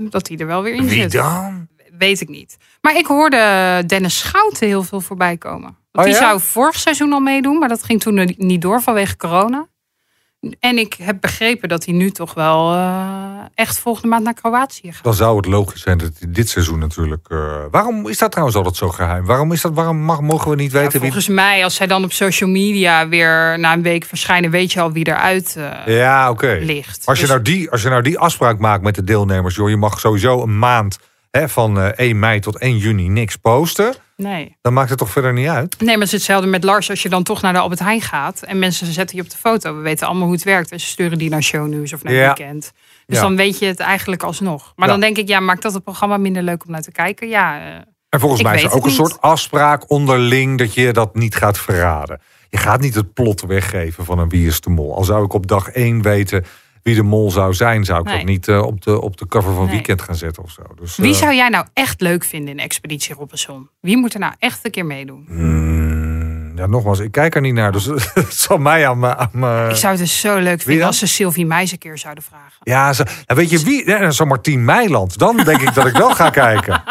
dat 0.00 0.26
die 0.26 0.38
er 0.38 0.46
wel 0.46 0.62
weer 0.62 0.74
in 0.74 0.88
Wie 0.88 1.00
zit. 1.00 1.12
dan? 1.12 1.68
Weet 1.98 2.20
ik 2.20 2.28
niet. 2.28 2.56
Maar 2.80 2.96
ik 2.96 3.06
hoorde 3.06 3.82
Dennis 3.86 4.18
Schouten 4.18 4.66
heel 4.66 4.82
veel 4.82 5.00
voorbij 5.00 5.36
komen. 5.36 5.76
Want 5.92 6.06
Oh 6.08 6.12
die 6.12 6.12
ja? 6.22 6.28
zou 6.28 6.40
vorig 6.40 6.78
seizoen 6.78 7.12
al 7.12 7.20
meedoen, 7.20 7.58
maar 7.58 7.68
dat 7.68 7.82
ging 7.82 8.00
toen 8.00 8.34
niet 8.36 8.62
door 8.62 8.82
vanwege 8.82 9.16
corona. 9.16 9.66
En 10.60 10.78
ik 10.78 10.96
heb 11.02 11.20
begrepen 11.20 11.68
dat 11.68 11.84
hij 11.84 11.94
nu 11.94 12.10
toch 12.10 12.34
wel 12.34 12.72
eh, 12.74 13.28
echt 13.54 13.78
volgende 13.78 14.08
maand 14.08 14.24
naar 14.24 14.34
Kroatië 14.34 14.92
gaat. 14.92 15.04
Dan 15.04 15.14
zou 15.14 15.36
het 15.36 15.46
logisch 15.46 15.82
zijn 15.82 15.98
dat 15.98 16.10
hij 16.18 16.30
dit 16.32 16.48
seizoen 16.48 16.78
natuurlijk. 16.78 17.26
eh, 17.28 17.38
waarom 17.70 18.08
is 18.08 18.18
dat 18.18 18.30
trouwens 18.30 18.56
altijd 18.56 18.76
zo 18.76 18.88
geheim? 18.88 19.24
Waarom, 19.24 19.52
is 19.52 19.60
dat, 19.60 19.72
waarom 19.74 19.96
mag, 19.98 20.20
mogen 20.20 20.50
we 20.50 20.56
niet 20.56 20.72
Ja, 20.72 20.78
weten 20.78 20.92
wie. 20.92 21.00
volgens 21.00 21.28
mij, 21.28 21.64
als 21.64 21.74
zij 21.74 21.86
dan 21.86 22.04
op 22.04 22.12
social 22.12 22.50
media 22.50 23.08
weer 23.08 23.58
na 23.58 23.72
een 23.72 23.82
week 23.82 24.04
verschijnen, 24.04 24.50
weet 24.50 24.72
je 24.72 24.80
al 24.80 24.92
wie 24.92 25.06
eruit 25.08 25.56
eh, 25.86 25.96
Ja, 25.96 26.30
oké. 26.30 26.58
ligt. 26.62 27.06
Als, 27.06 27.16
je 27.18 27.22
Dus- 27.24 27.32
nou 27.32 27.42
die, 27.44 27.70
als 27.70 27.82
je 27.82 27.88
nou 27.88 28.02
die 28.02 28.18
afspraak 28.18 28.58
maakt 28.58 28.82
met 28.82 28.94
de 28.94 29.04
deelnemers, 29.04 29.54
joh, 29.54 29.68
je 29.68 29.76
mag 29.76 30.00
sowieso 30.00 30.42
een 30.42 30.58
maand 30.58 30.98
hè, 31.30 31.48
van 31.48 31.80
eh, 31.80 31.86
1 31.86 32.18
mei 32.18 32.40
tot 32.40 32.58
1 32.58 32.76
juni 32.78 33.08
niks 33.08 33.36
posten. 33.36 33.94
nee. 34.16 34.56
Dan 34.62 34.72
maakt 34.72 34.88
het 34.88 34.98
toch 34.98 35.10
verder 35.10 35.32
niet 35.32 35.48
uit? 35.48 35.76
nee, 35.78 35.86
maar 35.88 35.94
het 35.96 36.06
is 36.06 36.12
hetzelfde 36.12 36.46
met 36.48 36.64
Lars. 36.64 36.90
Als 36.90 37.02
je 37.02 37.08
dan 37.08 37.22
toch 37.22 37.42
naar 37.42 37.52
de 37.52 37.58
Albert 37.58 37.80
Heijn 37.80 38.00
gaat 38.00 38.42
en 38.42 38.58
mensen 38.58 38.92
zetten 38.92 39.16
je 39.16 39.22
op 39.22 39.30
de 39.30 39.36
foto. 39.36 39.76
We 39.76 39.80
weten 39.82 40.06
allemaal 40.06 40.24
hoe 40.24 40.34
het 40.34 40.44
werkt. 40.44 40.72
En 40.72 40.80
ze 40.80 40.86
sturen 40.86 41.18
die 41.18 41.30
naar 41.30 41.42
shownieuws 41.42 41.92
of 41.92 42.02
naar 42.02 42.12
Ja. 42.12 42.24
weekend. 42.34 42.72
Dus 43.06 43.16
Ja. 43.16 43.22
dan 43.22 43.36
weet 43.36 43.58
je 43.58 43.66
het 43.66 43.80
eigenlijk 43.80 44.22
alsnog. 44.22 44.72
Maar 44.76 44.86
Ja. 44.86 44.92
dan 44.92 45.00
denk 45.00 45.16
ik, 45.16 45.28
ja, 45.28 45.40
maakt 45.40 45.62
dat 45.62 45.74
het 45.74 45.84
programma 45.84 46.16
minder 46.16 46.42
leuk 46.42 46.64
om 46.64 46.70
naar 46.70 46.82
te 46.82 46.92
kijken? 46.92 47.28
Ja, 47.28 47.58
eh, 47.60 47.74
En 48.08 48.20
volgens 48.20 48.42
mij 48.42 48.54
is 48.54 48.62
er 48.62 48.72
ook 48.72 48.84
een 48.84 48.90
soort 48.90 49.20
afspraak 49.20 49.90
onderling 49.90 50.58
dat 50.58 50.74
je 50.74 50.92
dat 50.92 51.14
niet 51.14 51.34
gaat 51.36 51.58
verraden. 51.58 52.20
Je 52.48 52.56
gaat 52.58 52.80
niet 52.80 52.94
het 52.94 53.12
plot 53.14 53.40
weggeven 53.40 54.04
van 54.04 54.18
een 54.18 54.28
Wie 54.28 54.46
is 54.46 54.60
de 54.60 54.70
Mol. 54.70 54.96
Al 54.96 55.04
zou 55.04 55.24
ik 55.24 55.32
op 55.32 55.46
dag 55.46 55.68
1 55.68 56.02
weten 56.02 56.44
wie 56.82 56.94
de 56.94 57.02
mol 57.02 57.30
zou 57.30 57.54
zijn, 57.54 57.84
zou 57.84 58.00
ik 58.00 58.06
Nee. 58.06 58.16
dat 58.16 58.24
niet 58.26 58.48
eh, 58.48 58.62
op, 58.62 58.82
de, 58.82 59.00
op 59.00 59.16
de 59.16 59.26
cover 59.26 59.54
van 59.54 59.64
Nee. 59.64 59.72
Weekend 59.74 60.02
gaan 60.02 60.14
zetten 60.14 60.42
of 60.42 60.50
zo. 60.50 60.62
Dus, 60.80 60.96
wie 60.96 61.12
eh, 61.12 61.18
zou 61.18 61.34
jij 61.34 61.48
nou 61.48 61.66
echt 61.72 62.00
leuk 62.00 62.24
vinden 62.24 62.50
in 62.50 62.58
Expeditie 62.58 63.14
Robinson? 63.14 63.68
Wie 63.80 63.96
moet 63.96 64.14
er 64.14 64.20
nou 64.20 64.32
echt 64.38 64.64
een 64.64 64.70
keer 64.70 64.86
meedoen? 64.86 65.24
hmm, 65.28 66.56
ja, 66.58 66.66
nogmaals, 66.66 66.98
ik 66.98 67.12
kijk 67.12 67.34
er 67.34 67.40
niet 67.40 67.54
naar. 67.54 67.72
Dus 67.72 67.84
het 68.14 68.32
zal 68.34 68.58
mij 68.58 68.88
aan 68.88 68.98
me 69.32 69.66
Ik 69.70 69.76
zou 69.76 69.92
het 69.92 69.98
dus 70.02 70.20
zo 70.20 70.38
leuk 70.38 70.62
vinden 70.62 70.86
als 70.86 70.98
ze 70.98 71.06
Sylvie 71.06 71.46
Meijs 71.46 71.72
een 71.72 71.78
keer 71.78 71.98
zouden 71.98 72.24
vragen. 72.24 72.58
Ja, 72.62 72.92
zo, 72.92 73.02
nou, 73.04 73.40
weet 73.40 73.50
je 73.50 73.58
wie? 73.64 73.86
Ja, 73.88 74.10
Zo'n 74.10 74.28
Martien 74.28 74.64
Meiland. 74.64 75.18
Dan 75.18 75.36
denk 75.36 75.60
ik 75.60 75.74
dat 75.74 75.86
ik 75.86 75.96
wel 75.96 76.14
ga 76.14 76.30
kijken. 76.30 76.82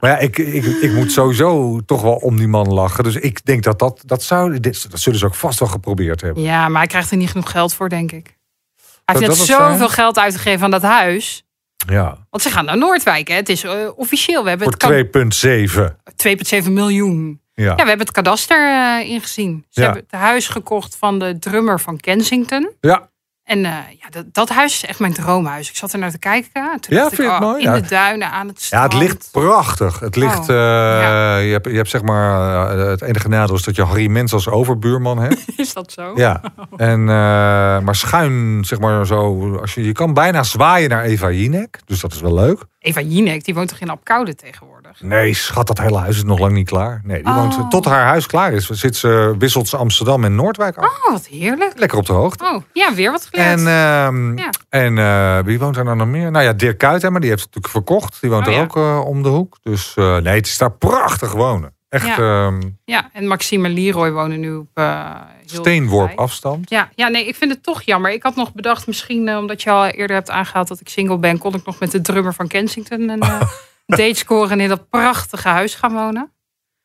Maar 0.00 0.10
ja, 0.10 0.18
ik, 0.18 0.38
ik, 0.38 0.64
ik 0.64 0.92
moet 0.92 1.12
sowieso 1.12 1.80
toch 1.86 2.02
wel 2.02 2.14
om 2.14 2.36
die 2.36 2.48
man 2.48 2.72
lachen. 2.72 3.04
Dus 3.04 3.14
ik 3.16 3.44
denk 3.44 3.62
dat 3.62 3.78
dat, 3.78 4.02
dat 4.06 4.22
zou... 4.22 4.60
Dat 4.60 4.76
zullen 4.94 5.18
ze 5.18 5.26
ook 5.26 5.34
vast 5.34 5.58
wel 5.58 5.68
geprobeerd 5.68 6.20
hebben. 6.20 6.42
Ja, 6.42 6.68
maar 6.68 6.78
hij 6.78 6.86
krijgt 6.86 7.10
er 7.10 7.16
niet 7.16 7.30
genoeg 7.30 7.50
geld 7.50 7.74
voor, 7.74 7.88
denk 7.88 8.12
ik. 8.12 8.36
Heeft 9.18 9.26
net 9.28 9.36
het 9.38 9.46
zoveel 9.46 9.76
zijn? 9.76 9.90
geld 9.90 10.18
uitgegeven 10.18 10.64
aan 10.64 10.70
dat 10.70 10.82
huis. 10.82 11.44
Ja, 11.86 12.16
Want 12.30 12.42
ze 12.42 12.50
gaan 12.50 12.64
naar 12.64 12.78
Noordwijk, 12.78 13.28
hè? 13.28 13.34
Het 13.34 13.48
is 13.48 13.62
eh, 13.64 13.72
officieel. 13.96 14.42
We 14.42 14.48
hebben 14.48 14.76
voor 14.80 14.92
het 14.92 15.96
2,7. 16.56 16.62
2,7 16.66 16.70
miljoen. 16.72 17.40
Ja. 17.54 17.64
Ja, 17.64 17.74
we 17.74 17.80
hebben 17.88 17.98
het 18.06 18.10
kadaster 18.12 18.68
eh, 18.68 19.08
ingezien. 19.10 19.66
Ze 19.68 19.80
Ja. 19.80 19.86
hebben 19.86 20.04
het 20.10 20.20
huis 20.20 20.48
gekocht 20.48 20.96
van 20.96 21.18
de 21.18 21.38
drummer 21.38 21.80
van 21.80 21.96
Kensington. 22.00 22.70
ja, 22.80 23.10
En 23.52 23.64
eh, 23.64 23.72
ja, 23.72 24.08
dat, 24.10 24.24
dat 24.32 24.48
huis 24.48 24.72
is 24.74 24.84
echt 24.84 24.98
mijn 24.98 25.12
droomhuis. 25.12 25.68
Ik 25.68 25.76
zat 25.76 25.92
er 25.92 25.98
naar 25.98 26.10
te 26.10 26.18
kijken. 26.18 26.50
Toen 26.80 26.96
Ja, 26.96 27.06
ik, 27.06 27.14
vind 27.14 27.28
het 27.28 27.36
oh, 27.36 27.40
mooi? 27.40 27.62
In 27.62 27.70
Ja. 27.72 27.80
de 27.80 27.88
duinen, 27.88 28.30
aan 28.30 28.48
het 28.48 28.58
ja, 28.58 28.64
strand. 28.64 28.92
het 28.92 29.02
ligt 29.02 29.28
prachtig. 29.30 30.00
Het 30.00 30.16
ligt, 30.16 30.38
Oh, 30.38 30.48
eh, 30.48 30.54
ja. 31.02 31.36
je, 31.36 31.52
hebt, 31.52 31.66
je 31.66 31.76
hebt 31.76 31.88
zeg 31.90 32.02
maar, 32.02 32.70
eh, 32.78 32.86
het 32.86 33.02
enige 33.02 33.28
nadeel 33.28 33.54
is 33.54 33.62
dat 33.62 33.76
je 33.76 33.82
Harry 33.82 34.06
Mens 34.10 34.32
als 34.32 34.48
overbuurman 34.48 35.18
hebt. 35.18 35.44
Is 35.56 35.72
dat 35.72 35.92
zo? 35.92 36.12
Ja, 36.14 36.40
en, 36.76 37.04
maar 37.84 37.94
schuin, 37.94 38.64
zeg 38.64 38.78
maar 38.78 39.06
zo, 39.06 39.56
als 39.56 39.74
je, 39.74 39.84
je 39.84 39.92
kan 39.92 40.14
bijna 40.14 40.42
zwaaien 40.42 40.88
naar 40.88 41.02
Eva 41.04 41.30
Jinek. 41.30 41.80
Dus 41.84 42.00
dat 42.00 42.12
is 42.12 42.20
wel 42.20 42.34
leuk. 42.34 42.64
Eva 42.78 43.00
Jinek, 43.00 43.44
die 43.44 43.54
woont 43.54 43.68
toch 43.68 43.80
in 43.80 43.90
Apkoude 43.90 44.34
tegenwoordig? 44.34 44.71
Nee, 45.00 45.34
schat, 45.34 45.66
dat 45.66 45.78
hele 45.78 45.96
huis 45.98 46.16
is 46.16 46.24
nog 46.24 46.38
lang 46.38 46.52
niet 46.52 46.68
klaar. 46.68 47.00
Nee, 47.04 47.22
die 47.22 47.32
Oh. 47.32 47.36
woont 47.38 47.70
tot 47.70 47.84
haar 47.84 48.06
huis 48.06 48.26
klaar 48.26 48.52
is. 48.52 48.66
Zit 48.68 48.96
ze, 48.96 49.34
wisselt 49.38 49.68
ze 49.68 49.76
Amsterdam 49.76 50.24
en 50.24 50.34
Noordwijk 50.34 50.76
af. 50.76 50.84
Oh, 50.84 51.10
wat 51.12 51.26
heerlijk. 51.26 51.72
Lekker 51.78 51.98
op 51.98 52.06
de 52.06 52.12
hoogte. 52.12 52.44
Oh, 52.44 52.62
ja, 52.72 52.94
weer 52.94 53.10
wat 53.10 53.28
geleerd. 53.30 53.48
En, 53.48 53.58
ehm, 53.66 54.36
Ja. 54.38 54.50
en 54.68 54.98
eh, 54.98 55.38
wie 55.44 55.58
woont 55.58 55.76
er 55.76 55.84
nou 55.84 55.96
nog 55.96 56.06
meer? 56.08 56.30
Nou 56.30 56.44
ja, 56.44 56.52
Dirk 56.52 56.78
Kuyt, 56.78 57.10
maar 57.10 57.20
die 57.20 57.30
heeft 57.30 57.42
het 57.44 57.54
natuurlijk 57.54 57.86
verkocht. 57.86 58.20
Die 58.20 58.30
woont 58.30 58.46
Oh, 58.46 58.52
er 58.52 58.58
ja. 58.58 58.64
ook 58.64 58.76
eh, 58.76 59.06
om 59.06 59.22
de 59.22 59.28
hoek. 59.28 59.56
Dus 59.62 59.92
eh, 59.96 60.16
nee, 60.16 60.34
het 60.36 60.46
is 60.46 60.58
daar 60.58 60.72
prachtig 60.72 61.32
wonen. 61.32 61.74
Echt 61.88 62.06
Ja. 62.06 62.16
ehm, 62.46 62.60
Ja, 62.84 63.08
en 63.12 63.26
Maxime 63.26 63.68
en 63.68 63.74
Leroy 63.74 64.10
wonen 64.10 64.40
nu 64.40 64.54
op 64.54 64.68
heel 64.74 65.60
steenworp 65.60 66.18
afstand. 66.18 66.70
Ja, 66.70 66.88
ja, 66.94 67.08
nee, 67.08 67.26
ik 67.26 67.34
vind 67.34 67.50
het 67.50 67.62
toch 67.62 67.82
jammer. 67.82 68.10
Ik 68.12 68.22
had 68.22 68.34
nog 68.36 68.52
bedacht, 68.54 68.86
misschien 68.86 69.36
omdat 69.36 69.62
je 69.62 69.70
al 69.70 69.86
eerder 69.86 70.16
hebt 70.16 70.30
aangehaald 70.30 70.68
dat 70.68 70.80
ik 70.80 70.88
single 70.88 71.18
ben, 71.18 71.38
kon 71.38 71.54
ik 71.54 71.64
nog 71.66 71.78
met 71.80 71.90
de 71.90 72.00
drummer 72.00 72.34
van 72.34 72.48
Kensington 72.48 73.08
een 73.08 73.22
date 73.96 74.14
scoren 74.14 74.50
en 74.50 74.60
in 74.60 74.68
dat 74.68 74.88
prachtige 74.88 75.48
huis 75.48 75.74
gaan 75.74 75.92
wonen. 75.92 76.32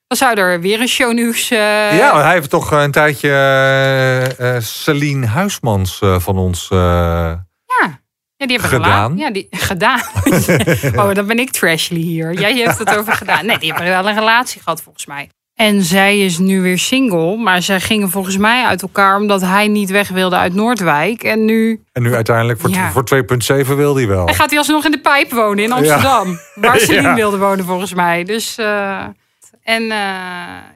Dan 0.08 0.18
zou 0.18 0.38
er 0.40 0.62
weer 0.62 0.82
een 0.82 0.88
shownieuws. 0.88 1.52
eh 1.52 1.98
Ja, 1.98 2.22
hij 2.22 2.34
heeft 2.34 2.50
toch 2.50 2.72
een 2.72 2.92
tijdje 2.92 3.30
eh 3.30 4.56
eh, 4.56 4.62
Celine 4.64 5.28
Huismans 5.28 6.02
eh, 6.02 6.20
van 6.20 6.38
ons. 6.38 6.68
eh, 6.72 6.78
ja. 6.78 8.02
Ja, 8.36 8.46
die 8.46 8.60
hebben 8.60 8.78
Gedaan? 8.84 9.18
Ja, 9.18 9.32
die, 9.32 9.48
gedaan. 9.72 10.02
oh, 10.96 11.14
dan 11.14 11.28
ben 11.28 11.40
ik 11.40 11.52
trashly 11.52 12.00
hier. 12.00 12.34
Jij 12.34 12.58
hebt 12.58 12.78
het 12.78 12.96
over 12.98 13.14
gedaan. 13.14 13.46
Nee, 13.46 13.58
die 13.58 13.74
hebben 13.74 13.90
wel 13.90 14.08
een 14.08 14.16
relatie 14.20 14.62
gehad 14.62 14.82
volgens 14.82 15.06
mij. 15.06 15.30
En 15.58 15.82
zij 15.84 16.20
is 16.20 16.38
nu 16.38 16.62
weer 16.62 16.78
single, 16.80 17.38
maar 17.38 17.62
zij 17.62 17.80
gingen 17.80 18.10
volgens 18.10 18.38
mij 18.38 18.66
uit 18.66 18.82
elkaar 18.82 19.18
omdat 19.20 19.42
hij 19.42 19.68
niet 19.68 19.90
weg 19.90 20.10
wilde 20.10 20.36
uit 20.36 20.54
Noordwijk. 20.54 21.24
En 21.24 21.46
nu 21.46 21.84
en 21.92 22.02
nu 22.02 22.14
uiteindelijk 22.16 22.60
voor, 22.60 22.70
Ja. 22.70 22.92
voor 22.92 23.04
2,7 23.06 23.76
wil 23.76 23.96
hij 23.96 24.08
wel. 24.08 24.26
Hij 24.26 24.34
gaat 24.34 24.50
hij 24.50 24.58
alsnog 24.60 24.86
in 24.86 24.92
de 24.92 25.00
pijp 25.00 25.32
wonen 25.32 25.64
in 25.64 25.72
Amsterdam. 25.72 26.40
Waar 26.56 26.80
Celine 26.80 27.02
Ja. 27.08 27.16
wilde 27.16 27.38
wonen 27.38 27.66
volgens 27.66 27.94
mij. 27.94 28.24
Dus, 28.24 28.58
eh, 28.58 29.04
en 29.64 29.84
eh, 29.84 29.98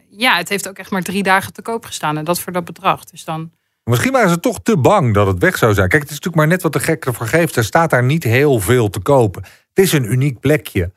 ja, 0.09 0.35
het 0.37 0.49
heeft 0.49 0.69
ook 0.69 0.77
echt 0.77 0.91
maar 0.91 1.01
drie 1.01 1.23
dagen 1.23 1.53
te 1.53 1.61
koop 1.61 1.85
gestaan. 1.85 2.17
En 2.17 2.23
dat 2.25 2.39
voor 2.39 2.53
dat 2.53 2.65
bedrag. 2.65 3.03
Dus 3.03 3.23
dan... 3.25 3.51
Misschien 3.83 4.11
waren 4.11 4.29
ze 4.29 4.39
toch 4.39 4.59
te 4.63 4.77
bang 4.77 5.13
dat 5.13 5.27
het 5.27 5.37
weg 5.39 5.57
zou 5.57 5.73
zijn. 5.73 5.89
Kijk, 5.89 6.01
het 6.01 6.11
is 6.11 6.17
natuurlijk 6.17 6.43
maar 6.43 6.53
net 6.53 6.61
wat 6.63 6.73
de 6.73 6.79
gek 6.79 7.05
ervoor 7.05 7.27
geeft. 7.27 7.55
Er 7.55 7.63
staat 7.63 7.89
daar 7.89 8.03
niet 8.03 8.23
heel 8.23 8.59
veel 8.59 8.89
te 8.89 8.99
kopen. 8.99 9.41
Het 9.73 9.85
is 9.85 9.91
een 9.91 10.11
uniek 10.11 10.39
plekje. 10.39 10.91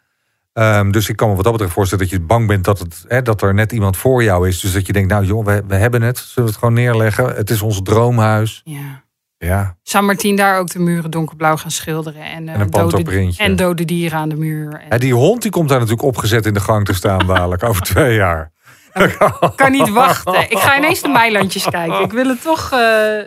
Ehm, 0.54 0.90
dus 0.90 1.08
ik 1.08 1.16
kan 1.16 1.28
me 1.28 1.34
wat 1.34 1.44
dat 1.44 1.52
betreft 1.52 1.74
voorstellen 1.74 2.04
dat 2.04 2.12
je 2.12 2.20
bang 2.20 2.46
bent 2.46 2.64
dat, 2.64 2.78
het, 2.78 3.04
hè, 3.08 3.22
dat 3.22 3.42
er 3.42 3.54
net 3.54 3.72
iemand 3.72 3.96
voor 3.96 4.22
jou 4.22 4.48
is. 4.48 4.60
Dus 4.60 4.72
dat 4.72 4.86
je 4.86 4.92
denkt, 4.92 5.10
nou 5.10 5.24
joh, 5.24 5.44
we, 5.44 5.62
we 5.66 5.74
hebben 5.74 6.02
het. 6.02 6.18
Zullen 6.18 6.44
we 6.44 6.50
het 6.50 6.58
gewoon 6.58 6.74
neerleggen? 6.74 7.34
Het 7.34 7.50
is 7.50 7.62
ons 7.62 7.80
droomhuis. 7.82 8.60
Ja. 8.64 9.02
Ja, 9.38 9.76
San 9.82 10.04
Martin 10.04 10.36
daar 10.36 10.58
ook 10.58 10.70
de 10.70 10.78
muren 10.78 11.10
donkerblauw 11.10 11.56
gaan 11.56 11.70
schilderen. 11.70 12.22
En, 12.22 12.48
eh, 12.48 12.54
En 12.54 12.60
een 12.60 12.70
dode, 12.70 13.34
en 13.36 13.56
dode 13.56 13.84
dieren 13.84 14.18
aan 14.18 14.28
de 14.28 14.36
muur. 14.36 14.72
En, 14.72 14.86
Hè, 14.88 14.98
die 14.98 15.14
hond 15.14 15.42
die 15.42 15.50
komt 15.50 15.68
daar 15.68 15.78
natuurlijk 15.78 16.06
opgezet 16.06 16.46
in 16.46 16.54
de 16.54 16.60
gang 16.60 16.84
te 16.84 16.94
staan 16.94 17.26
dadelijk 17.26 17.62
over 17.68 17.82
twee 17.82 18.14
jaar. 18.14 18.52
Ik 18.94 19.16
kan 19.56 19.72
niet 19.72 19.88
wachten. 19.90 20.50
Ik 20.50 20.58
ga 20.58 20.76
ineens 20.76 21.00
de 21.00 21.08
Meilandjes 21.08 21.64
kijken. 21.70 22.00
Ik 22.00 22.12
wil 22.12 22.26
het 22.28 22.42
toch, 22.42 22.70
eh, 22.72 22.78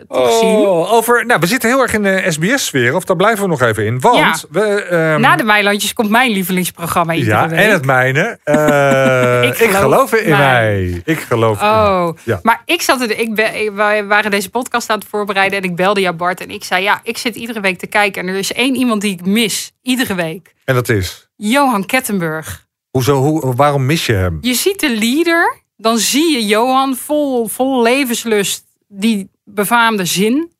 toch 0.08 0.32
zien. 0.38 0.48
Oh, 0.56 0.92
over, 0.92 1.26
nou, 1.26 1.40
we 1.40 1.46
zitten 1.46 1.68
heel 1.68 1.80
erg 1.82 1.92
in 1.94 2.02
de 2.02 2.24
SBS-sfeer. 2.28 2.94
Of 2.94 3.04
daar 3.04 3.16
blijven 3.16 3.42
we 3.42 3.48
nog 3.48 3.60
even 3.62 3.84
in. 3.86 4.00
Want 4.00 4.16
Ja. 4.18 4.34
we... 4.50 4.82
ehm, 4.82 5.20
Na 5.20 5.36
de 5.36 5.44
Meilandjes 5.44 5.92
komt 5.92 6.10
mijn 6.10 6.30
lievelingsprogramma 6.30 7.12
iedere 7.12 7.36
ja, 7.36 7.48
week. 7.48 7.58
en 7.58 7.70
het 7.70 7.84
mijne. 7.84 8.38
Eh, 8.44 9.42
Ik 9.48 9.58
ik, 9.58 9.70
geloof 9.70 9.80
geloof 9.80 10.14
in 10.14 10.30
mij. 10.30 10.38
mij. 10.38 11.02
Ik 11.04 11.20
geloof 11.20 11.60
in 11.60 11.66
mij. 11.68 11.76
Oh, 11.76 12.08
Ja. 12.24 12.38
maar 12.42 12.62
ik 12.64 12.82
zat 12.82 13.00
er, 13.00 13.18
ik 13.18 13.34
ben, 13.34 13.74
wij 13.74 14.04
waren 14.04 14.30
deze 14.30 14.50
podcast 14.50 14.90
aan 14.90 14.98
het 14.98 15.08
voorbereiden 15.10 15.58
en 15.58 15.64
ik 15.64 15.76
belde 15.76 16.00
jou 16.00 16.14
Bart 16.14 16.40
en 16.40 16.50
ik 16.50 16.64
zei 16.64 16.82
ja, 16.82 17.00
ik 17.02 17.18
zit 17.18 17.36
iedere 17.36 17.60
week 17.60 17.78
te 17.78 17.86
kijken 17.86 18.22
en 18.22 18.28
er 18.28 18.38
is 18.38 18.52
één 18.52 18.74
iemand 18.74 19.00
die 19.00 19.12
ik 19.12 19.24
mis, 19.26 19.72
iedere 19.82 20.14
week. 20.14 20.54
En 20.64 20.74
dat 20.74 20.88
is... 20.88 21.28
Johan 21.36 21.86
Kettenburg. 21.86 22.66
Hoezo, 22.98 23.16
hoe, 23.22 23.54
waarom 23.54 23.86
mis 23.86 24.06
je 24.06 24.12
hem? 24.12 24.38
Je 24.40 24.54
ziet 24.54 24.80
de 24.80 24.98
leader, 24.98 25.62
dan 25.76 25.98
zie 25.98 26.32
je 26.32 26.46
Johan 26.46 26.96
vol, 26.96 27.46
vol 27.48 27.82
levenslust 27.82 28.64
die 28.88 29.30
befaamde 29.44 30.04
zin 30.04 30.52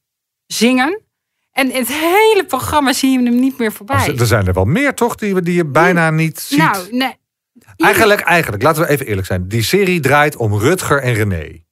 zingen. 0.46 1.01
En 1.53 1.70
het 1.70 1.89
hele 1.89 2.45
programma 2.49 2.93
zie 2.93 3.11
je 3.11 3.22
hem 3.22 3.41
niet 3.41 3.59
meer 3.59 3.72
voorbij. 3.72 4.14
Er 4.18 4.26
zijn 4.26 4.47
er 4.47 4.53
wel 4.53 4.64
meer, 4.64 4.95
toch? 4.95 5.14
Die, 5.14 5.43
die 5.43 5.55
je 5.55 5.64
bijna 5.66 6.11
niet 6.11 6.41
ziet. 6.41 6.59
Nou, 6.59 6.86
nee. 6.91 7.16
Eigenlijk, 7.76 8.20
eigenlijk, 8.20 8.62
laten 8.62 8.82
we 8.82 8.89
even 8.89 9.07
eerlijk 9.07 9.26
zijn. 9.26 9.49
Die 9.49 9.62
serie 9.62 10.01
draait 10.01 10.36
om 10.36 10.59
Rutger 10.59 11.03
en 11.03 11.14
René. 11.14 11.66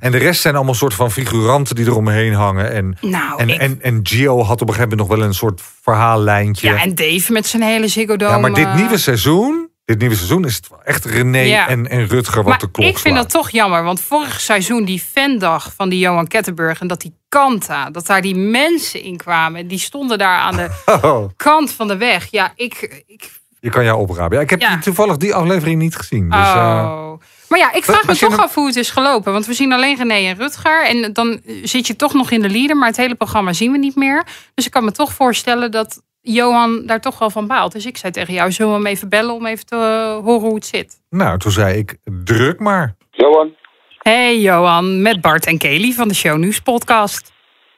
En 0.00 0.12
de 0.12 0.18
rest 0.18 0.40
zijn 0.40 0.54
allemaal 0.56 0.74
soort 0.74 0.94
van 0.94 1.10
figuranten 1.10 1.74
die 1.74 1.86
eromheen 1.86 2.32
hangen. 2.32 2.72
En, 2.72 2.96
Nou, 3.00 3.40
en, 3.40 3.48
ik- 3.48 3.60
en, 3.60 3.78
en 3.82 4.00
Gio 4.02 4.42
had 4.42 4.60
op 4.62 4.68
een 4.68 4.74
gegeven 4.74 4.88
moment 4.98 5.08
nog 5.08 5.18
wel 5.18 5.26
een 5.26 5.34
soort 5.34 5.62
verhaallijntje. 5.82 6.68
Ja, 6.68 6.82
en 6.82 6.94
Dave 6.94 7.32
met 7.32 7.46
zijn 7.46 7.62
hele 7.62 7.88
Ziggo 7.88 8.16
Dome. 8.16 8.32
Ja, 8.32 8.38
maar 8.38 8.54
dit 8.54 8.74
nieuwe 8.74 8.98
seizoen, 8.98 9.67
dit 9.88 9.98
nieuwe 9.98 10.14
seizoen 10.14 10.44
is 10.44 10.56
het 10.56 10.68
wel 10.68 10.82
echt 10.84 11.04
René 11.04 11.38
Ja. 11.38 11.68
en, 11.68 11.88
en 11.88 12.06
Rutger 12.06 12.36
wat 12.36 12.44
Maar 12.46 12.58
de 12.58 12.70
klok 12.70 12.86
ik 12.86 12.98
vind 12.98 13.14
dat 13.16 13.30
toch 13.30 13.50
jammer, 13.50 13.82
want 13.82 14.00
vorig 14.00 14.40
seizoen 14.40 14.84
die 14.84 15.00
fandag 15.12 15.72
van 15.76 15.88
die 15.88 15.98
Johan 15.98 16.26
Kettenburg 16.26 16.80
en 16.80 16.86
dat 16.86 17.00
die 17.00 17.14
Kanta, 17.28 17.90
dat 17.90 18.06
daar 18.06 18.22
die 18.22 18.34
mensen 18.36 19.02
in 19.02 19.16
kwamen, 19.16 19.68
die 19.68 19.78
stonden 19.78 20.18
daar 20.18 20.38
aan 20.38 20.56
de 20.56 20.68
Oh, 21.02 21.28
kant 21.36 21.72
van 21.72 21.88
de 21.88 21.96
weg. 21.96 22.26
Ja, 22.30 22.52
ik. 22.56 23.02
ik 23.06 23.30
je 23.60 23.70
kan 23.70 23.84
jou 23.84 23.98
oprapen. 23.98 24.36
Ja, 24.36 24.42
ik 24.42 24.50
heb 24.50 24.60
Ja. 24.60 24.72
die- 24.72 24.78
toevallig 24.82 25.16
die 25.16 25.34
aflevering 25.34 25.78
niet 25.80 25.96
gezien. 25.96 26.28
Dus, 26.30 26.38
eh, 26.38 26.84
oh. 26.88 27.20
Maar 27.48 27.58
ja, 27.58 27.72
ik 27.72 27.84
vraag 27.84 28.06
me 28.06 28.16
toch 28.16 28.38
af 28.38 28.54
hoe 28.54 28.66
het 28.66 28.76
is 28.76 28.90
gelopen. 28.90 29.32
Want 29.32 29.46
we 29.46 29.54
zien 29.54 29.72
alleen 29.72 29.96
René 29.96 30.14
en 30.28 30.36
Rutger. 30.36 30.84
En 30.86 31.12
dan 31.12 31.40
zit 31.62 31.86
je 31.86 31.96
toch 31.96 32.12
nog 32.14 32.30
in 32.30 32.40
de 32.42 32.50
leader, 32.50 32.76
maar 32.76 32.88
het 32.88 32.96
hele 32.96 33.14
programma 33.14 33.52
zien 33.52 33.72
we 33.72 33.78
niet 33.78 33.96
meer. 33.96 34.26
Dus 34.54 34.66
ik 34.66 34.70
kan 34.72 34.84
me 34.84 34.92
toch 34.92 35.12
voorstellen 35.12 35.70
dat 35.70 36.02
Johan 36.34 36.82
daar 36.86 37.00
toch 37.00 37.18
wel 37.18 37.30
van 37.30 37.46
baalt. 37.46 37.72
Dus 37.72 37.86
ik 37.86 37.96
zei 37.96 38.12
tegen 38.12 38.34
jou, 38.34 38.50
zullen 38.50 38.72
we 38.72 38.78
hem 38.78 38.86
even 38.86 39.08
bellen 39.08 39.34
om 39.34 39.46
even 39.46 39.66
te 39.66 39.76
eh, 39.76 40.24
horen 40.24 40.46
hoe 40.46 40.54
het 40.54 40.66
zit? 40.66 41.00
nou, 41.10 41.38
toen 41.38 41.50
zei 41.50 41.78
ik, 41.78 41.96
druk 42.24 42.60
maar. 42.60 42.94
Johan. 43.10 43.54
Hey 43.98 44.38
Johan, 44.38 45.02
met 45.02 45.20
Bart 45.20 45.46
en 45.46 45.58
Kelly 45.58 45.92
van 45.92 46.08
de 46.08 46.14
Show 46.14 46.36
Nieuws 46.36 46.60
podcast. 46.60 47.32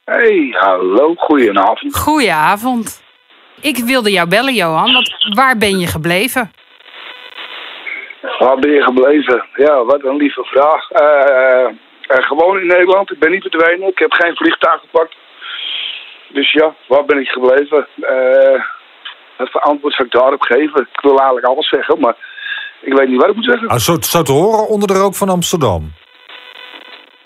Hey, 0.05 0.49
hallo, 0.59 1.15
goedenavond. 1.15 1.97
Goedenavond. 1.97 3.03
Ik 3.61 3.77
wilde 3.77 4.11
jou 4.11 4.29
bellen, 4.29 4.55
Johan. 4.55 4.93
Want 4.93 5.11
waar 5.35 5.57
ben 5.57 5.79
je 5.79 5.87
gebleven? 5.87 6.51
Waar 8.39 8.59
ben 8.59 8.71
je 8.71 8.83
gebleven? 8.83 9.45
Ja, 9.55 9.85
wat 9.85 10.05
een 10.05 10.17
lieve 10.17 10.45
vraag. 10.45 10.91
Eh, 10.91 11.65
eh, 11.67 12.25
gewoon 12.25 12.61
in 12.61 12.67
Nederland, 12.67 13.11
ik 13.11 13.19
ben 13.19 13.31
niet 13.31 13.43
verdwenen, 13.43 13.89
ik 13.89 13.99
heb 13.99 14.13
geen 14.13 14.37
vliegtuig 14.37 14.81
gepakt. 14.81 15.15
Dus 16.33 16.53
ja, 16.53 16.75
waar 16.89 17.05
ben 17.05 17.19
ik 17.19 17.29
gebleven? 17.29 17.87
Eh 18.01 18.63
wat 19.41 19.51
voor 19.51 19.61
antwoord 19.61 19.95
zou 19.95 20.09
ik 20.09 20.15
daarop 20.15 20.43
geven? 20.43 20.81
Ik 20.93 21.01
wil 21.01 21.17
eigenlijk 21.17 21.47
alles 21.47 21.69
zeggen, 21.69 22.01
maar 22.01 22.17
ik 22.81 22.93
weet 22.93 23.09
niet 23.09 23.21
wat 23.21 23.29
ik 23.29 23.35
moet 23.35 23.45
zeggen. 23.45 23.69
Ah, 23.69 23.79
zo, 23.79 23.97
zo 24.01 24.23
te 24.23 24.33
horen 24.33 24.69
onder 24.69 24.89
de 24.89 24.95
rook 24.95 25.15
van 25.15 25.29
Amsterdam. 25.29 25.93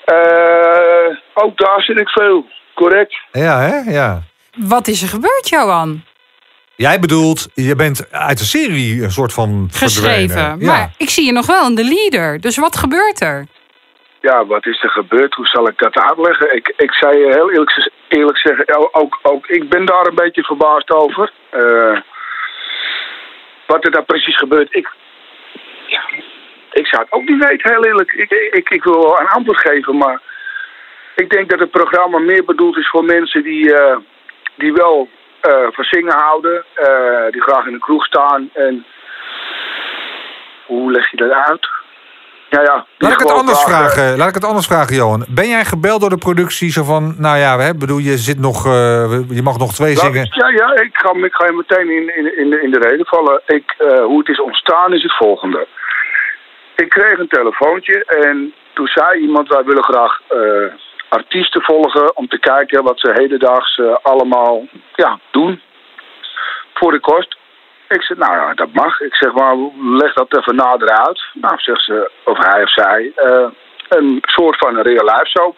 Eh, 0.05 1.17
ook 1.35 1.59
daar 1.59 1.83
zit 1.83 2.01
ik 2.01 2.09
veel, 2.09 2.47
correct. 2.75 3.15
Ja, 3.33 3.61
hè? 3.61 3.91
Ja. 3.93 4.23
Wat 4.57 4.89
is 4.89 5.03
er 5.03 5.09
gebeurd, 5.09 5.49
Johan? 5.49 6.05
Jij 6.77 6.99
bedoelt, 6.99 7.49
je 7.55 7.77
bent 7.77 8.13
uit 8.13 8.39
de 8.39 8.45
serie 8.45 9.03
een 9.03 9.11
soort 9.11 9.33
van 9.33 9.69
Geschreven. 9.73 10.29
verdwenen. 10.29 10.61
Ja. 10.61 10.67
Maar 10.73 10.91
ik 10.97 11.11
zie 11.11 11.25
je 11.27 11.33
nog 11.33 11.47
wel 11.47 11.67
in 11.67 11.75
de 11.75 11.85
leader. 11.85 12.41
Dus 12.41 12.57
wat 12.57 12.77
gebeurt 12.77 13.21
er? 13.21 13.47
Ja, 14.29 14.47
wat 14.47 14.66
is 14.66 14.83
er 14.83 14.91
gebeurd? 14.91 15.35
Hoe 15.35 15.47
zal 15.47 15.68
ik 15.68 15.79
dat 15.79 15.99
uitleggen? 15.99 16.57
Ik, 16.57 16.72
ik 16.77 16.95
je 16.95 17.31
heel 17.31 17.51
eerlijk, 17.51 17.91
eerlijk 18.09 18.39
zeggen, 18.39 18.95
ook, 18.95 19.18
ook 19.22 19.47
ik 19.47 19.68
ben 19.68 19.85
daar 19.85 20.07
een 20.07 20.14
beetje 20.14 20.43
verbaasd 20.43 20.91
over. 20.91 21.31
Eh, 21.51 22.01
wat 23.66 23.85
er 23.85 23.91
daar 23.91 24.05
precies 24.05 24.37
gebeurt, 24.37 24.75
ik, 24.75 24.89
ja, 25.87 26.03
ik 26.72 26.87
zou 26.87 27.03
het 27.03 27.12
ook 27.12 27.29
niet 27.29 27.49
weten, 27.49 27.72
heel 27.72 27.85
eerlijk. 27.85 28.12
Ik, 28.12 28.31
ik, 28.31 28.70
ik 28.70 28.85
wil 28.85 28.99
wel 28.99 29.20
een 29.20 29.29
antwoord 29.29 29.61
geven, 29.61 29.97
maar 29.97 30.20
ik 31.14 31.31
denk 31.31 31.51
dat 31.51 31.59
het 31.59 31.70
programma 31.70 32.18
meer 32.18 32.45
bedoeld 32.45 32.77
is 32.77 32.89
voor 32.89 33.05
mensen 33.05 33.43
die, 33.43 33.75
eh, 33.75 33.97
die 34.55 34.72
wel 34.72 35.09
eh, 35.41 35.66
van 35.70 35.85
zingen 35.85 36.14
houden, 36.14 36.64
die 37.31 37.43
graag 37.43 37.66
in 37.66 37.72
de 37.72 37.79
kroeg 37.79 38.05
staan. 38.05 38.51
En 38.53 38.87
hoe 40.66 40.91
leg 40.91 41.11
je 41.11 41.16
dat 41.16 41.31
uit? 41.31 41.83
Ja, 42.63 42.87
Laat 42.99 43.13
ik, 43.13 43.19
het 43.19 43.33
anders 43.33 43.65
graag, 43.65 43.87
eh, 43.87 43.93
vragen, 43.93 44.19
laat 44.19 44.29
ik 44.29 44.35
het 44.35 44.45
anders 44.45 44.67
vragen, 44.67 44.97
Johan. 44.97 45.25
Ben 45.29 45.49
jij 45.49 45.65
gebeld 45.65 46.01
door 46.01 46.11
de 46.11 46.27
productie 46.29 46.71
zo 46.71 46.85
van, 46.85 47.15
nou 47.19 47.39
ja, 47.39 47.59
hè, 47.59 47.75
bedoel, 47.75 47.99
je 47.99 48.17
zit 48.17 48.39
nog, 48.39 48.67
eh, 48.67 49.19
je 49.29 49.43
mag 49.43 49.59
nog 49.59 49.73
twee 49.73 49.97
zingen. 49.97 50.27
Ja, 50.31 50.49
ja 50.49 50.75
ik, 50.75 50.91
ga, 50.93 51.11
ik 51.13 51.35
ga 51.35 51.47
je 51.47 51.53
meteen 51.53 51.91
in, 51.91 52.17
in, 52.17 52.39
in, 52.39 52.51
de, 52.51 52.61
in 52.63 52.71
de 52.71 52.79
reden 52.79 53.07
vallen. 53.07 53.43
Ik, 53.47 53.75
eh, 53.79 54.05
hoe 54.05 54.19
het 54.19 54.29
is 54.29 54.41
ontstaan 54.41 54.93
is 54.93 55.03
het 55.03 55.17
volgende. 55.17 55.67
Ik 56.77 56.89
kreeg 56.89 57.19
een 57.19 57.29
telefoontje 57.29 58.05
en 58.05 58.55
toen 58.75 58.87
zei 58.87 59.21
iemand... 59.21 59.49
wij 59.49 59.65
willen 59.65 59.85
graag 59.85 60.21
artiesten 61.09 61.63
volgen 61.63 62.17
om 62.17 62.29
te 62.29 62.39
kijken 62.39 62.83
wat 62.83 63.01
ze 63.01 63.11
hedendaags 63.15 63.81
allemaal 64.03 64.67
ja, 64.95 65.19
doen 65.31 65.61
voor 66.75 66.93
de 66.93 67.01
kost. 67.01 67.37
Ik 67.89 68.03
zeg, 68.03 68.16
nou 68.16 68.32
ja, 68.37 68.55
dat 68.55 68.72
mag. 68.72 69.01
Ik 69.01 69.14
zeg, 69.14 69.32
maar 69.32 69.55
leg 69.80 70.12
dat 70.12 70.37
even 70.39 70.55
nader 70.55 70.89
uit. 70.89 71.22
Nou, 71.32 71.55
zegt 71.59 71.85
ze, 71.85 72.11
of 72.24 72.39
hij 72.39 72.62
of 72.62 72.70
zij, 72.72 73.12
eh, 73.16 73.47
een 73.89 74.18
soort 74.22 74.59
van 74.59 74.76
een 74.76 74.82
real 74.82 75.05
life 75.05 75.26
soap. 75.26 75.57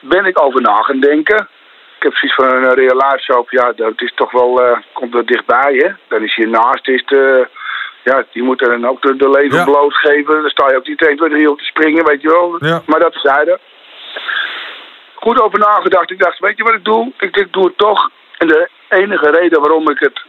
Ben 0.00 0.24
ik 0.24 0.42
over 0.42 0.60
na 0.60 0.82
gaan 0.82 1.00
denken. 1.00 1.48
Ik 1.96 2.02
heb 2.04 2.12
precies 2.12 2.34
van 2.34 2.52
een 2.52 2.74
real 2.74 2.96
life 2.96 3.18
soap, 3.18 3.50
ja, 3.50 3.72
dat 3.72 3.92
is 4.02 4.12
toch 4.14 4.30
wel, 4.30 4.62
eh, 4.62 4.78
komt 4.92 5.12
wel 5.12 5.24
dichtbij, 5.24 5.74
hè. 5.74 5.90
Dan 6.08 6.22
is 6.22 6.34
hiernaast, 6.34 6.88
is 6.88 7.04
de, 7.06 7.48
ja, 8.04 8.24
die 8.32 8.42
moet 8.42 8.60
er 8.62 8.68
dan 8.68 8.86
ook 8.88 9.02
de, 9.02 9.16
de 9.16 9.30
leven 9.30 9.58
Ja. 9.58 9.64
blootgeven. 9.64 10.40
Dan 10.42 10.50
sta 10.50 10.70
je 10.70 10.76
ook 10.76 10.86
niet 10.88 11.06
1, 11.06 11.16
2, 11.16 11.30
3 11.30 11.50
op 11.50 11.58
te 11.58 11.64
springen, 11.64 12.04
weet 12.04 12.22
je 12.22 12.28
wel. 12.28 12.56
Ja. 12.60 12.82
Maar 12.86 13.00
dat 13.00 13.14
zeiden. 13.22 13.58
Goed 15.14 15.40
over 15.42 15.58
nagedacht. 15.58 16.10
Ik 16.10 16.18
dacht, 16.18 16.38
weet 16.38 16.56
je 16.56 16.62
wat 16.64 16.74
ik 16.74 16.84
doe? 16.84 17.12
Ik, 17.18 17.36
ik 17.36 17.52
doe 17.52 17.64
het 17.64 17.78
toch. 17.78 18.10
En 18.38 18.48
de 18.48 18.68
enige 18.88 19.30
reden 19.30 19.60
waarom 19.60 19.90
ik 19.90 19.98
het, 19.98 20.20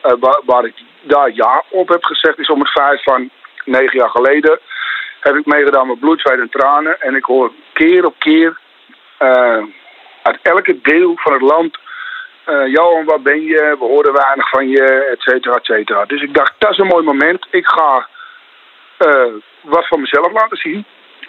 waar, 0.00 0.40
waar 0.44 0.64
ik 0.64 0.74
daar 1.00 1.30
ja 1.32 1.62
op 1.68 1.88
heb 1.88 2.04
gezegd, 2.04 2.38
is 2.38 2.48
om 2.48 2.60
het 2.60 2.70
feit 2.70 3.02
van 3.02 3.30
negen 3.64 3.98
jaar 3.98 4.10
geleden 4.10 4.60
heb 5.24 5.36
ik 5.36 5.46
meegedaan 5.46 5.86
met 5.86 6.00
bloed, 6.00 6.20
zweet 6.20 6.38
en 6.38 6.50
tranen. 6.50 7.00
En 7.00 7.14
ik 7.14 7.24
hoor 7.24 7.52
keer 7.72 8.04
op 8.04 8.14
keer 8.18 8.58
eh, 9.16 9.62
uit 10.22 10.38
elke 10.42 10.80
deel 10.82 11.12
van 11.14 11.32
het 11.32 11.42
land. 11.42 11.78
eh 12.44 12.66
Johan, 12.66 13.04
waar 13.04 13.22
ben 13.22 13.42
je? 13.42 13.76
We 13.78 13.84
horen 13.84 14.12
weinig 14.12 14.48
van 14.48 14.68
je, 14.68 14.84
et 15.12 15.20
cetera, 15.20 15.54
et 15.54 15.64
cetera. 15.64 16.04
Dus 16.04 16.22
ik 16.22 16.34
dacht, 16.34 16.54
dat 16.58 16.70
is 16.70 16.78
een 16.78 16.86
mooi 16.86 17.04
moment. 17.04 17.46
Ik 17.50 17.66
ga 17.66 18.08
eh, 18.96 19.32
wat 19.60 19.86
van 19.86 20.00
mezelf 20.00 20.32
laten 20.32 20.56
zien. 20.56 20.84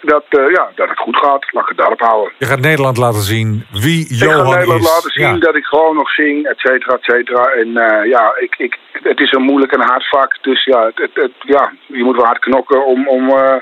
Dat, 0.06 0.24
eh, 0.28 0.50
ja, 0.50 0.70
dat 0.74 0.88
het 0.88 0.98
goed 0.98 1.16
gaat. 1.16 1.52
Laat 1.52 1.62
ik 1.62 1.68
het 1.68 1.78
daarop 1.78 2.00
houden. 2.00 2.32
Je 2.38 2.46
gaat 2.46 2.60
Nederland 2.60 2.96
laten 2.96 3.20
zien 3.22 3.66
wie 3.72 4.00
ik 4.04 4.10
Johan 4.10 4.46
ga 4.46 4.54
Nederland 4.54 4.80
is. 4.82 4.88
laten 4.94 5.10
zien 5.10 5.34
Ja. 5.34 5.38
dat 5.38 5.54
ik 5.56 5.64
gewoon 5.64 5.96
nog 5.96 6.10
zing, 6.10 6.46
et 6.46 6.58
cetera, 6.58 6.94
et 6.94 7.04
cetera. 7.04 7.44
En 7.44 7.76
eh, 7.76 8.08
ja, 8.10 8.34
ik, 8.38 8.54
ik, 8.58 8.78
het 8.92 9.20
is 9.20 9.32
een 9.32 9.42
moeilijk 9.42 9.72
en 9.72 9.80
hard 9.80 10.08
vak. 10.08 10.38
Dus 10.42 10.64
ja, 10.64 10.84
het, 10.84 10.98
het, 10.98 11.10
het- 11.14 11.32
ja 11.40 11.72
je 11.86 12.04
moet 12.04 12.16
wel 12.16 12.24
hard 12.24 12.38
knokken 12.38 12.84
om, 12.86 13.08
om, 13.08 13.28
eh, 13.30 13.56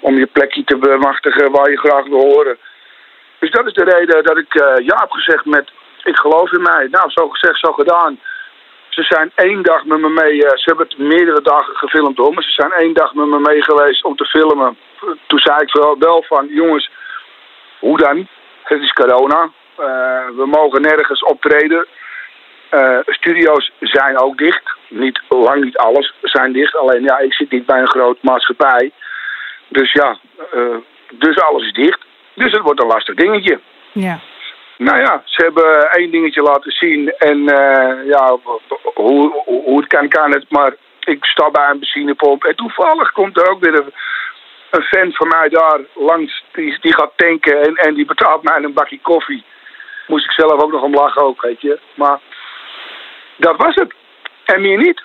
om 0.00 0.14
je 0.18 0.26
plekje 0.26 0.64
te 0.64 0.76
bemachtigen 0.76 1.50
waar 1.50 1.70
je 1.70 1.78
graag 1.78 2.04
wil 2.04 2.20
horen. 2.32 2.58
Dus 3.38 3.50
dat 3.50 3.66
is 3.66 3.72
de 3.72 3.84
reden 3.84 4.22
dat 4.24 4.36
ik 4.38 4.52
ja 4.82 4.96
heb 5.00 5.10
gezegd 5.10 5.44
met... 5.44 5.70
Ik 6.04 6.16
geloof 6.16 6.52
in 6.52 6.62
mij. 6.62 6.88
Nou, 6.90 7.10
zo 7.10 7.28
gezegd, 7.28 7.58
zo 7.58 7.72
gedaan. 7.72 8.20
Ze 8.90 9.02
zijn 9.02 9.32
één 9.34 9.62
dag 9.62 9.84
met 9.84 10.00
me 10.00 10.08
mee. 10.08 10.44
eh, 10.44 10.56
ze 10.56 10.62
hebben 10.64 10.86
het 10.88 10.98
meerdere 10.98 11.42
dagen 11.42 11.76
gefilmd 11.76 12.16
hoor. 12.16 12.34
Maar 12.34 12.42
ze 12.42 12.50
zijn 12.50 12.72
één 12.72 12.94
dag 12.94 13.14
met 13.14 13.26
me 13.26 13.38
mee 13.38 13.62
geweest 13.62 14.04
om 14.04 14.16
te 14.16 14.24
filmen. 14.24 14.78
Toen 15.26 15.38
zei 15.38 15.60
ik 15.60 15.72
wel, 15.72 15.98
wel 15.98 16.22
van, 16.22 16.46
jongens, 16.48 16.90
hoe 17.78 17.98
dan? 17.98 18.28
Het 18.62 18.80
is 18.80 18.92
corona. 18.92 19.50
Eh, 19.76 20.26
we 20.36 20.46
mogen 20.46 20.80
nergens 20.82 21.22
optreden. 21.22 21.86
Eh, 22.68 22.98
studio's 23.06 23.70
zijn 23.80 24.18
ook 24.18 24.38
dicht. 24.38 24.70
Niet, 24.88 25.20
lang 25.28 25.64
niet 25.64 25.76
alles 25.76 26.14
zijn 26.22 26.52
dicht. 26.52 26.76
Alleen 26.76 27.02
ja, 27.02 27.18
ik 27.18 27.34
zit 27.34 27.50
niet 27.50 27.66
bij 27.66 27.80
een 27.80 27.88
groot 27.90 28.22
maatschappij. 28.22 28.92
Dus 29.68 29.92
ja, 29.92 30.18
dus 31.10 31.38
alles 31.38 31.62
is 31.64 31.72
dicht. 31.72 32.00
Dus 32.34 32.52
het 32.52 32.62
wordt 32.62 32.80
een 32.82 32.86
lastig 32.88 33.14
dingetje. 33.14 33.60
Ja. 33.92 34.20
Nou 34.86 34.98
ja, 34.98 35.22
ze 35.24 35.42
hebben 35.42 35.90
één 35.90 36.10
dingetje 36.10 36.42
laten 36.42 36.72
zien. 36.72 37.12
En 37.18 37.48
eh, 37.48 38.06
ja, 38.06 38.36
hoe, 38.94 39.42
hoe 39.44 39.76
het 39.76 39.86
kan, 39.86 40.08
kan 40.08 40.32
het. 40.32 40.44
Maar 40.48 40.74
ik 41.00 41.24
sta 41.24 41.50
bij 41.50 41.70
een 41.70 41.78
benzinepomp. 41.78 42.44
En 42.44 42.56
toevallig 42.56 43.12
komt 43.12 43.36
er 43.40 43.50
ook 43.50 43.60
weer 43.60 43.74
een, 43.74 43.92
een 44.70 44.82
fan 44.82 45.12
van 45.12 45.28
mij 45.28 45.48
daar 45.48 45.80
langs. 45.94 46.44
Die, 46.52 46.78
die 46.80 46.94
gaat 46.94 47.12
tanken 47.16 47.62
en, 47.62 47.74
en 47.74 47.94
die 47.94 48.04
betaalt 48.06 48.42
mij 48.42 48.62
een 48.62 48.72
bakje 48.72 49.00
koffie. 49.00 49.44
Moest 50.06 50.24
ik 50.24 50.32
zelf 50.32 50.62
ook 50.62 50.72
nog 50.72 50.82
om 50.82 50.94
lachen 50.94 51.22
ook, 51.22 51.42
weet 51.42 51.60
je. 51.60 51.78
Maar 51.94 52.18
dat 53.36 53.56
was 53.56 53.74
het. 53.74 53.94
En 54.44 54.60
meer 54.60 54.78
niet. 54.78 55.02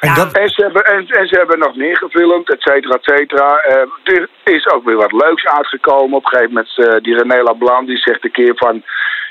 En 0.00 0.14
dat, 0.14 0.32
En 0.32 0.48
ze 0.48 0.62
hebben, 0.62 0.84
en, 0.84 1.06
en 1.06 1.26
ze 1.26 1.36
hebben 1.38 1.58
nog 1.58 1.76
meer 1.76 1.96
gefilmd, 1.96 2.50
et 2.50 2.62
cetera, 2.62 2.94
et 2.94 3.04
cetera. 3.04 3.56
Eh, 3.56 4.14
er 4.14 4.28
is 4.44 4.68
ook 4.68 4.84
weer 4.84 4.96
wat 4.96 5.12
leuks 5.12 5.46
uitgekomen. 5.46 6.16
Op 6.16 6.24
een 6.24 6.28
gegeven 6.30 6.52
moment, 6.54 6.78
eh, 6.78 7.00
die 7.02 7.16
René 7.16 7.42
Lablan, 7.42 7.84
die 7.86 7.98
zegt 7.98 8.24
een 8.24 8.30
keer 8.30 8.52
van... 8.56 8.82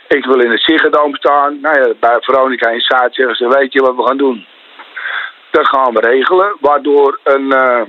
Ik 0.07 0.25
wil 0.25 0.39
in 0.39 0.51
het 0.51 0.61
Ziggo 0.63 0.89
Dome 0.89 1.15
staan. 1.17 1.59
Nou 1.61 1.79
ja, 1.79 1.93
bij 1.99 2.17
Veronica 2.19 2.69
Inside 2.69 3.09
zeggen 3.11 3.35
ze, 3.35 3.47
weet 3.47 3.73
je 3.73 3.81
wat 3.81 3.95
we 3.95 4.03
gaan 4.03 4.17
doen? 4.17 4.45
Dat 5.51 5.67
gaan 5.67 5.93
we 5.93 5.99
regelen. 5.99 6.57
Waardoor 6.59 7.19
een. 7.23 7.51
eh, 7.51 7.81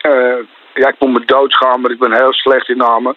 eh, 0.00 0.38
ja, 0.74 0.88
ik 0.88 0.96
moet 0.98 1.12
me 1.12 1.24
doodschamen, 1.24 1.80
maar 1.80 1.90
ik 1.90 1.98
ben 1.98 2.12
heel 2.12 2.32
slecht 2.32 2.68
in 2.68 2.76
namen. 2.76 3.16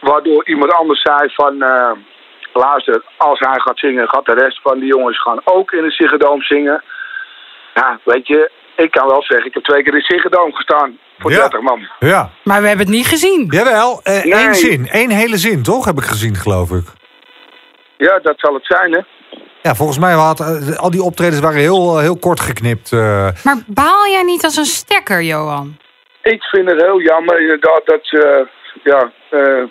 Waardoor 0.00 0.48
iemand 0.48 0.72
anders 0.72 1.00
zei 1.02 1.30
van. 1.34 1.62
eh, 1.62 1.90
luister, 2.52 3.02
als 3.16 3.38
hij 3.38 3.60
gaat 3.60 3.78
zingen, 3.78 4.08
gaat 4.08 4.26
de 4.26 4.34
rest 4.34 4.60
van 4.62 4.78
die 4.78 4.88
jongens 4.88 5.20
gaan 5.20 5.40
ook 5.44 5.72
in 5.72 5.82
de 5.82 5.90
Ziggo 5.90 6.40
zingen. 6.40 6.82
Ja, 7.80 8.00
weet 8.04 8.26
je, 8.26 8.50
ik 8.76 8.90
kan 8.90 9.06
wel 9.06 9.22
zeggen, 9.22 9.46
ik 9.46 9.54
heb 9.54 9.64
twee 9.64 9.82
keer 9.82 9.94
in 9.94 10.00
Ziggo 10.00 10.50
gestaan. 10.50 10.98
Voor 11.18 11.30
Ja. 11.30 11.36
30 11.40 11.60
man. 11.60 11.88
Ja, 11.98 12.30
Maar 12.44 12.60
we 12.62 12.68
hebben 12.68 12.86
het 12.86 12.94
niet 12.94 13.06
gezien. 13.06 13.46
jawel. 13.50 14.00
eh 14.02 14.24
Nee. 14.24 14.34
één 14.34 14.54
zin. 14.54 14.88
één 14.88 15.10
hele 15.10 15.36
zin, 15.36 15.62
toch? 15.62 15.84
Heb 15.84 15.96
ik 15.96 16.04
gezien, 16.04 16.34
geloof 16.34 16.70
ik. 16.70 16.84
Ja, 17.96 18.18
dat 18.18 18.34
zal 18.36 18.54
het 18.54 18.66
zijn, 18.66 18.92
hè. 18.92 19.00
Ja, 19.62 19.74
volgens 19.74 19.98
mij 19.98 20.16
waren 20.16 20.76
al 20.78 20.90
die 20.90 21.02
optredens 21.02 21.40
waren 21.40 21.58
heel, 21.60 21.98
heel 21.98 22.18
kort 22.18 22.40
geknipt. 22.40 22.92
eh. 22.92 23.28
Maar 23.44 23.56
baal 23.66 24.06
jij 24.06 24.22
niet 24.22 24.44
als 24.44 24.56
een 24.56 24.64
stekker, 24.64 25.22
Johan? 25.22 25.76
Ik 26.22 26.42
vind 26.42 26.70
het 26.70 26.80
heel 26.82 27.00
jammer 27.00 27.40
inderdaad 27.40 27.80
dat 27.84 27.98
ze 28.02 28.46
ja, 28.84 29.12
eh, 29.30 29.62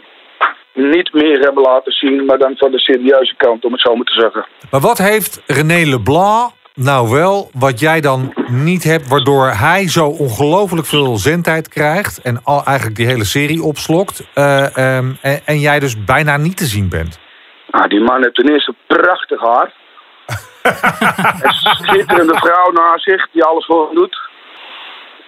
niet 0.74 1.14
meer 1.14 1.40
hebben 1.40 1.64
laten 1.64 1.92
zien, 1.92 2.26
maar 2.26 2.38
dan 2.38 2.54
van 2.58 2.72
de 2.72 2.80
serieuze 2.80 3.34
kant, 3.38 3.66
om 3.66 3.72
het 3.72 3.82
zo 3.82 3.96
maar 3.96 4.06
te 4.06 4.14
zeggen. 4.20 4.46
Maar 4.72 4.80
wat 4.82 4.98
heeft 4.98 5.42
René 5.46 5.86
Leblanc 5.90 6.52
nou 6.76 7.10
wel, 7.10 7.50
wat 7.54 7.80
jij 7.80 8.02
dan 8.02 8.34
niet 8.48 8.84
hebt, 8.84 9.08
waardoor 9.08 9.48
hij 9.48 9.90
zo 9.90 10.08
ongelooflijk 10.08 10.88
veel 10.88 11.18
zendtijd 11.18 11.68
krijgt 11.70 12.22
en 12.22 12.40
al 12.44 12.64
eigenlijk 12.66 12.98
die 12.98 13.06
hele 13.08 13.26
serie 13.26 13.64
opslokt 13.64 14.28
eh, 14.34 14.78
ehm, 14.98 15.12
en, 15.22 15.40
en 15.46 15.60
jij 15.60 15.80
dus 15.80 16.04
bijna 16.04 16.38
niet 16.38 16.58
te 16.58 16.66
zien 16.66 16.90
bent? 16.90 17.20
Nou, 17.72 17.88
die 17.88 18.00
man 18.04 18.22
heeft 18.24 18.36
ten 18.36 18.50
eerste 18.50 18.76
prachtig 18.88 19.42
haar. 19.42 19.74
een 21.44 21.54
schitterende 21.54 22.36
vrouw 22.38 22.72
naast 22.72 23.04
zich 23.04 23.28
die 23.32 23.44
alles 23.44 23.66
voor 23.66 23.86
hem 23.86 23.96
doet. 23.96 24.18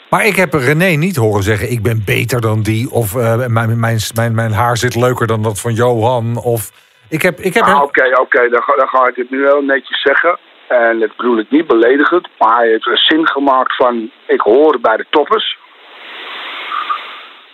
Maar 0.10 0.26
ik 0.26 0.36
heb 0.36 0.54
René 0.54 0.86
niet 0.96 1.16
horen 1.16 1.44
zeggen, 1.44 1.72
ik 1.72 1.82
ben 1.84 2.02
beter 2.06 2.42
dan 2.42 2.62
die. 2.62 2.92
Of 2.92 3.16
eh, 3.16 3.46
mijn, 3.48 3.80
mijn, 3.80 4.00
mijn, 4.16 4.36
mijn 4.36 4.52
haar 4.52 4.78
zit 4.78 4.96
leuker 4.96 5.28
dan 5.28 5.44
dat 5.44 5.60
van 5.62 5.74
Johan. 5.74 6.38
Of 6.44 6.72
ik 7.10 7.22
heb, 7.22 7.40
ik 7.40 7.54
heb 7.54 7.64
Ah, 7.64 7.70
hem- 7.70 7.82
Oké, 7.82 8.20
oké, 8.20 8.50
dan, 8.50 8.62
ga- 8.62 8.76
dan 8.76 8.88
ga 8.88 9.08
ik 9.08 9.16
het 9.16 9.30
nu 9.30 9.46
heel 9.46 9.62
netjes 9.62 10.02
zeggen. 10.02 10.40
En 10.68 11.00
dat 11.00 11.16
bedoel 11.16 11.38
ik 11.38 11.50
niet 11.50 11.68
beledigend, 11.68 12.28
maar 12.38 12.58
hij 12.58 12.68
heeft 12.68 12.88
een 12.88 12.98
zin 12.98 13.28
gemaakt 13.28 13.76
van... 13.76 14.12
ik 14.26 14.42
hoor 14.42 14.80
bij 14.80 14.98
de 14.98 15.06
toppers. 15.10 15.58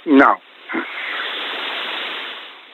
Nou, 0.03 0.37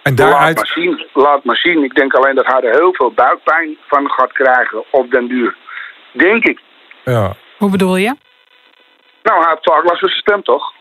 en 0.10 0.16
laat 0.16 0.32
daaruit... 0.32 0.56
maar 0.56 0.68
zien. 0.68 1.06
Laat 1.14 1.44
maar 1.44 1.58
zien. 1.58 1.84
Ik 1.84 1.96
denk 1.96 2.14
alleen 2.14 2.36
dat 2.36 2.46
hij 2.46 2.62
er 2.62 2.80
heel 2.80 2.94
veel 2.94 3.12
buikpijn 3.12 3.78
van 3.88 4.10
gaat 4.10 4.32
krijgen 4.32 4.84
op 4.90 5.12
den 5.12 5.28
duur. 5.28 5.56
Denk 6.12 6.44
ik. 6.44 6.60
Ja. 7.06 7.34
Hoe 7.58 7.70
bedoel 7.70 7.96
je? 7.96 8.16
Nou, 9.24 9.40
hij 9.42 9.50
heeft 9.50 9.74
vaak 9.74 9.84
last 9.84 10.00
van 10.00 10.10
zijn 10.10 10.22
stem, 10.22 10.44
toch? 10.44 10.74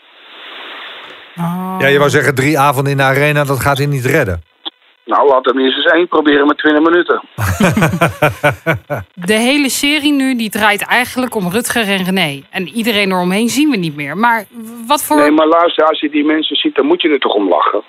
Oh. 1.37 1.77
ja, 1.79 1.87
je 1.87 1.99
wou 1.99 2.11
zeggen 2.11 2.35
drie 2.35 2.59
avonden 2.59 2.93
in 2.93 2.99
de 2.99 3.05
arena, 3.05 3.45
dat 3.45 3.61
gaat 3.61 3.79
hij 3.79 3.87
niet 3.87 4.05
redden. 4.05 4.43
Nou, 5.09 5.29
laat 5.29 5.45
hem 5.45 5.57
minstens 5.57 5.87
één 5.87 6.09
proberen 6.09 6.47
met 6.47 6.59
20 6.59 6.83
minuten. 6.83 7.21
De 9.31 9.39
hele 9.49 9.69
serie 9.69 10.13
nu 10.13 10.37
die 10.37 10.51
draait 10.51 10.87
eigenlijk 10.87 11.35
om 11.35 11.49
Rutger 11.51 11.89
en 11.89 12.05
René. 12.05 12.43
En 12.51 12.69
iedereen 12.69 13.11
eromheen 13.11 13.49
zien 13.49 13.71
we 13.71 13.77
niet 13.77 13.97
meer. 13.97 14.17
Maar 14.17 14.45
wat 14.87 15.05
voor... 15.05 15.17
Nee, 15.17 15.31
maar 15.31 15.47
luister, 15.47 15.85
als 15.87 16.01
je 16.01 16.11
die 16.11 16.25
mensen 16.25 16.57
ziet, 16.57 16.75
dan 16.75 16.87
moet 16.87 17.03
je 17.03 17.09
er 17.09 17.19
toch 17.19 17.35
om 17.35 17.49
lachen. 17.49 17.83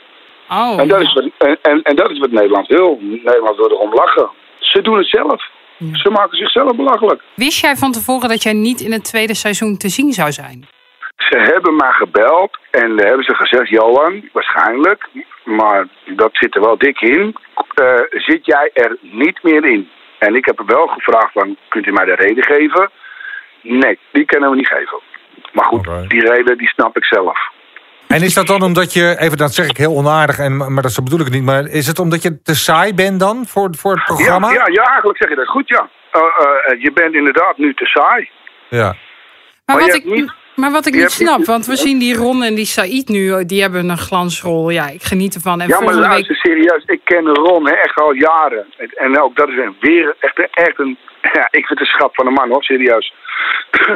Oh, 0.49 0.80
En 0.80 0.88
dat 0.88 1.01
is 1.01 1.13
wat, 1.13 1.30
en, 1.38 1.57
en, 1.61 1.82
en 1.82 1.95
dat 1.95 2.11
is 2.11 2.20
wat 2.20 2.32
Nederland 2.32 2.67
wil. 2.67 2.97
Nederland 3.01 3.55
wil 3.55 3.72
erom 3.72 3.93
lachen. 3.93 4.30
Ze 4.59 4.82
doen 4.82 4.97
het 4.97 5.07
zelf. 5.07 5.49
Ze 5.93 6.09
maken 6.09 6.38
zichzelf 6.38 6.76
belachelijk. 6.76 7.22
Wist 7.36 7.61
jij 7.61 7.76
van 7.76 7.91
tevoren 7.91 8.30
dat 8.30 8.43
jij 8.43 8.53
niet 8.53 8.82
in 8.82 8.91
het 8.91 9.03
tweede 9.03 9.36
seizoen 9.36 9.78
te 9.78 9.89
zien 9.89 10.13
zou 10.13 10.32
zijn? 10.32 10.67
Ze 11.17 11.38
hebben 11.38 11.76
mij 11.76 11.91
gebeld 11.91 12.57
en 12.72 12.99
hebben 12.99 13.24
ze 13.24 13.36
gezegd, 13.36 13.70
Johan, 13.70 14.30
waarschijnlijk, 14.34 15.09
maar 15.50 15.88
dat 16.06 16.30
zit 16.32 16.56
er 16.56 16.62
wel 16.62 16.78
dik 16.78 17.02
in, 17.02 17.36
eh, 17.74 17.93
zit 18.10 18.45
jij 18.45 18.70
er 18.74 18.97
niet 19.02 19.43
meer 19.43 19.66
in? 19.66 19.89
En 20.20 20.36
ik 20.36 20.45
heb 20.45 20.58
hem 20.58 20.68
wel 20.68 20.88
gevraagd 20.88 21.32
van, 21.34 21.58
kunt 21.70 21.88
u 21.88 21.91
mij 21.91 22.06
de 22.06 22.16
reden 22.16 22.43
geven? 22.43 22.89
Nee, 23.62 24.00
die 24.12 24.26
kunnen 24.26 24.50
we 24.50 24.56
niet 24.56 24.68
geven. 24.68 25.00
Maar 25.54 25.66
goed, 25.66 25.89
die 26.08 26.22
reden 26.32 26.58
die 26.58 26.68
snap 26.68 26.97
ik 26.97 27.04
zelf. 27.06 27.38
En 28.08 28.22
is 28.22 28.34
dat 28.34 28.47
dan 28.47 28.62
omdat 28.62 28.93
je, 28.93 29.16
even 29.20 29.38
dat 29.38 29.54
zeg 29.54 29.68
ik 29.70 29.78
heel 29.78 29.95
onaardig, 29.95 30.39
en, 30.39 30.74
maar 30.74 30.84
dat 30.84 31.04
bedoel 31.04 31.20
ik 31.20 31.30
niet, 31.30 31.43
maar 31.43 31.66
is 31.66 31.88
het 31.88 32.00
omdat 32.00 32.22
je 32.24 32.41
te 32.41 32.56
saai 32.56 32.93
bent 32.93 33.20
dan 33.20 33.45
voor, 33.47 33.70
voor 33.78 33.93
het 33.95 34.04
programma? 34.04 34.52
ja, 34.52 34.68
ja, 34.68 34.84
eigenlijk 34.84 35.18
zeg 35.18 35.30
je 35.30 35.36
dat 35.36 35.47
goed, 35.47 35.68
ja. 35.68 35.89
Eh, 36.12 36.22
eh, 36.22 36.82
je 36.82 36.91
bent 36.91 37.14
inderdaad 37.14 37.58
nu 37.58 37.74
te 37.74 37.86
saai. 37.86 38.30
Ja. 38.70 38.84
Maar, 38.86 38.95
Maar 39.66 39.76
je 39.76 39.82
wat 39.82 39.91
hebt 39.91 40.06
ik, 40.06 40.14
niet- 40.14 40.34
maar 40.60 40.72
wat 40.72 40.86
ik 40.86 40.93
niet 40.93 41.01
hebt 41.01 41.14
snap, 41.14 41.45
want 41.45 41.66
we 41.66 41.76
zien 41.76 41.99
die 41.99 42.16
Ron 42.16 42.43
en 42.43 42.55
die 42.55 42.66
Said 42.66 43.07
nu, 43.07 43.45
die 43.45 43.62
hebben 43.62 43.89
een 43.89 43.97
glansrol. 43.97 44.70
Ja, 44.70 44.88
ik 44.89 45.01
geniet 45.03 45.36
ervan. 45.36 45.62
En 45.62 45.68
Ja, 45.68 45.80
maar 45.82 45.93
luister, 45.93 46.28
week... 46.28 46.38
serieus. 46.38 46.84
Ik 46.86 47.01
ken 47.03 47.26
Ron 47.28 47.66
hè, 47.68 47.74
echt 47.74 47.99
al 47.99 48.14
jaren. 48.14 48.66
En 48.95 49.20
ook 49.22 49.36
dat 49.36 49.47
is 49.49 49.57
een, 49.57 49.76
weer 49.80 50.16
echt, 50.20 50.38
een- 50.39 50.47
echt 50.51 50.80
een... 50.80 50.97
Ja, 51.34 51.47
ik 51.51 51.66
vind 51.66 51.70
het 51.70 51.80
een 51.80 51.86
schat 51.86 52.10
van 52.14 52.28
een 52.28 52.34
man, 52.34 52.49
hoor, 52.49 52.64
serieus. 52.64 53.14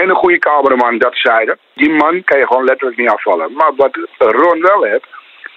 en 0.00 0.08
een 0.08 0.14
goede 0.14 0.38
cameraman, 0.38 0.98
dat 0.98 1.16
zeiden. 1.16 1.58
Die 1.74 1.90
man 1.90 2.24
kan 2.24 2.38
je 2.38 2.46
gewoon 2.46 2.64
letterlijk 2.64 2.98
niet 2.98 3.08
afvallen. 3.10 3.52
Maar 3.52 3.72
wat 3.76 3.98
Ron 4.18 4.60
wel 4.60 4.82
heeft... 4.82 5.06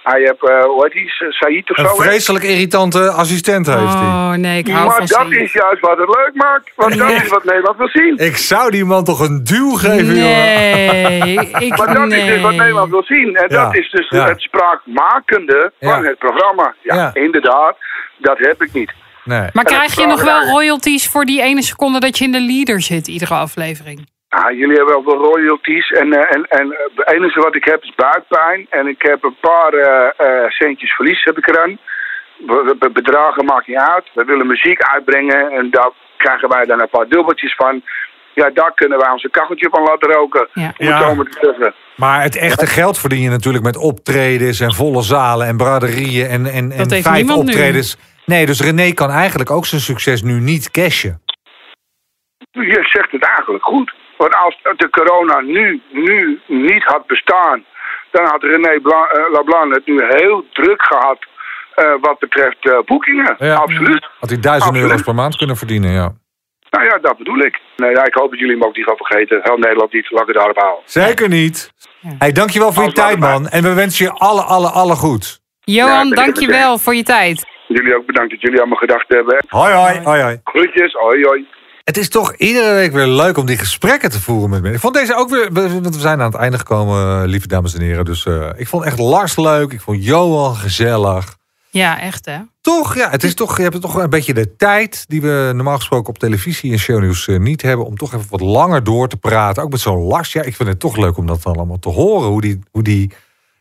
Hij 0.02 0.20
heeft, 0.20 0.48
eh 0.50 0.64
hoe 0.64 0.82
heet 0.82 0.92
die, 0.92 1.08
Said 1.32 1.70
of 1.70 1.78
Een 1.78 1.84
zo? 1.84 2.02
hè? 2.02 2.08
vreselijk 2.08 2.44
irritante 2.44 3.10
assistent 3.10 3.66
heeft 3.66 3.78
hij. 3.94 4.02
Oh 4.02 4.32
nee, 4.32 4.58
ik 4.58 4.68
hou 4.68 4.86
Maar 4.86 4.96
van 4.96 5.06
dat 5.06 5.18
Said. 5.26 5.32
is 5.42 5.52
juist 5.52 5.80
wat 5.80 5.98
het 5.98 6.08
leuk 6.08 6.30
maakt. 6.34 6.72
Want 6.76 6.96
dat 6.98 7.10
is 7.10 7.28
wat 7.28 7.44
Nederland 7.44 7.76
wil 7.78 7.88
zien. 7.88 8.16
Ik 8.18 8.36
zou 8.36 8.70
die 8.70 8.84
man 8.84 9.04
toch 9.04 9.20
een 9.20 9.44
duw 9.44 9.70
geven, 9.70 10.06
jongen. 10.06 10.22
Nee, 10.22 11.34
ik 11.58 11.76
Maar 11.76 11.94
dat 11.94 12.12
is 12.12 12.24
dus 12.24 12.40
wat. 12.40 12.54
Nederland 12.54 12.90
wil 12.90 13.02
zien. 13.04 13.36
En 13.36 13.46
Ja, 13.48 13.64
dat 13.64 13.76
is 13.76 13.90
dus 13.90 14.08
ja. 14.08 14.26
het 14.28 14.40
spraakmakende 14.40 15.72
van 15.80 16.02
Ja. 16.02 16.08
het 16.08 16.18
programma. 16.18 16.74
Ja, 16.82 16.94
Ja. 16.94 17.10
inderdaad. 17.14 17.76
Dat 18.18 18.38
heb 18.38 18.62
ik 18.62 18.72
niet. 18.72 18.92
Nee. 19.24 19.38
Maar 19.40 19.50
En 19.52 19.64
krijg 19.64 19.94
je 19.94 20.06
nog 20.06 20.22
wel 20.24 20.44
royalties 20.44 21.08
voor 21.08 21.24
die 21.24 21.42
ene 21.42 21.62
seconde 21.62 22.00
dat 22.00 22.18
je 22.18 22.24
in 22.24 22.32
de 22.32 22.40
leader 22.40 22.80
zit, 22.80 23.08
iedere 23.08 23.34
aflevering? 23.34 24.06
Ah, 24.40 24.50
jullie 24.58 24.76
hebben 24.76 24.94
wel 24.94 25.02
veel 25.02 25.24
royalties. 25.32 25.90
En, 25.90 26.12
eh, 26.12 26.34
en, 26.36 26.42
en 26.48 26.72
eh, 26.72 26.78
het 26.94 27.08
enige 27.14 27.40
wat 27.40 27.54
ik 27.54 27.64
heb 27.64 27.82
is 27.82 27.92
buikpijn. 27.94 28.66
En 28.70 28.86
ik 28.86 29.02
heb 29.02 29.22
een 29.24 29.36
paar 29.40 29.72
eh, 29.72 30.44
centjes 30.48 30.92
verlies 30.94 31.24
heb 31.24 31.38
ik 31.38 31.48
eraan. 31.48 31.78
Be- 32.46 32.76
be- 32.78 32.90
Bedragen 32.90 33.44
maakt 33.44 33.66
niet 33.66 33.76
uit. 33.76 34.04
We 34.14 34.24
willen 34.24 34.46
muziek 34.46 34.82
uitbrengen. 34.82 35.50
En 35.50 35.70
daar 35.70 35.90
krijgen 36.16 36.48
wij 36.48 36.64
dan 36.64 36.80
een 36.80 36.88
paar 36.88 37.08
dubbeltjes 37.08 37.54
van. 37.54 37.82
Ja, 38.34 38.50
daar 38.50 38.72
kunnen 38.74 38.98
wij 38.98 39.10
onze 39.10 39.30
kacheltje 39.30 39.68
van 39.70 39.82
laten 39.82 40.12
roken. 40.12 40.48
Ja. 40.52 40.62
Om 40.78 40.86
het 40.86 40.88
Ja. 40.88 41.00
zo 41.00 41.14
maar 41.14 41.24
te 41.24 41.38
zeggen. 41.40 41.74
Maar 41.96 42.22
het 42.22 42.36
echte 42.36 42.66
geld 42.66 42.98
verdien 42.98 43.20
je 43.22 43.30
natuurlijk 43.30 43.64
met 43.64 43.76
optredens 43.76 44.60
en 44.60 44.74
volle 44.74 45.02
zalen 45.02 45.46
en 45.46 45.56
braderieën 45.56 46.26
en, 46.26 46.46
en, 46.46 46.70
en 46.72 46.90
heeft 46.90 47.02
vijf 47.08 47.26
nu. 47.26 47.32
optredens. 47.34 47.96
Nee, 48.26 48.46
dus 48.46 48.60
René 48.60 48.92
kan 48.92 49.10
eigenlijk 49.10 49.50
ook 49.50 49.66
zijn 49.66 49.80
succes 49.80 50.22
nu 50.22 50.32
niet 50.40 50.70
cashen. 50.70 51.20
Je 52.50 52.78
zegt 52.82 53.10
het 53.12 53.24
eigenlijk 53.24 53.64
goed. 53.64 53.92
Want 54.22 54.34
als 54.34 54.56
de 54.76 54.90
corona 54.90 55.40
nu, 55.40 55.82
nu 55.90 56.40
niet 56.46 56.84
had 56.84 57.06
bestaan, 57.06 57.64
dan 58.10 58.24
had 58.24 58.42
René 58.42 58.80
Bla, 58.80 59.06
eh, 59.06 59.32
Lablan 59.32 59.70
het 59.72 59.86
nu 59.86 60.04
heel 60.08 60.46
druk 60.52 60.82
gehad 60.82 61.18
eh, 61.74 61.94
wat 62.00 62.18
betreft 62.18 62.68
eh, 62.68 62.78
boekingen. 62.84 63.34
Ja. 63.38 63.54
Absoluut. 63.54 64.08
Had 64.20 64.30
hij 64.30 64.40
duizend 64.40 64.68
Absoluut. 64.68 64.90
euro's 64.90 65.02
per 65.02 65.14
maand 65.14 65.36
kunnen 65.36 65.56
verdienen, 65.56 65.90
ja. 65.90 66.12
Nou 66.70 66.84
ja, 66.84 66.98
dat 66.98 67.16
bedoel 67.18 67.38
ik. 67.38 67.60
Nee, 67.76 67.90
ja, 67.90 68.04
ik 68.04 68.14
hoop 68.14 68.30
dat 68.30 68.38
jullie 68.38 68.54
hem 68.54 68.64
ook 68.64 68.76
niet 68.76 68.84
gaan 68.84 68.96
vergeten. 68.96 69.40
Heel 69.42 69.56
Nederland 69.56 69.92
niet, 69.92 70.10
laat 70.10 70.20
ik 70.20 70.26
het 70.26 70.36
daarop 70.36 70.58
houden. 70.58 70.82
Zeker 70.84 71.28
niet. 71.28 71.72
Hey, 72.18 72.32
dankjewel 72.32 72.72
voor 72.72 72.82
je 72.82 72.88
Alles 72.94 73.10
wat 73.10 73.20
tijd, 73.20 73.40
man. 73.40 73.48
En 73.48 73.62
we 73.62 73.74
wensen 73.74 74.04
je 74.04 74.12
alle, 74.12 74.42
alle, 74.42 74.68
alle 74.68 74.94
goed. 74.94 75.40
Johan, 75.60 76.10
dankjewel 76.10 76.78
voor 76.78 76.94
je 76.94 77.02
tijd. 77.02 77.46
Jullie 77.68 77.96
ook 77.96 78.06
bedankt 78.06 78.30
dat 78.30 78.40
jullie 78.40 78.58
allemaal 78.58 78.78
gedacht 78.78 79.08
hebben. 79.08 79.44
Hoi, 79.48 79.72
hoi. 79.72 80.00
hoi, 80.04 80.22
hoi. 80.22 80.40
Groetjes, 80.44 80.92
hoi 80.92 81.24
hoi. 81.24 81.46
Het 81.84 81.96
is 81.96 82.08
toch 82.08 82.34
iedere 82.36 82.74
week 82.74 82.92
weer 82.92 83.06
leuk 83.06 83.36
om 83.36 83.46
die 83.46 83.58
gesprekken 83.58 84.10
te 84.10 84.20
voeren 84.20 84.50
met 84.50 84.58
mensen. 84.60 84.74
Ik 84.74 84.80
vond 84.80 84.94
deze 84.94 85.14
ook 85.16 85.30
weer, 85.30 85.52
we- 85.52 85.80
want 85.80 85.94
we 85.94 86.00
zijn 86.00 86.20
aan 86.20 86.30
het 86.32 86.40
einde 86.40 86.58
gekomen, 86.58 87.22
eh, 87.22 87.28
lieve 87.28 87.46
dames 87.46 87.74
en 87.74 87.80
heren. 87.82 88.04
Dus 88.04 88.26
eh, 88.26 88.48
ik 88.56 88.68
vond 88.68 88.84
echt 88.84 88.98
Lars 88.98 89.36
leuk. 89.36 89.72
Ik 89.72 89.80
vond 89.80 90.04
Johan 90.04 90.56
gezellig. 90.56 91.36
Ja, 91.70 92.00
echt 92.00 92.24
hè? 92.26 92.38
Toch, 92.60 92.96
ja, 92.96 93.10
het 93.10 93.24
is 93.24 93.34
toch, 93.34 93.56
je 93.56 93.62
hebt 93.62 93.80
toch 93.80 93.94
een 93.94 94.10
beetje 94.10 94.34
de 94.34 94.56
tijd 94.56 95.04
die 95.08 95.20
we 95.20 95.50
normaal 95.54 95.76
gesproken 95.76 96.08
op 96.08 96.18
televisie 96.18 96.72
en 96.72 96.78
shownieuws 96.78 97.28
eh, 97.28 97.38
niet 97.38 97.62
hebben. 97.62 97.86
Om 97.86 97.96
toch 97.96 98.14
even 98.14 98.26
wat 98.30 98.40
langer 98.40 98.84
door 98.84 99.08
te 99.08 99.16
praten. 99.16 99.62
Ook 99.62 99.70
met 99.70 99.80
zo'n 99.80 100.02
Lars. 100.02 100.32
Ja, 100.32 100.42
ik 100.42 100.56
vind 100.56 100.68
het 100.68 100.80
toch 100.80 100.96
leuk 100.96 101.16
om 101.16 101.26
dat 101.26 101.44
allemaal 101.44 101.78
te 101.78 101.88
horen. 101.88 102.28
Hoe 102.28 102.40
die, 102.40 102.58
hoe 102.70 102.82
die, 102.82 103.10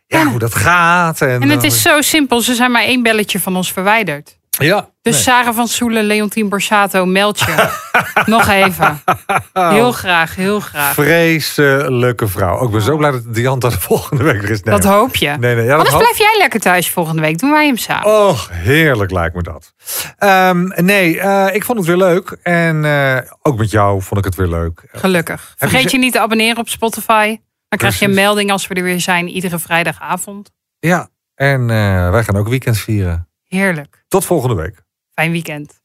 ja, 0.08 0.26
hoe 0.26 0.40
dat 0.40 0.56
gaat. 0.56 1.22
En, 1.22 1.42
En 1.42 1.50
het 1.50 1.64
is 1.64 1.82
zo 1.82 2.02
simpel, 2.02 2.42
ze 2.42 2.54
zijn 2.56 2.72
maar 2.72 2.84
één 2.84 3.04
belletje 3.04 3.40
van 3.40 3.56
ons 3.56 3.72
verwijderd. 3.74 4.38
Ja. 4.66 4.90
Dus 5.02 5.14
nee. 5.14 5.22
Sarah 5.24 5.56
van 5.56 5.68
Soelen, 5.68 6.04
Leontien 6.04 6.50
Borsato, 6.50 7.06
meld 7.06 7.40
je. 7.40 7.70
Nog 8.26 8.48
even. 8.48 9.02
Heel 9.54 9.92
graag, 9.92 10.36
heel 10.36 10.60
graag. 10.60 10.94
Vreselijke 10.94 12.28
vrouw. 12.28 12.58
Ook 12.58 12.66
ik 12.66 12.72
ben 12.72 12.82
zo 12.82 12.98
blij 12.98 13.12
dat 13.12 13.34
Dianta 13.34 13.70
de 13.70 13.80
volgende 13.80 14.24
week 14.24 14.44
er 14.44 14.50
is. 14.50 14.64
Nee. 14.64 14.76
Dat 14.76 14.84
hoop 14.84 15.16
je. 15.16 15.28
Nee, 15.40 15.56
nee, 15.56 15.66
ja, 15.66 15.72
Anders 15.72 15.90
hoop- 15.90 16.02
blijf 16.02 16.18
jij 16.18 16.36
lekker 16.38 16.60
thuis 16.60 16.90
volgende 16.90 17.22
week. 17.22 17.38
Doen 17.40 17.52
wij 17.52 17.66
hem 17.66 17.78
samen. 17.78 18.28
Och, 18.28 18.50
heerlijk 18.52 19.12
lijkt 19.12 19.36
me 19.36 19.42
dat. 19.42 19.74
Ehm, 20.18 20.68
nee, 20.86 21.20
eh, 21.20 21.56
ik 21.56 21.64
vond 21.64 21.78
het 21.78 21.88
weer 21.88 21.98
leuk. 21.98 22.38
En 22.44 22.86
eh, 22.86 23.18
ook 23.42 23.58
met 23.58 23.72
jou 23.72 24.02
vond 24.02 24.20
ik 24.20 24.26
het 24.26 24.36
weer 24.36 24.48
leuk. 24.48 24.84
Gelukkig. 24.92 25.54
Vergeet 25.58 25.92
je 25.92 25.98
niet 25.98 26.14
te 26.14 26.20
abonneren 26.20 26.58
op 26.58 26.70
Spotify. 26.70 27.38
Dan 27.70 27.80
krijg 27.80 28.00
je 28.00 28.06
een 28.06 28.14
melding 28.14 28.52
als 28.52 28.68
we 28.68 28.74
er 28.74 28.84
weer 28.84 29.00
zijn. 29.02 29.28
Iedere 29.28 29.60
vrijdagavond. 29.60 30.52
Ja, 30.80 31.10
en 31.36 31.62
eh, 31.70 32.10
wij 32.10 32.24
gaan 32.24 32.38
ook 32.38 32.48
weekends 32.48 32.82
vieren. 32.82 33.30
Heerlijk. 33.56 34.04
Tot 34.08 34.26
volgende 34.26 34.56
week. 34.56 34.82
Fijn 35.14 35.32
weekend. 35.32 35.81